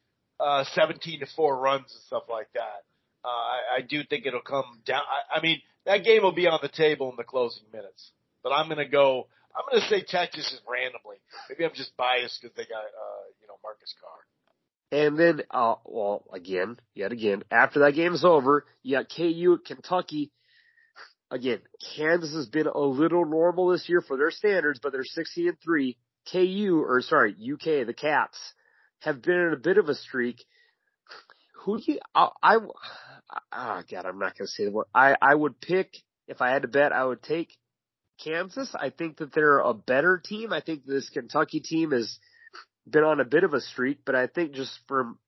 uh 0.40 0.64
17 0.74 1.20
to 1.20 1.26
four 1.36 1.58
runs 1.58 1.92
and 1.92 2.02
stuff 2.06 2.24
like 2.28 2.48
that. 2.54 2.84
Uh, 3.24 3.28
I, 3.28 3.58
I 3.78 3.80
do 3.82 4.02
think 4.04 4.26
it'll 4.26 4.40
come 4.40 4.80
down. 4.84 5.02
I, 5.02 5.38
I 5.38 5.42
mean 5.42 5.60
that 5.84 6.04
game 6.04 6.22
will 6.22 6.32
be 6.32 6.46
on 6.46 6.58
the 6.62 6.68
table 6.68 7.10
in 7.10 7.16
the 7.16 7.24
closing 7.24 7.64
minutes. 7.72 8.10
But 8.42 8.50
I'm 8.52 8.68
gonna 8.68 8.88
go. 8.88 9.28
I'm 9.56 9.64
going 9.70 9.82
to 9.82 9.88
say 9.88 10.04
Texas 10.06 10.52
is 10.52 10.60
randomly. 10.68 11.16
Maybe 11.48 11.64
I'm 11.64 11.74
just 11.74 11.96
biased 11.96 12.42
because 12.42 12.54
they 12.56 12.64
got, 12.64 12.84
uh, 12.84 13.24
you 13.40 13.48
know, 13.48 13.56
Marcus 13.62 13.94
Carr. 14.00 14.20
And 14.92 15.18
then, 15.18 15.42
uh, 15.50 15.76
well, 15.84 16.24
again, 16.32 16.76
yet 16.94 17.10
again, 17.10 17.42
after 17.50 17.80
that 17.80 17.94
game's 17.94 18.24
over, 18.24 18.64
you 18.82 18.96
got 18.96 19.10
KU 19.14 19.58
at 19.58 19.66
Kentucky. 19.66 20.30
Again, 21.30 21.60
Kansas 21.96 22.34
has 22.34 22.46
been 22.46 22.68
a 22.68 22.78
little 22.78 23.24
normal 23.24 23.68
this 23.68 23.88
year 23.88 24.00
for 24.00 24.16
their 24.16 24.30
standards, 24.30 24.78
but 24.80 24.92
they're 24.92 25.04
16 25.04 25.48
and 25.48 25.60
3. 25.60 25.96
KU, 26.30 26.84
or 26.86 27.00
sorry, 27.02 27.32
UK, 27.32 27.86
the 27.86 27.94
Cats, 27.96 28.38
have 29.00 29.22
been 29.22 29.34
in 29.34 29.52
a 29.52 29.58
bit 29.58 29.78
of 29.78 29.88
a 29.88 29.94
streak. 29.94 30.44
Who 31.64 31.78
do 31.78 31.92
you, 31.92 31.98
I, 32.14 32.28
I, 32.42 32.56
oh 32.56 33.82
God, 33.90 34.04
I'm 34.04 34.18
not 34.18 34.36
going 34.36 34.46
to 34.46 34.52
say 34.52 34.64
the 34.64 34.70
word. 34.70 34.86
I, 34.94 35.16
I 35.20 35.34
would 35.34 35.60
pick, 35.60 35.96
if 36.28 36.40
I 36.40 36.50
had 36.50 36.62
to 36.62 36.68
bet, 36.68 36.92
I 36.92 37.04
would 37.04 37.22
take 37.22 37.56
Kansas. 38.22 38.74
I 38.74 38.90
think 38.90 39.18
that 39.18 39.32
they're 39.32 39.58
a 39.58 39.74
better 39.74 40.20
team. 40.24 40.52
I 40.52 40.60
think 40.60 40.84
this 40.84 41.08
Kentucky 41.10 41.60
team 41.60 41.90
has 41.92 42.18
been 42.88 43.04
on 43.04 43.20
a 43.20 43.24
bit 43.24 43.44
of 43.44 43.54
a 43.54 43.60
streak, 43.60 44.00
but 44.04 44.14
I 44.14 44.26
think 44.26 44.52
just 44.52 44.78
from 44.88 45.18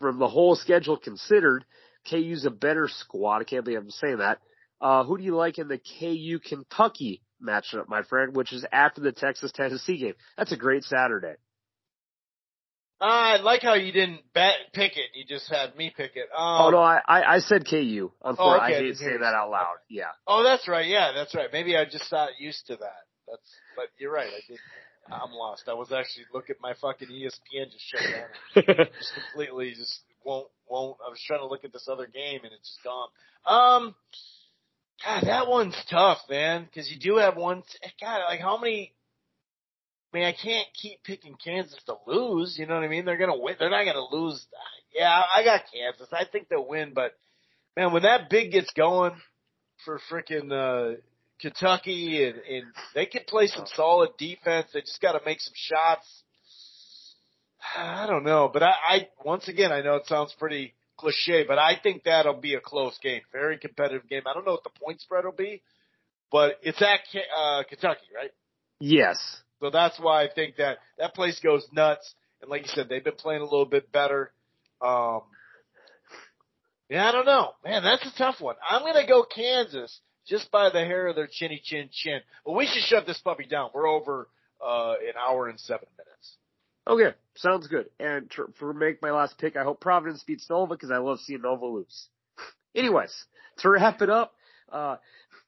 from 0.00 0.18
the 0.18 0.28
whole 0.28 0.56
schedule 0.56 0.96
considered, 0.96 1.64
KU's 2.08 2.46
a 2.46 2.50
better 2.50 2.88
squad. 2.88 3.42
I 3.42 3.44
can't 3.44 3.64
believe 3.64 3.80
I'm 3.80 3.90
saying 3.90 4.18
that. 4.18 4.38
Uh, 4.80 5.04
who 5.04 5.18
do 5.18 5.24
you 5.24 5.36
like 5.36 5.58
in 5.58 5.68
the 5.68 5.78
KU 5.78 6.38
Kentucky 6.38 7.22
matchup, 7.42 7.88
my 7.88 8.02
friend, 8.02 8.34
which 8.34 8.52
is 8.52 8.64
after 8.72 9.02
the 9.02 9.12
Texas 9.12 9.52
Tennessee 9.52 9.98
game? 9.98 10.14
That's 10.38 10.52
a 10.52 10.56
great 10.56 10.84
Saturday. 10.84 11.34
I 13.00 13.36
like 13.38 13.62
how 13.62 13.74
you 13.74 13.92
didn't 13.92 14.20
bet, 14.34 14.54
pick 14.74 14.96
it. 14.96 15.10
You 15.14 15.24
just 15.26 15.50
had 15.50 15.74
me 15.76 15.92
pick 15.96 16.12
it. 16.16 16.28
Um, 16.36 16.66
oh 16.66 16.70
no, 16.70 16.78
I, 16.78 17.00
I, 17.06 17.34
I 17.36 17.38
said 17.38 17.64
KU. 17.68 18.10
Unfortunately, 18.22 18.36
Oh, 18.38 18.50
okay, 18.56 18.62
I 18.62 18.66
I 18.66 18.70
hate 18.72 18.82
didn't 18.82 18.96
saying 18.96 19.20
that 19.20 19.34
out 19.34 19.50
loud. 19.50 19.76
Yeah. 19.88 20.10
Oh, 20.26 20.42
that's 20.44 20.68
right. 20.68 20.86
Yeah, 20.86 21.12
that's 21.14 21.34
right. 21.34 21.48
Maybe 21.52 21.76
I 21.76 21.84
just 21.84 22.10
not 22.12 22.30
used 22.38 22.66
to 22.66 22.76
that. 22.76 23.04
That's, 23.26 23.54
but 23.76 23.86
you're 23.98 24.12
right. 24.12 24.28
I 24.28 24.40
did. 24.46 24.58
I'm 25.10 25.32
lost. 25.32 25.64
I 25.68 25.74
was 25.74 25.92
actually 25.92 26.26
looking 26.32 26.56
at 26.56 26.60
my 26.60 26.74
fucking 26.80 27.08
ESPN 27.08 27.70
just 27.70 27.84
shut 27.88 28.02
down. 28.02 28.86
just 28.98 29.12
completely 29.14 29.70
just 29.70 30.00
won't 30.24 30.48
won't. 30.68 30.96
I 31.04 31.10
was 31.10 31.20
trying 31.26 31.40
to 31.40 31.46
look 31.46 31.64
at 31.64 31.72
this 31.72 31.88
other 31.90 32.06
game 32.06 32.40
and 32.44 32.52
it's 32.52 32.68
just 32.68 32.84
gone. 32.84 33.08
Um, 33.46 33.94
God, 35.04 35.24
that 35.24 35.48
one's 35.48 35.76
tough, 35.90 36.18
man, 36.28 36.64
because 36.64 36.90
you 36.90 36.98
do 36.98 37.16
have 37.16 37.36
one. 37.36 37.62
God, 38.00 38.20
like 38.28 38.40
how 38.40 38.58
many? 38.58 38.92
I 40.12 40.16
mean, 40.16 40.26
I 40.26 40.32
can't 40.32 40.66
keep 40.74 41.02
picking 41.04 41.36
Kansas 41.42 41.78
to 41.86 41.94
lose. 42.06 42.56
You 42.58 42.66
know 42.66 42.74
what 42.74 42.84
I 42.84 42.88
mean? 42.88 43.04
They're 43.04 43.16
gonna 43.16 43.38
win. 43.38 43.56
They're 43.58 43.70
not 43.70 43.84
gonna 43.84 44.06
lose. 44.10 44.44
Yeah, 44.94 45.22
I 45.34 45.44
got 45.44 45.62
Kansas. 45.72 46.08
I 46.12 46.24
think 46.24 46.48
they'll 46.48 46.66
win, 46.66 46.92
but 46.94 47.12
man, 47.76 47.92
when 47.92 48.02
that 48.02 48.28
big 48.28 48.50
gets 48.50 48.72
going 48.72 49.12
for 49.84 50.00
frickin' 50.10 50.52
uh, 50.52 50.96
Kentucky 51.40 52.24
and, 52.24 52.36
and 52.38 52.64
they 52.94 53.06
can 53.06 53.22
play 53.26 53.46
some 53.46 53.64
solid 53.74 54.10
defense. 54.18 54.68
They 54.72 54.80
just 54.80 55.00
got 55.00 55.12
to 55.12 55.20
make 55.24 55.40
some 55.40 55.54
shots. 55.56 56.06
I 57.76 58.06
don't 58.06 58.24
know, 58.24 58.50
but 58.52 58.62
I, 58.62 58.72
I 58.88 59.08
once 59.24 59.48
again 59.48 59.70
I 59.70 59.82
know 59.82 59.96
it 59.96 60.06
sounds 60.06 60.34
pretty 60.38 60.74
cliche, 60.96 61.44
but 61.46 61.58
I 61.58 61.78
think 61.82 62.04
that'll 62.04 62.40
be 62.40 62.54
a 62.54 62.60
close 62.60 62.98
game, 63.02 63.20
very 63.32 63.58
competitive 63.58 64.08
game. 64.08 64.22
I 64.26 64.34
don't 64.34 64.46
know 64.46 64.52
what 64.52 64.64
the 64.64 64.70
point 64.82 65.00
spread 65.00 65.24
will 65.24 65.32
be, 65.32 65.62
but 66.32 66.58
it's 66.62 66.80
at 66.80 67.00
uh, 67.36 67.62
Kentucky, 67.68 68.06
right? 68.14 68.30
Yes. 68.80 69.18
So 69.60 69.70
that's 69.70 69.98
why 70.00 70.24
I 70.24 70.28
think 70.32 70.56
that 70.56 70.78
that 70.98 71.14
place 71.14 71.38
goes 71.40 71.66
nuts. 71.72 72.14
And 72.40 72.50
like 72.50 72.62
you 72.62 72.68
said, 72.68 72.88
they've 72.88 73.04
been 73.04 73.14
playing 73.14 73.42
a 73.42 73.44
little 73.44 73.66
bit 73.66 73.92
better. 73.92 74.32
Um, 74.80 75.22
yeah, 76.88 77.08
I 77.08 77.12
don't 77.12 77.26
know, 77.26 77.52
man. 77.64 77.82
That's 77.82 78.04
a 78.06 78.18
tough 78.18 78.40
one. 78.40 78.56
I'm 78.68 78.82
gonna 78.82 79.06
go 79.06 79.24
Kansas 79.24 80.00
just 80.26 80.50
by 80.50 80.70
the 80.70 80.80
hair 80.80 81.08
of 81.08 81.16
their 81.16 81.28
chinny 81.30 81.60
chin 81.62 81.90
chin. 81.92 82.20
But 82.44 82.52
we 82.52 82.66
should 82.66 82.82
shut 82.82 83.06
this 83.06 83.18
puppy 83.18 83.44
down. 83.44 83.70
We're 83.74 83.88
over 83.88 84.28
uh, 84.64 84.94
an 85.06 85.14
hour 85.18 85.48
and 85.48 85.60
seven 85.60 85.86
minutes. 85.96 86.36
Okay, 86.86 87.16
sounds 87.36 87.68
good. 87.68 87.86
And 88.00 88.30
tr- 88.30 88.50
for 88.58 88.72
make 88.72 89.02
my 89.02 89.10
last 89.10 89.38
pick, 89.38 89.56
I 89.56 89.62
hope 89.62 89.80
Providence 89.80 90.24
beats 90.26 90.48
Nova 90.48 90.74
because 90.74 90.90
I 90.90 90.96
love 90.96 91.20
seeing 91.20 91.42
Nova 91.42 91.66
lose. 91.66 92.08
Anyways, 92.74 93.12
to 93.58 93.70
wrap 93.70 94.00
it 94.02 94.10
up, 94.10 94.32
uh, 94.72 94.96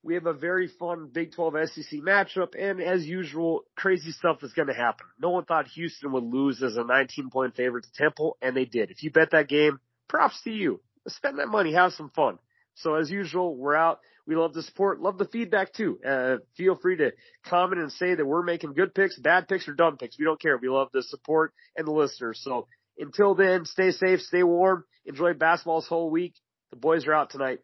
we 0.03 0.15
have 0.15 0.27
a 0.27 0.33
very 0.33 0.69
fun 0.69 1.09
Big 1.13 1.33
12 1.33 1.55
SEC 1.73 2.01
matchup, 2.01 2.55
and 2.59 2.81
as 2.81 3.07
usual, 3.07 3.63
crazy 3.77 4.11
stuff 4.11 4.43
is 4.43 4.53
going 4.53 4.69
to 4.69 4.75
happen. 4.75 5.07
No 5.21 5.31
one 5.31 5.45
thought 5.45 5.69
Houston 5.69 6.13
would 6.13 6.25
lose 6.25 6.63
as 6.63 6.77
a 6.77 6.85
19 6.85 7.31
point 7.31 7.55
favorite 7.55 7.85
to 7.85 7.93
Temple, 7.93 8.37
and 8.43 8.57
they 8.57 8.65
did. 8.65 8.91
If 8.91 9.03
you 9.03 9.11
bet 9.11 9.31
that 9.31 9.49
game, 9.49 9.79
props 10.09 10.41
to 10.43 10.51
you. 10.51 10.81
Spend 11.07 11.39
that 11.39 11.49
money, 11.49 11.75
have 11.75 11.93
some 11.93 12.11
fun. 12.11 12.39
So 12.75 12.95
as 12.95 13.11
usual, 13.11 13.57
we're 13.57 13.77
out. 13.77 14.01
We 14.27 14.37
love 14.37 14.55
the 14.55 14.63
support, 14.63 15.01
love 15.01 15.19
the 15.19 15.25
feedback 15.27 15.73
too. 15.73 15.99
Uh, 16.07 16.37
feel 16.57 16.77
free 16.77 16.97
to 16.97 17.13
comment 17.45 17.81
and 17.81 17.91
say 17.91 18.15
that 18.15 18.25
we're 18.25 18.45
making 18.45 18.75
good 18.75 18.95
picks, 18.95 19.19
bad 19.19 19.49
picks, 19.49 19.67
or 19.67 19.75
dumb 19.75 19.97
picks. 19.97 20.17
We 20.19 20.25
don't 20.25 20.41
care. 20.41 20.57
We 20.57 20.69
love 20.69 20.89
the 20.93 21.03
support 21.03 21.53
and 21.77 21.87
the 21.87 21.93
listeners. 21.93 22.41
So 22.43 22.69
until 22.99 23.35
then, 23.35 23.65
stay 23.65 23.91
safe, 23.91 24.21
stay 24.21 24.45
warm, 24.45 24.85
enjoy 25.05 25.35
basketball 25.35 25.81
this 25.81 25.89
whole 25.89 26.11
week. 26.11 26.35
The 26.71 26.77
boys 26.77 27.07
are 27.07 27.15
out 27.15 27.31
tonight. 27.31 27.59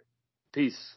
Peace. 0.53 0.97